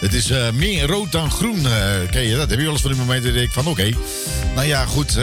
het 0.00 0.12
is 0.12 0.30
eh, 0.30 0.50
meer 0.50 0.86
rood 0.86 1.12
dan 1.12 1.30
groen, 1.30 1.66
eh 1.66 2.10
je 2.28 2.36
dat? 2.36 2.50
Heb 2.50 2.58
je 2.58 2.64
wel 2.64 2.72
eens 2.72 2.82
van 2.82 2.90
die 2.90 3.00
momenten 3.00 3.34
dat 3.34 3.42
ik 3.42 3.52
van, 3.52 3.66
oké, 3.66 3.90
nou 4.54 4.66
ja, 4.66 4.84
goed... 4.84 5.18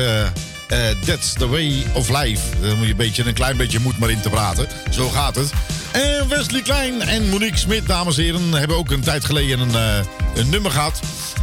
that's 1.05 1.33
the 1.33 1.47
way 1.47 1.85
of 1.93 2.09
life. 2.09 2.41
Dan 2.61 2.77
moet 2.77 2.85
je 2.85 2.91
een, 2.91 2.97
beetje, 2.97 3.25
een 3.25 3.33
klein 3.33 3.57
beetje 3.57 3.79
moed 3.79 3.97
maar 3.97 4.09
in 4.09 4.21
te 4.21 4.29
praten. 4.29 4.67
Zo 4.89 5.09
gaat 5.09 5.35
het. 5.35 5.51
En 5.91 6.27
Wesley 6.27 6.61
Klein 6.61 7.01
en 7.01 7.29
Monique 7.29 7.57
Smit, 7.57 7.87
dames 7.87 8.17
en 8.17 8.23
heren, 8.23 8.51
hebben 8.51 8.77
ook 8.77 8.91
een 8.91 9.01
tijd 9.01 9.25
geleden 9.25 9.59
een, 9.59 10.03
een 10.35 10.49
nummer 10.49 10.71
gehad. 10.71 10.99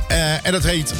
Eh, 0.08 0.46
en 0.46 0.52
dat 0.52 0.62
heet 0.62 0.92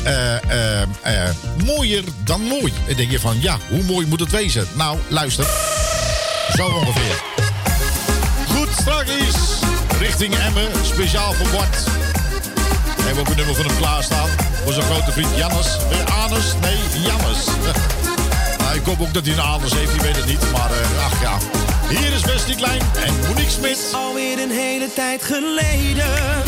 Mooier 1.65 2.05
dan 2.25 2.41
mooi. 2.41 2.73
En 2.89 2.97
denk 2.97 3.11
je 3.11 3.21
van, 3.21 3.41
ja, 3.41 3.59
hoe 3.69 3.83
mooi 3.83 4.07
moet 4.07 4.21
het 4.21 4.31
wezen? 4.31 4.67
Nou, 4.75 4.99
luister. 5.09 5.47
Zo 6.57 6.67
ongeveer. 6.67 7.23
Goed, 8.49 8.69
straks 8.81 9.11
richting 9.99 10.35
Emmen, 10.35 10.71
speciaal 10.83 11.33
voor 11.33 11.49
Bart. 11.51 11.85
We 12.97 13.03
hebben 13.03 13.21
ook 13.21 13.29
een 13.29 13.37
nummer 13.37 13.55
van 13.55 13.67
hem 13.67 13.77
klaarstaan. 13.77 14.29
Voor 14.65 14.73
zijn 14.73 14.85
grote 14.85 15.13
vriend 15.13 15.37
Jannes. 15.37 15.77
Weer 15.89 16.05
Anus? 16.05 16.55
Nee, 16.61 17.03
Jannes. 17.03 17.47
nou, 18.61 18.77
ik 18.77 18.85
hoop 18.85 19.01
ook 19.01 19.15
dat 19.15 19.25
hij 19.25 19.35
een 19.35 19.41
anus 19.41 19.75
heeft, 19.75 19.95
je 19.95 20.03
weet 20.03 20.17
het 20.17 20.27
niet. 20.27 20.53
Maar 20.53 20.71
eh, 20.71 21.05
ach 21.05 21.21
ja. 21.21 21.39
Hier 21.89 22.13
is 22.13 22.25
Wesley 22.25 22.57
Klein 22.57 22.81
en 23.05 23.15
Monique 23.21 23.51
Smit. 23.51 23.93
Alweer 23.95 24.43
een 24.43 24.51
hele 24.51 24.93
tijd 24.95 25.23
geleden. 25.23 26.43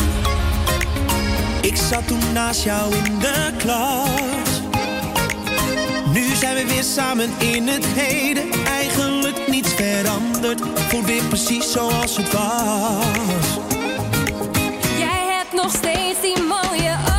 Ik 1.61 1.77
zat 1.77 2.07
toen 2.07 2.33
naast 2.33 2.65
jou 2.65 2.95
in 2.95 3.19
de 3.19 3.51
klas. 3.59 4.61
Nu 6.13 6.35
zijn 6.35 6.55
we 6.55 6.67
weer 6.67 6.85
samen 6.85 7.31
in 7.39 7.69
het 7.69 7.87
heden. 7.87 8.45
Veranderd. 9.77 10.61
Voelt 10.89 11.07
weer 11.07 11.25
precies 11.25 11.73
zoals 11.73 12.17
het 12.17 12.33
was. 12.33 13.59
Jij 14.99 15.37
hebt 15.39 15.53
nog 15.53 15.71
steeds 15.71 16.21
die 16.21 16.43
mooie 16.43 16.97
ogen. 17.09 17.16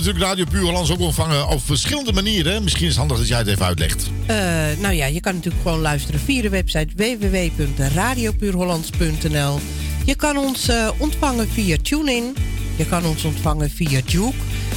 Natuurlijk 0.00 0.24
Radio 0.24 0.44
Puur 0.50 0.62
Hollands 0.62 0.90
ook 0.90 1.00
ontvangen 1.00 1.48
op 1.48 1.64
verschillende 1.64 2.12
manieren. 2.12 2.62
Misschien 2.62 2.86
is 2.86 2.90
het 2.90 2.98
handig 2.98 3.18
dat 3.18 3.28
jij 3.28 3.38
het 3.38 3.46
even 3.46 3.64
uitlegt. 3.64 4.10
Eh, 4.26 4.36
nou 4.78 4.94
ja, 4.94 5.06
je 5.06 5.20
kan 5.20 5.34
natuurlijk 5.34 5.62
gewoon 5.62 5.80
luisteren 5.80 6.20
via 6.20 6.42
de 6.42 6.48
website 6.48 6.88
www.radiopuurhollands.nl. 6.96 9.60
Je 10.04 10.14
kan 10.14 10.36
ons 10.36 10.68
eh, 10.68 10.88
ontvangen 10.98 11.48
via 11.48 11.76
TuneIn. 11.82 12.34
Je 12.76 12.86
kan 12.86 13.04
ons 13.04 13.24
ontvangen 13.24 13.70
via 13.70 14.00
Juke. 14.06 14.36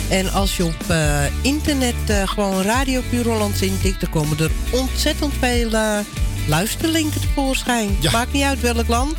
En 0.10 0.32
als 0.32 0.58
je 0.58 0.66
op 0.66 0.84
eh, 0.88 1.24
internet 1.42 1.96
gewoon 2.26 2.62
Radio 2.62 3.02
Puur 3.10 3.28
Hollands 3.28 3.62
intikt... 3.62 4.02
dan 4.02 4.10
komen 4.10 4.40
er 4.40 4.52
ontzettend 4.72 5.34
veel 5.40 5.70
luisterlinken 6.48 7.22
tevoorschijn. 7.22 7.90
Maakt 8.12 8.34
niet 8.34 8.44
uit 8.44 8.62
welk 8.62 8.88
land. 8.88 9.16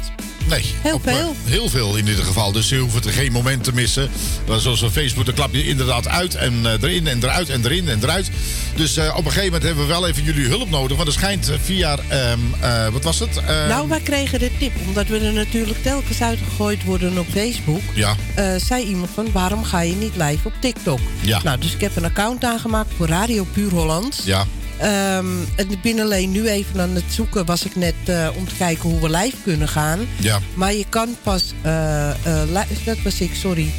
Nee. 0.54 0.74
Heel 0.80 0.94
op, 0.94 1.06
eh, 1.06 1.14
veel. 1.14 1.34
heel 1.44 1.68
veel 1.68 1.96
in 1.96 2.06
ieder 2.06 2.24
geval. 2.24 2.52
Dus 2.52 2.68
je 2.68 2.78
hoeft 2.78 3.04
er 3.04 3.12
geen 3.12 3.32
moment 3.32 3.64
te 3.64 3.74
missen. 3.74 4.10
Zoals 4.58 4.82
op 4.82 4.90
Facebook, 4.90 5.24
dan 5.24 5.34
klap 5.34 5.54
je 5.54 5.66
inderdaad 5.66 6.08
uit 6.08 6.34
en 6.34 6.66
eh, 6.66 6.72
erin 6.82 7.06
en 7.06 7.22
eruit 7.22 7.48
en 7.48 7.64
erin 7.64 7.88
en 7.88 7.98
eruit. 8.02 8.30
Dus 8.76 8.96
eh, 8.96 9.08
op 9.08 9.24
een 9.24 9.32
gegeven 9.32 9.44
moment 9.44 9.62
hebben 9.62 9.86
we 9.86 9.92
wel 9.92 10.08
even 10.08 10.22
jullie 10.22 10.46
hulp 10.46 10.70
nodig. 10.70 10.96
Want 10.96 11.08
er 11.08 11.14
schijnt 11.14 11.50
via, 11.62 11.98
ehm, 12.08 12.38
eh, 12.60 12.88
wat 12.88 13.04
was 13.04 13.18
het? 13.18 13.36
Ehm, 13.36 13.68
Nou, 13.68 13.88
wij 13.88 14.00
kregen 14.00 14.38
de 14.38 14.50
tip, 14.58 14.72
omdat 14.86 15.06
we 15.06 15.18
er 15.18 15.32
natuurlijk 15.32 15.82
telkens 15.82 16.22
uitgegooid 16.22 16.84
worden 16.84 17.18
op 17.18 17.26
Facebook. 17.30 17.82
Ja. 17.94 18.16
zei 18.58 18.84
iemand 18.84 19.10
van, 19.14 19.32
waarom 19.32 19.64
ga 19.64 19.80
je 19.80 19.94
niet 19.94 20.16
live 20.16 20.48
op 20.48 20.52
TikTok? 20.60 20.98
Ja. 21.20 21.40
Nou, 21.44 21.58
dus 21.60 21.72
ik 21.74 21.80
heb 21.80 21.96
een 21.96 22.04
account 22.04 22.44
aangemaakt 22.44 22.90
voor 22.96 23.06
Radio 23.06 23.46
Puur 23.52 23.70
Holland. 23.70 24.20
Ja. 24.24 24.46
En 24.78 25.70
ik 25.70 25.82
ben 25.82 26.00
alleen 26.00 26.30
nu 26.30 26.48
even 26.48 26.80
aan 26.80 26.94
het 26.94 27.04
zoeken, 27.08 27.44
was 27.44 27.64
ik 27.64 27.76
net 27.76 27.94
eh, 28.04 28.28
om 28.36 28.48
te 28.48 28.54
kijken 28.54 28.90
hoe 28.90 29.00
we 29.00 29.10
live 29.10 29.36
kunnen 29.42 29.68
gaan. 29.68 30.00
Ja. 30.20 30.40
Maar 30.54 30.74
je 30.74 30.84
kan 30.88 31.16
pas, 31.22 31.52
eh, 31.62 32.10
eh, 32.10 32.68
dat 32.84 33.02
was 33.04 33.20
ik, 33.20 33.34
sorry, 33.34 33.70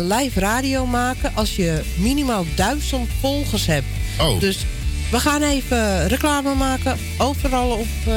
live 0.00 0.40
radio 0.40 0.86
maken 0.86 1.32
als 1.34 1.56
je 1.56 1.82
minimaal 1.96 2.44
duizend 2.54 3.08
volgers 3.20 3.66
hebt. 3.66 3.86
Oh. 4.20 4.40
Dus 4.40 4.66
we 5.10 5.20
gaan 5.20 5.42
even 5.42 6.08
reclame 6.08 6.54
maken, 6.54 6.98
overal 7.18 7.70
op 7.70 8.12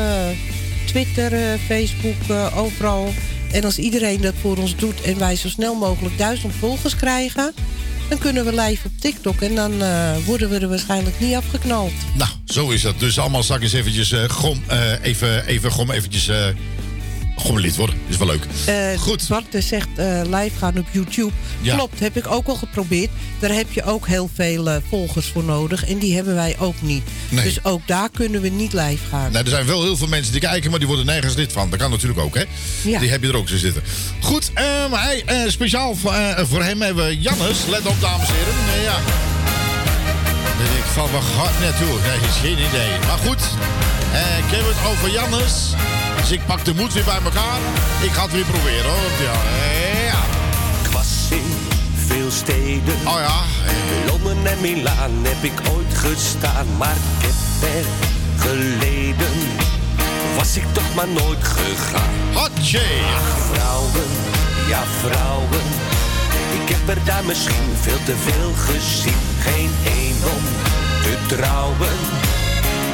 Twitter, 0.85 1.57
Facebook, 1.67 2.15
overal. 2.55 3.13
En 3.51 3.63
als 3.63 3.77
iedereen 3.77 4.21
dat 4.21 4.33
voor 4.41 4.57
ons 4.57 4.75
doet 4.75 5.01
en 5.01 5.19
wij 5.19 5.35
zo 5.35 5.49
snel 5.49 5.75
mogelijk 5.75 6.17
duizend 6.17 6.53
volgers 6.59 6.95
krijgen... 6.95 7.53
dan 8.09 8.17
kunnen 8.17 8.45
we 8.45 8.61
live 8.61 8.87
op 8.87 8.91
TikTok 8.99 9.41
en 9.41 9.55
dan 9.55 9.81
eh, 9.81 10.11
worden 10.25 10.49
we 10.49 10.59
er 10.59 10.69
waarschijnlijk 10.69 11.19
niet 11.19 11.35
afgeknald. 11.35 11.91
Nou, 12.15 12.29
zo 12.45 12.69
is 12.69 12.81
dat. 12.81 12.99
Dus 12.99 13.19
allemaal 13.19 13.43
straks 13.43 13.73
eventjes 13.73 14.11
eh 14.11 14.23
gom, 14.29 14.63
eh, 14.67 15.03
even, 15.03 15.45
even 15.45 15.71
gom 15.71 15.91
eventjes 15.91 16.29
gom 17.39 17.59
lid 17.59 17.75
worden. 17.75 17.95
Is 18.07 18.17
wel 18.17 18.27
leuk. 18.27 18.45
Eh, 18.65 18.99
Goed. 18.99 19.27
Bart 19.27 19.45
zegt 19.59 19.87
eh, 19.95 20.21
live 20.23 20.57
gaan 20.57 20.77
op 20.77 20.85
YouTube. 20.91 21.31
Ja. 21.61 21.75
Klopt, 21.75 21.99
heb 21.99 22.17
ik 22.17 22.31
ook 22.31 22.47
al 22.47 22.55
geprobeerd. 22.55 23.09
Daar 23.39 23.53
heb 23.53 23.71
je 23.71 23.83
ook 23.83 24.07
heel 24.07 24.29
veel 24.33 24.69
eh, 24.69 24.75
volgers 24.89 25.27
voor 25.27 25.43
nodig. 25.43 25.85
En 25.85 25.97
die 25.97 26.15
hebben 26.15 26.35
wij 26.35 26.55
ook 26.59 26.81
niet. 26.81 27.03
Nee. 27.29 27.43
Dus 27.43 27.63
ook 27.63 27.81
daar 27.87 28.09
kunnen 28.09 28.41
we 28.41 28.49
niet 28.49 28.73
live 28.73 29.05
gaan. 29.09 29.31
Nou, 29.31 29.43
er 29.43 29.49
zijn 29.49 29.65
wel 29.65 29.83
heel 29.83 29.97
veel 29.97 30.07
mensen 30.07 30.31
die 30.31 30.41
kijken, 30.41 30.69
maar 30.69 30.79
die 30.79 30.87
worden 30.87 31.05
nergens 31.05 31.35
lid 31.35 31.51
van. 31.51 31.69
Dat 31.69 31.79
kan 31.79 31.91
natuurlijk 31.91 32.19
ook, 32.19 32.35
hè? 32.35 32.43
Ja. 32.81 32.99
Die 32.99 33.09
heb 33.09 33.21
je 33.21 33.27
er 33.27 33.35
ook 33.35 33.49
zo 33.49 33.57
zitten. 33.57 33.83
Goed, 34.19 34.51
hij, 34.91 35.23
speciaal 35.47 35.95
voor, 35.95 36.13
voor 36.37 36.63
hem 36.63 36.81
hebben 36.81 37.05
we 37.05 37.19
Jannes. 37.19 37.57
Let 37.69 37.85
op, 37.85 38.01
dames 38.01 38.27
en 38.27 38.33
heren. 38.35 38.53
Nee, 38.75 38.83
ja. 38.83 38.97
Ik 40.77 40.85
van 40.85 41.11
waar 41.11 41.21
gaat 41.21 41.59
naartoe? 41.59 41.87
Nee, 41.87 42.29
is 42.29 42.35
geen 42.41 42.67
idee. 42.67 42.89
Maar 43.07 43.17
goed, 43.17 43.41
ik 44.37 44.55
heb 44.55 44.65
het 44.65 44.91
over 44.91 45.11
Jannes. 45.11 45.73
Dus 46.19 46.31
ik 46.31 46.45
pak 46.45 46.65
de 46.65 46.73
moed 46.73 46.93
weer 46.93 47.03
bij 47.03 47.19
elkaar. 47.23 47.59
Ik 48.01 48.11
ga 48.11 48.21
het 48.21 48.31
weer 48.31 48.45
proberen, 48.45 48.85
hoor. 48.91 49.11
Ja. 49.21 49.31
eh, 49.31 50.05
ja. 50.05 50.19
Ik 50.83 50.91
was 50.91 51.27
in 51.29 51.55
veel 52.07 52.31
steden. 52.31 52.95
Oh 53.05 53.19
ja. 53.19 53.41
Londen 54.07 54.45
en 54.45 54.61
Milaan 54.61 55.11
heb 55.21 55.43
ik 55.43 55.59
ooit 55.75 55.93
gestaan. 55.97 56.65
Maar 56.77 56.95
ik 56.95 57.27
heb 57.27 57.71
er 57.75 57.85
geleden. 58.37 59.33
Was 60.37 60.57
ik 60.57 60.65
toch 60.71 60.95
maar 60.95 61.07
nooit 61.07 61.43
gegaan. 61.43 62.13
Hotje! 62.33 62.81
Ach, 63.15 63.37
vrouwen, 63.51 64.09
ja 64.67 64.83
vrouwen. 65.01 65.65
Ik 66.61 66.75
heb 66.75 66.97
er 66.97 67.03
daar 67.05 67.23
misschien 67.25 67.69
veel 67.81 68.03
te 68.05 68.15
veel 68.15 68.51
gezien. 68.53 69.21
Geen 69.39 69.71
een 69.85 70.15
om 70.35 70.43
te 71.03 71.35
trouwen. 71.35 71.97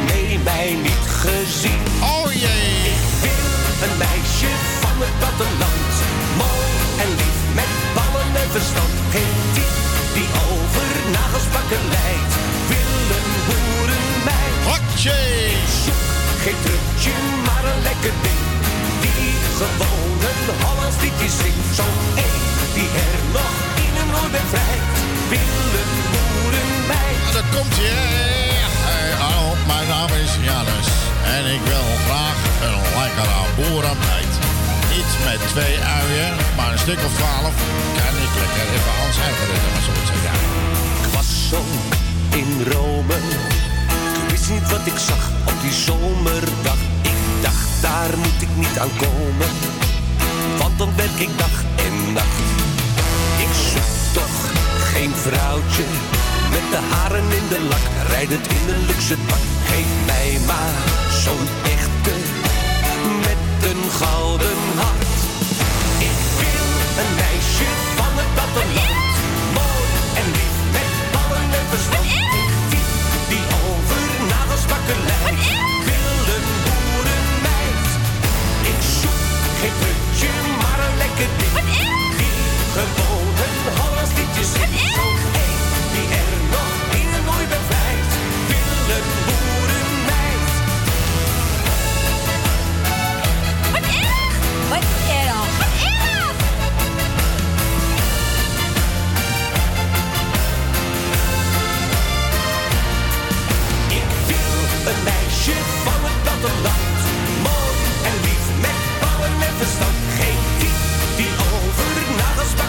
Nee, 0.08 0.40
mij 0.40 0.78
niet 0.82 1.06
gezien. 1.22 1.82
Oh 2.02 2.34
jee! 2.34 2.85
Wil 3.26 3.48
een 3.86 3.98
meisje 4.06 4.52
van 4.84 4.96
het 5.04 5.16
platteland. 5.22 5.94
Mooi 6.42 6.70
en 7.04 7.10
lief 7.22 7.40
met 7.60 7.72
ballen 7.98 8.32
en 8.44 8.50
verstand. 8.58 8.94
Geen 9.14 9.36
type 9.56 9.84
die 10.16 10.30
over 10.50 10.88
nagelsbakken 11.18 11.84
leidt. 11.96 12.34
Wil 12.72 12.96
een 13.18 13.30
boerenmeid. 13.48 14.56
Hotje! 14.70 15.20
Zoek 15.84 16.04
geen 16.46 16.60
trutje, 16.66 17.16
maar 17.48 17.64
een 17.72 17.82
lekker 17.90 18.16
ding. 18.26 18.44
Die 19.04 19.30
gewoon 19.60 20.20
een 20.30 20.42
Hollands 20.64 20.98
liedje 21.04 21.30
zingt. 21.42 21.70
Zo 21.80 21.86
één 22.26 22.44
die 22.76 22.90
er 23.08 23.20
nog 23.38 23.56
in 23.86 23.94
een 24.02 24.12
oor 24.20 24.32
bevrijdt. 24.38 24.98
Wil 25.32 25.68
een 25.82 25.94
boerenmeid. 26.14 27.20
Nou, 27.24 27.34
daar 27.38 27.50
komt 27.56 27.76
je. 27.84 27.94
Hey, 28.88 29.10
hallo, 29.22 29.56
mijn 29.70 29.88
naam 29.88 30.12
is 30.24 30.34
Janus. 30.48 30.90
En 31.34 31.46
ik 31.56 31.62
wil 31.72 31.88
graag 32.06 32.38
een 32.68 32.82
lekkere 32.98 33.42
boerenmeid. 33.56 34.34
Niet 34.94 35.12
met 35.26 35.42
twee 35.54 35.76
uien, 36.00 36.34
maar 36.58 36.72
een 36.72 36.84
stuk 36.86 37.00
of 37.08 37.14
twaalf. 37.20 37.56
Kan 37.98 38.16
ik 38.26 38.34
lekker 38.42 38.66
even 38.76 38.94
Hans 39.00 39.18
eigen 39.28 39.46
redden, 39.52 39.72
maar 39.74 39.86
zo 39.90 39.94
zeggen. 40.12 40.34
Ik 41.04 41.14
was 41.16 41.30
zo 41.50 41.62
in 42.42 42.52
Rome. 42.72 43.18
Ik 44.20 44.30
wist 44.30 44.50
niet 44.50 44.70
wat 44.70 44.86
ik 44.92 44.98
zag 45.10 45.24
op 45.50 45.58
die 45.62 45.76
zomerdag. 45.88 46.80
Ik 47.02 47.20
dacht, 47.42 47.68
daar 47.82 48.18
moet 48.18 48.42
ik 48.48 48.54
niet 48.56 48.78
aan 48.80 48.96
komen. 49.06 49.52
Want 50.58 50.78
dan 50.78 50.92
werk 50.96 51.20
ik 51.26 51.38
dag 51.38 51.56
en 51.88 52.14
nacht. 52.14 52.48
Ik 53.46 53.54
zoek 53.72 53.92
toch 54.18 54.38
geen 54.92 55.14
vrouwtje. 55.26 55.86
Met 56.52 56.66
de 56.72 56.82
haren 56.92 57.30
in 57.40 57.48
de 57.50 57.62
lak, 57.70 57.86
rijdend 58.10 58.48
in 58.48 58.74
een 58.74 58.86
luxe 58.86 59.18
pak. 59.28 59.44
Geef 59.70 59.86
mij 60.06 60.40
maar 60.46 61.05
zo'n 61.26 61.48
echte. 61.76 62.16
Met 63.28 63.42
een 63.70 63.84
gouden 64.02 64.60
hart. 64.82 65.18
Ik 66.10 66.20
wil 66.42 66.68
een 67.02 67.14
meisje 67.24 67.70
van 68.00 68.14
het 68.20 68.30
platteland. 68.36 69.14
Mooi 69.58 69.88
en 70.20 70.28
lief 70.38 70.58
met 70.76 70.92
ballen 71.14 71.50
en 71.60 71.68
verstand. 71.74 72.10
Die, 72.72 72.86
die 73.32 73.46
over 73.70 74.02
nagelsbakken 74.34 75.00
lijkt. 75.10 75.48
Wil 75.88 76.18
een 76.36 76.48
boerenmeid. 76.66 77.88
Ik 78.72 78.80
zoek 79.00 79.22
geen 79.60 79.76
putje, 79.82 80.32
maar 80.62 80.80
een 80.88 80.98
lekker 81.04 81.30
ding. 81.40 81.58
Die 82.20 82.38
gewoon 82.76 83.30
een 83.46 83.58
Hollands 83.78 84.12
liedje 84.18 84.44
zingt. 84.54 85.15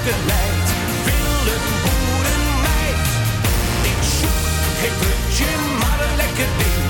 Wil 0.07 0.15
een 1.55 1.67
boerenmeid. 1.85 3.07
Ik 3.93 4.01
zoek 4.19 4.41
geen 4.81 4.97
putje, 5.03 5.51
maar 5.81 5.99
een 6.07 6.17
lekker 6.17 6.51
ding. 6.63 6.83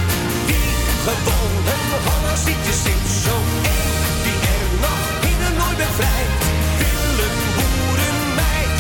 Die 0.49 0.69
een 1.13 1.23
Hollands 2.07 2.45
liedje 2.45 2.75
zingt. 2.85 3.09
Zo 3.25 3.35
één 3.63 4.05
die 4.25 4.39
er 4.55 4.65
nog 4.85 5.03
in 5.31 5.39
een 5.47 5.57
nooit. 5.61 6.19
Wil 6.81 7.11
een 7.27 7.39
boerenmeid. 7.57 8.77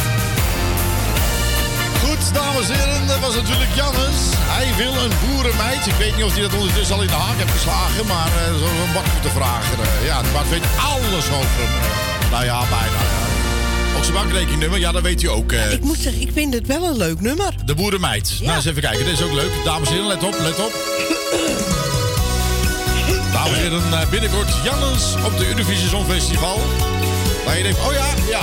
Goed, 2.02 2.34
dames 2.34 2.68
en 2.68 2.78
heren, 2.78 3.06
dat 3.06 3.20
was 3.26 3.34
natuurlijk 3.34 3.72
Jannes. 3.74 4.18
Hij 4.56 4.68
wil 4.80 4.94
een 5.04 5.14
boerenmeid. 5.24 5.86
Ik 5.86 5.98
weet 6.02 6.14
niet 6.16 6.24
of 6.24 6.32
hij 6.32 6.42
dat 6.42 6.54
ondertussen 6.54 6.94
al 6.94 7.02
in 7.02 7.12
de 7.14 7.20
haak 7.26 7.36
heeft 7.36 7.56
geslagen, 7.58 8.06
maar 8.06 8.30
eh 8.42 8.58
zo 8.62 8.68
een 8.84 8.92
Bart 8.94 9.12
moeten 9.12 9.34
vragen. 9.40 9.76
Eh, 9.84 10.06
ja, 10.10 10.16
Bart 10.32 10.48
weet 10.48 10.66
alles 10.94 11.26
over 11.38 11.58
hem. 11.62 11.74
Eh, 11.80 12.30
nou 12.30 12.44
ja, 12.44 12.58
bijna. 12.76 13.25
Zijn 14.06 14.18
bankrekeningnummer, 14.18 14.78
ja, 14.78 14.92
dat 14.92 15.02
weet 15.02 15.22
hij 15.22 15.30
ook. 15.30 15.52
eh. 15.52 15.72
Ik 15.72 15.82
moet 15.82 15.98
zeggen, 15.98 16.20
ik 16.22 16.30
vind 16.32 16.54
het 16.54 16.66
wel 16.66 16.84
een 16.84 16.96
leuk 16.96 17.20
nummer. 17.20 17.54
De 17.64 17.74
boerenmeid. 17.74 18.38
Nou, 18.42 18.56
eens 18.56 18.64
even 18.64 18.82
kijken. 18.82 19.04
Dit 19.04 19.12
is 19.12 19.22
ook 19.22 19.32
leuk. 19.32 19.50
Dames 19.64 19.88
en 19.88 19.94
heren, 19.94 20.08
let 20.08 20.22
op, 20.22 20.36
let 20.38 20.58
op. 20.58 20.72
Dames 23.32 23.50
en 23.56 23.62
heren, 23.62 23.82
eh, 24.00 24.08
binnenkort 24.10 24.48
Jannes 24.64 25.14
op 25.24 25.38
de 25.38 25.46
Eurovisie 25.46 25.88
Songfestival. 25.88 26.60
Waar 27.44 27.56
je 27.56 27.62
denkt, 27.62 27.78
oh 27.86 27.92
ja, 27.92 28.06
ja. 28.28 28.40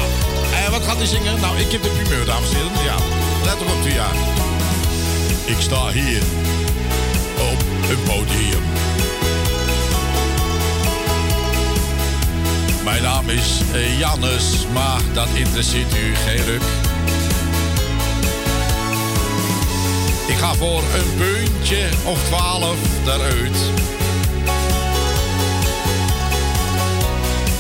En 0.65 0.71
wat 0.71 0.83
gaat 0.83 0.97
hij 0.97 1.05
zingen? 1.05 1.39
Nou, 1.39 1.57
ik 1.59 1.71
heb 1.71 1.81
de 1.83 1.89
primeur, 1.89 2.25
dames 2.25 2.49
en 2.49 2.55
heren. 2.55 2.83
Ja, 2.83 2.95
let 3.45 3.61
op 3.61 3.67
op 3.67 3.85
u, 3.87 3.93
ja. 3.93 4.07
Ik 5.45 5.57
sta 5.59 5.91
hier 5.91 6.21
op 7.51 7.59
een 7.89 8.03
podium. 8.03 8.63
Mijn 12.83 13.03
naam 13.03 13.29
is 13.29 13.61
eh, 13.73 13.99
Jannes, 13.99 14.67
maar 14.73 15.01
dat 15.13 15.27
interesseert 15.33 15.95
u 15.95 16.15
geen 16.15 16.45
ruk. 16.45 16.61
Ik 20.27 20.37
ga 20.37 20.53
voor 20.53 20.83
een 20.95 21.15
puntje 21.17 21.89
of 22.05 22.23
twaalf 22.23 22.77
daaruit. 23.05 23.57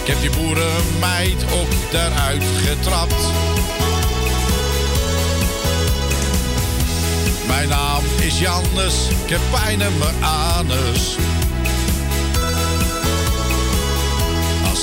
Ik 0.01 0.07
heb 0.09 0.21
die 0.21 0.29
boerenmeid 0.29 1.45
ook 1.53 1.91
daaruit 1.91 2.43
getrapt. 2.65 3.31
Mijn 7.47 7.69
naam 7.69 8.03
is 8.21 8.39
Jannes, 8.39 9.07
ik 9.23 9.29
heb 9.29 9.41
pijn 9.51 9.81
in 9.81 9.97
mijn 9.97 10.23
anus. 10.23 11.17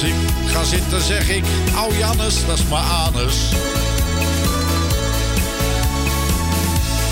Ik 0.02 0.14
ga 0.46 0.64
zitten 0.64 1.02
zeg 1.02 1.28
ik, 1.28 1.44
au 1.76 1.96
Jannes, 1.96 2.46
dat 2.46 2.58
is 2.58 2.64
maar 2.64 2.82
anus. 2.82 3.34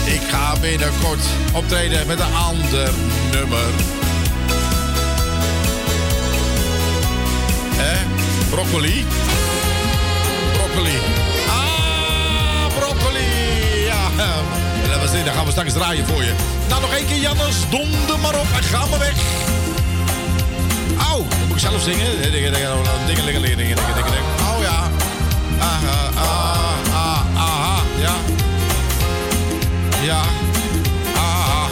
Ik 0.05 0.21
ga 0.31 0.53
binnenkort 0.61 1.21
optreden 1.55 2.07
met 2.07 2.21
een 2.21 2.35
ander 2.35 2.91
nummer. 3.31 3.69
Hè? 7.77 8.07
Broccoli? 8.51 9.07
Broccoli. 10.53 10.99
Ah, 11.49 12.67
broccoli! 12.79 13.27
Ja, 13.85 15.25
dat 15.25 15.35
gaan 15.35 15.45
we 15.45 15.51
straks 15.51 15.73
draaien 15.73 16.07
voor 16.07 16.25
je. 16.25 16.33
Nou, 16.69 16.81
nog 16.81 16.93
één 16.93 17.07
keer 17.07 17.21
Jannes, 17.21 17.57
donder 17.71 18.19
maar 18.19 18.41
op 18.41 18.47
en 18.57 18.63
ga 18.63 18.87
maar 18.87 18.99
weg 18.99 19.48
ik 21.59 21.65
zelf 21.65 21.83
zingen? 21.83 22.21
Oh 24.41 24.63
ja. 24.63 24.91
Aha, 25.59 26.11
aha, 26.17 27.23
aha, 27.35 27.83
ja. 28.01 28.15
Ja. 30.03 30.21
Aha. 31.17 31.69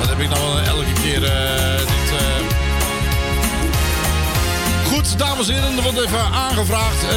Dat 0.00 0.08
heb 0.08 0.18
ik 0.18 0.28
nou 0.28 0.40
wel 0.40 0.58
elke 0.60 0.92
keer. 1.02 1.24
Eh, 1.24 1.78
dit. 1.78 2.18
Eh. 2.18 2.46
Goed, 4.92 5.18
dames 5.18 5.48
en 5.48 5.54
heren, 5.54 5.82
wordt 5.82 5.98
even 5.98 6.24
aangevraagd. 6.32 7.02
Eh, 7.02 7.10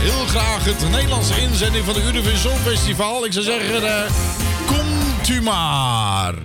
heel 0.00 0.26
graag 0.26 0.64
het 0.64 0.90
Nederlandse 0.90 1.40
inzending 1.40 1.84
van 1.84 1.94
de 1.94 2.02
Universal 2.02 2.56
Festival. 2.64 3.24
Ik 3.24 3.32
zou 3.32 3.44
zeggen, 3.44 4.06
komt 4.66 5.28
u 5.28 5.42
maar. 5.42 6.37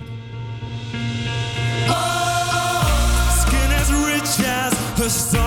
crystal 5.04 5.43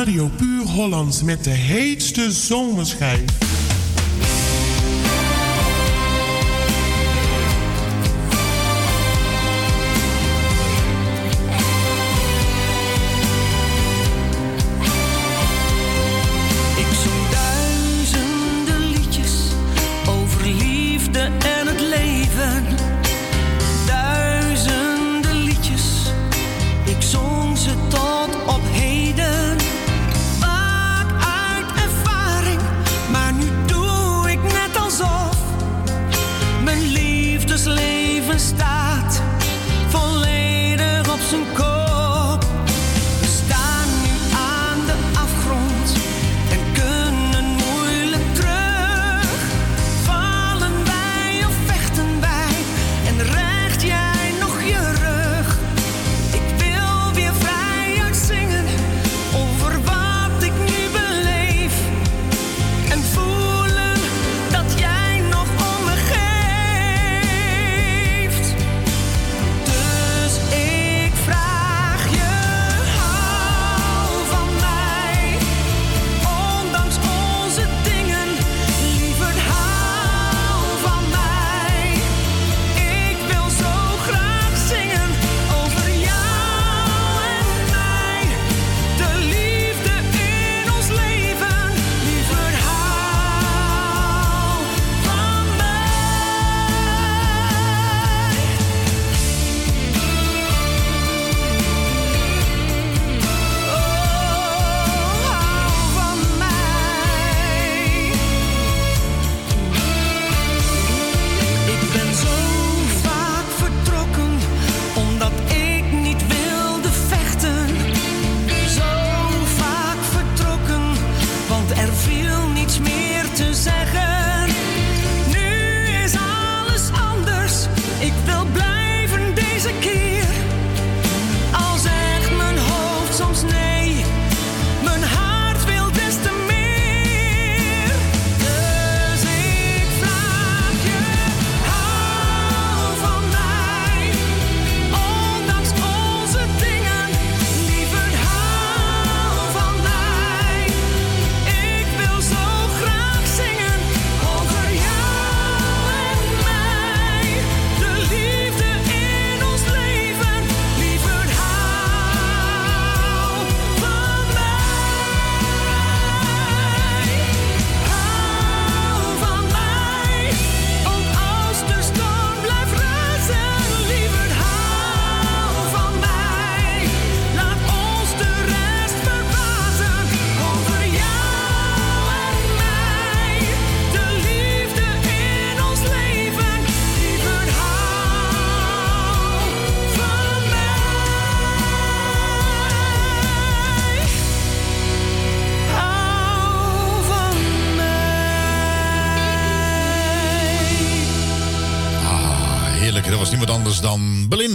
Radio 0.00 0.30
Puur 0.36 0.66
Hollands 0.66 1.22
met 1.22 1.44
de 1.44 1.50
heetste 1.50 2.32
zomerschijf. 2.32 3.49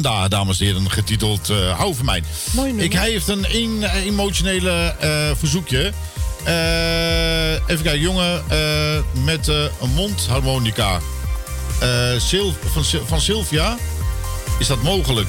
Belinda, 0.06 0.28
dames 0.28 0.60
en 0.60 0.66
heren, 0.66 0.92
getiteld 0.92 1.50
eh 1.50 1.78
Hou 1.78 1.96
van 1.96 2.06
mij. 2.06 2.24
Ik, 2.76 2.94
hij 2.94 3.10
heeft 3.10 3.28
een, 3.28 3.46
een 3.50 3.84
eh, 3.84 4.06
emotionele 4.06 4.96
eh, 5.00 5.10
verzoekje. 5.36 5.92
Even 7.68 7.84
kijken, 7.84 8.00
jongen 8.00 8.44
met 9.24 9.48
een 9.48 9.94
mondharmonica. 9.96 11.00
Sil 12.28 12.48
van, 12.66 12.84
van 13.06 13.22
Sylvia. 13.22 13.78
Is 14.60 14.68
dat 14.68 14.84
mogelijk? 14.84 15.28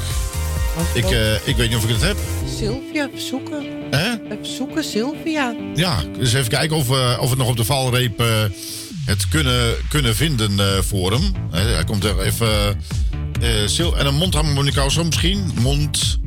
Ik, 0.94 1.04
ik 1.44 1.56
weet 1.56 1.68
niet 1.68 1.76
of 1.76 1.84
ik 1.84 1.90
het 1.90 2.02
heb. 2.02 2.16
Sylvia, 2.58 3.08
zoeken. 3.16 3.64
Hè? 3.90 4.14
Zoeken, 4.42 4.84
Sylvia. 4.84 5.54
Ja, 5.74 6.02
dus 6.18 6.32
even 6.32 6.50
kijken 6.50 6.76
of, 6.76 6.88
we 6.88 7.16
of 7.20 7.30
we 7.30 7.36
nog 7.36 7.48
op 7.48 7.56
de 7.56 7.64
valreep 7.64 8.22
het 9.04 9.28
kunnen, 9.28 9.74
kunnen 9.88 10.16
vinden 10.16 10.84
voor 10.84 11.12
hem. 11.12 11.32
Hij 11.50 11.84
komt 11.84 12.04
er 12.04 12.20
even... 12.20 12.80
eh, 13.46 13.68
Sil- 13.74 13.96
en 13.98 14.06
een 14.06 14.14
mondharmonica 14.14 14.84
of 14.84 14.92
zo 14.92 15.04
misschien. 15.04 15.50
Mond... 15.60 16.18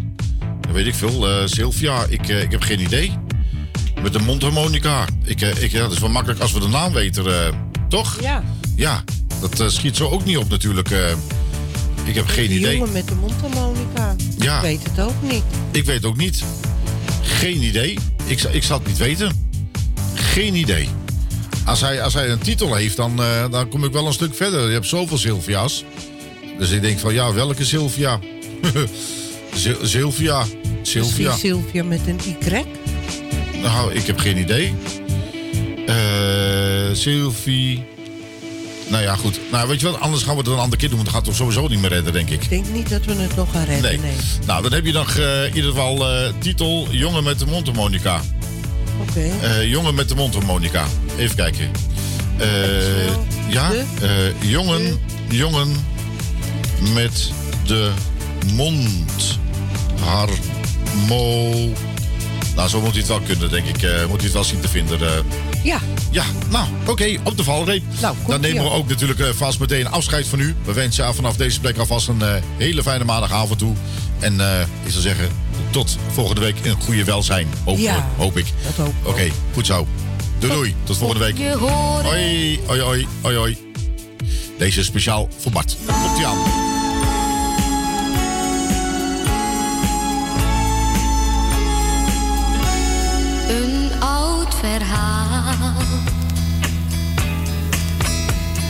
Weet 0.71 0.85
ik 0.85 0.95
veel. 0.95 1.29
eh, 1.29 1.35
Sylvia, 1.45 2.05
ik, 2.09 2.29
eh, 2.29 2.41
ik 2.41 2.51
heb 2.51 2.61
geen 2.61 2.79
idee. 2.79 3.11
Met 4.01 4.15
een 4.15 4.23
mondharmonica. 4.23 5.05
Ik, 5.23 5.41
ik, 5.41 5.71
ja, 5.71 5.79
dat 5.79 5.91
is 5.91 5.99
wel 5.99 6.09
makkelijk 6.09 6.39
als 6.41 6.51
we 6.51 6.59
de 6.59 6.67
naam 6.67 6.93
weten, 6.93 7.53
toch? 7.89 8.17
Ja. 8.21 8.43
Ja, 8.75 9.03
dat 9.39 9.71
schiet 9.71 9.95
zo 9.95 10.07
ook 10.09 10.25
niet 10.25 10.37
op 10.37 10.49
natuurlijk. 10.49 10.89
ik 12.03 12.15
heb 12.15 12.27
geen 12.27 12.51
idee. 12.51 12.77
jongen 12.77 12.91
met 12.91 13.07
de 13.07 13.15
mondharmonica. 13.15 14.15
Ja. 14.37 14.55
Ik 14.55 14.61
weet 14.61 14.83
het 14.83 14.99
ook 14.99 15.21
niet. 15.21 15.43
Ik 15.71 15.85
weet 15.85 16.05
ook 16.05 16.17
niet. 16.17 16.43
Geen 17.21 17.63
idee. 17.63 17.97
Ik, 18.25 18.41
ik 18.41 18.63
zal 18.63 18.77
het 18.77 18.87
niet 18.87 18.97
weten. 18.97 19.49
Geen 20.13 20.55
idee. 20.55 20.89
Als 21.65 21.81
hij, 21.81 22.01
als 22.01 22.13
hij 22.13 22.29
een 22.29 22.39
titel 22.39 22.75
heeft, 22.75 22.95
dan, 22.95 23.15
dan 23.51 23.69
kom 23.69 23.83
ik 23.83 23.91
wel 23.91 24.07
een 24.07 24.13
stuk 24.13 24.35
verder. 24.35 24.67
Je 24.67 24.73
hebt 24.73 24.87
zoveel 24.87 25.17
Sylvia's. 25.17 25.83
Dus 26.59 26.71
ik 26.71 26.81
denk 26.81 26.99
van, 26.99 27.13
ja, 27.13 27.33
welke 27.33 27.65
Sylvia? 27.65 28.19
Sylvia. 29.81 30.45
Sylvia. 30.81 31.01
Misschien 31.01 31.37
Sylvia 31.37 31.83
met 31.83 31.99
een 32.07 32.19
Y. 32.25 32.63
Nou, 33.61 33.93
ik 33.93 34.05
heb 34.05 34.19
geen 34.19 34.37
idee. 34.37 34.73
Eh 35.87 35.95
Sylvie. 36.93 37.83
Nou 38.89 39.03
ja, 39.03 39.15
goed. 39.15 39.39
Nou, 39.51 39.67
weet 39.67 39.79
je 39.79 39.85
wat? 39.91 39.99
Anders 39.99 40.23
gaan 40.23 40.33
we 40.33 40.39
het 40.39 40.49
een 40.49 40.57
andere 40.57 40.77
keer 40.77 40.89
doen. 40.89 40.97
Want 40.97 41.09
dan 41.09 41.17
gaat 41.17 41.25
toch 41.25 41.35
sowieso 41.35 41.67
niet 41.67 41.79
meer 41.79 41.89
redden, 41.89 42.13
denk 42.13 42.29
ik. 42.29 42.43
Ik 42.43 42.49
denk 42.49 42.65
niet 42.73 42.89
dat 42.89 43.05
we 43.05 43.13
het 43.13 43.35
nog 43.35 43.51
gaan 43.51 43.65
redden. 43.65 43.91
Nee. 43.91 43.99
Nee. 43.99 44.15
Nou, 44.45 44.61
dan 44.61 44.73
heb 44.73 44.85
je 44.85 44.91
nog 44.91 45.15
eh, 45.15 45.45
in 45.45 45.55
ieder 45.55 45.69
geval 45.69 46.11
eh, 46.11 46.33
titel 46.39 46.87
Jongen 46.91 47.23
met 47.23 47.39
de 47.39 47.45
mondharmonica. 47.45 48.21
Oké. 49.01 49.19
Eh, 49.41 49.69
jongen 49.69 49.95
met 49.95 50.09
de 50.09 50.15
mondharmonica. 50.15 50.85
Even 51.17 51.35
kijken. 51.35 51.71
Eh, 52.37 52.47
ja, 53.49 53.71
jongen, 54.39 54.99
jongen 55.29 55.75
met 56.93 57.31
de 57.65 57.91
mondharmo. 58.53 59.17
Nou, 62.55 62.69
zo 62.69 62.81
moet 62.81 62.89
hij 62.89 62.99
het 62.99 63.07
wel 63.07 63.19
kunnen, 63.21 63.49
denk 63.49 63.67
ik. 63.67 63.81
Eh, 63.83 63.99
moet 64.05 64.15
hij 64.15 64.23
het 64.25 64.33
wel 64.33 64.43
zien 64.43 64.59
te 64.59 64.67
vinden. 64.67 65.01
eh. 65.01 65.11
Ja. 65.63 65.79
Ja, 66.11 66.23
nou, 66.49 66.67
oké, 66.87 67.17
op 67.23 67.37
de 67.37 67.43
valreep. 67.43 67.83
Dan 68.27 68.41
nemen 68.41 68.63
we 68.63 68.69
ook 68.69 68.87
natuurlijk 68.89 69.19
eh, 69.19 69.27
vast 69.35 69.59
meteen 69.59 69.87
afscheid 69.87 70.27
van 70.27 70.39
u. 70.39 70.55
We 70.65 70.73
wensen 70.73 71.03
jou 71.03 71.15
vanaf 71.15 71.35
deze 71.35 71.59
plek 71.59 71.77
alvast 71.77 72.07
een 72.07 72.21
hele 72.57 72.83
fijne 72.83 73.03
maandagavond 73.03 73.59
toe. 73.59 73.73
En 74.19 74.33
ik 74.83 74.91
zou 74.91 75.01
zeggen, 75.01 75.27
tot 75.69 75.97
volgende 76.11 76.41
week 76.41 76.55
in 76.61 76.75
goede 76.81 77.03
welzijn. 77.03 77.47
Hoop, 77.65 77.77
Ja, 77.77 78.07
hoop 78.17 78.37
ik. 78.37 78.45
dat 78.65 78.75
hoop 78.85 78.93
ik 79.01 79.07
Oké, 79.07 79.27
goed 79.53 79.65
zo. 79.65 79.87
Doei 80.39 80.53
doei, 80.53 80.75
tot 80.83 80.97
volgende 80.97 81.23
week. 81.25 81.37
Hoi, 81.57 82.59
hoi, 82.65 82.81
hoi, 82.81 83.07
hoi, 83.21 83.35
hoi. 83.37 83.57
Deze 84.57 84.79
is 84.79 84.85
speciaal 84.85 85.29
voor 85.37 85.51
Bart. 85.51 85.77
Komt 85.85 86.17
ie 86.19 86.25
aan. 86.25 86.68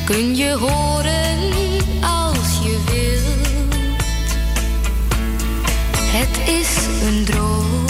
Kun 0.09 0.35
je 0.35 0.57
horen 0.59 1.39
als 2.01 2.59
je 2.63 2.79
wilt. 2.91 4.21
Het 6.01 6.47
is 6.47 6.85
een 7.07 7.25
droom. 7.25 7.85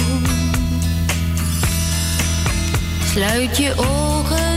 Sluit 3.06 3.58
je 3.58 3.74
ogen 3.78 4.49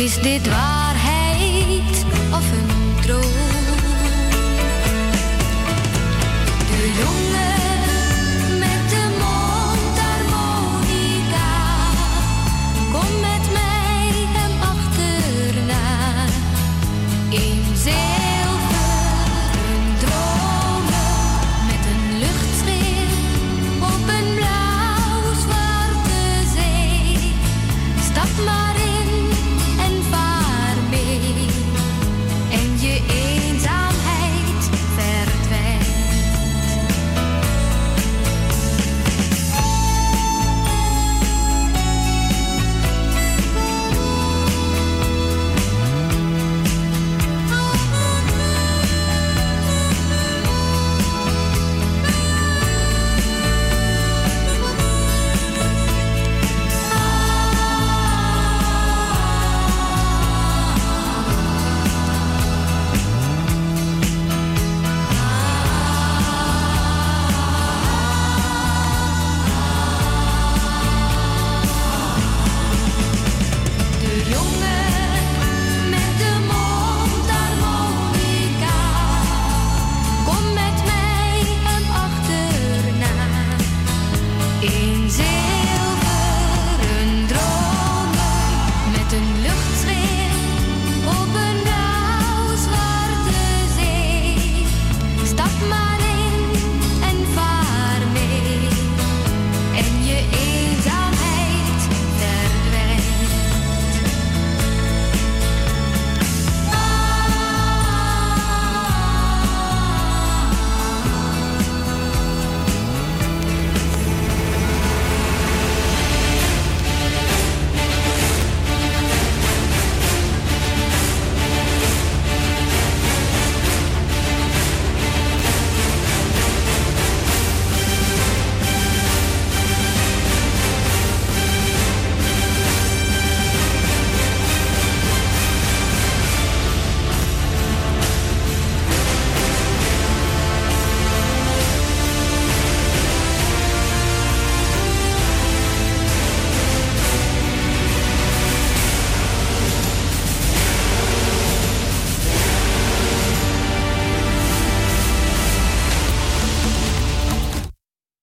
is 0.00 0.18
dit 0.20 0.48
waarheid 0.48 0.79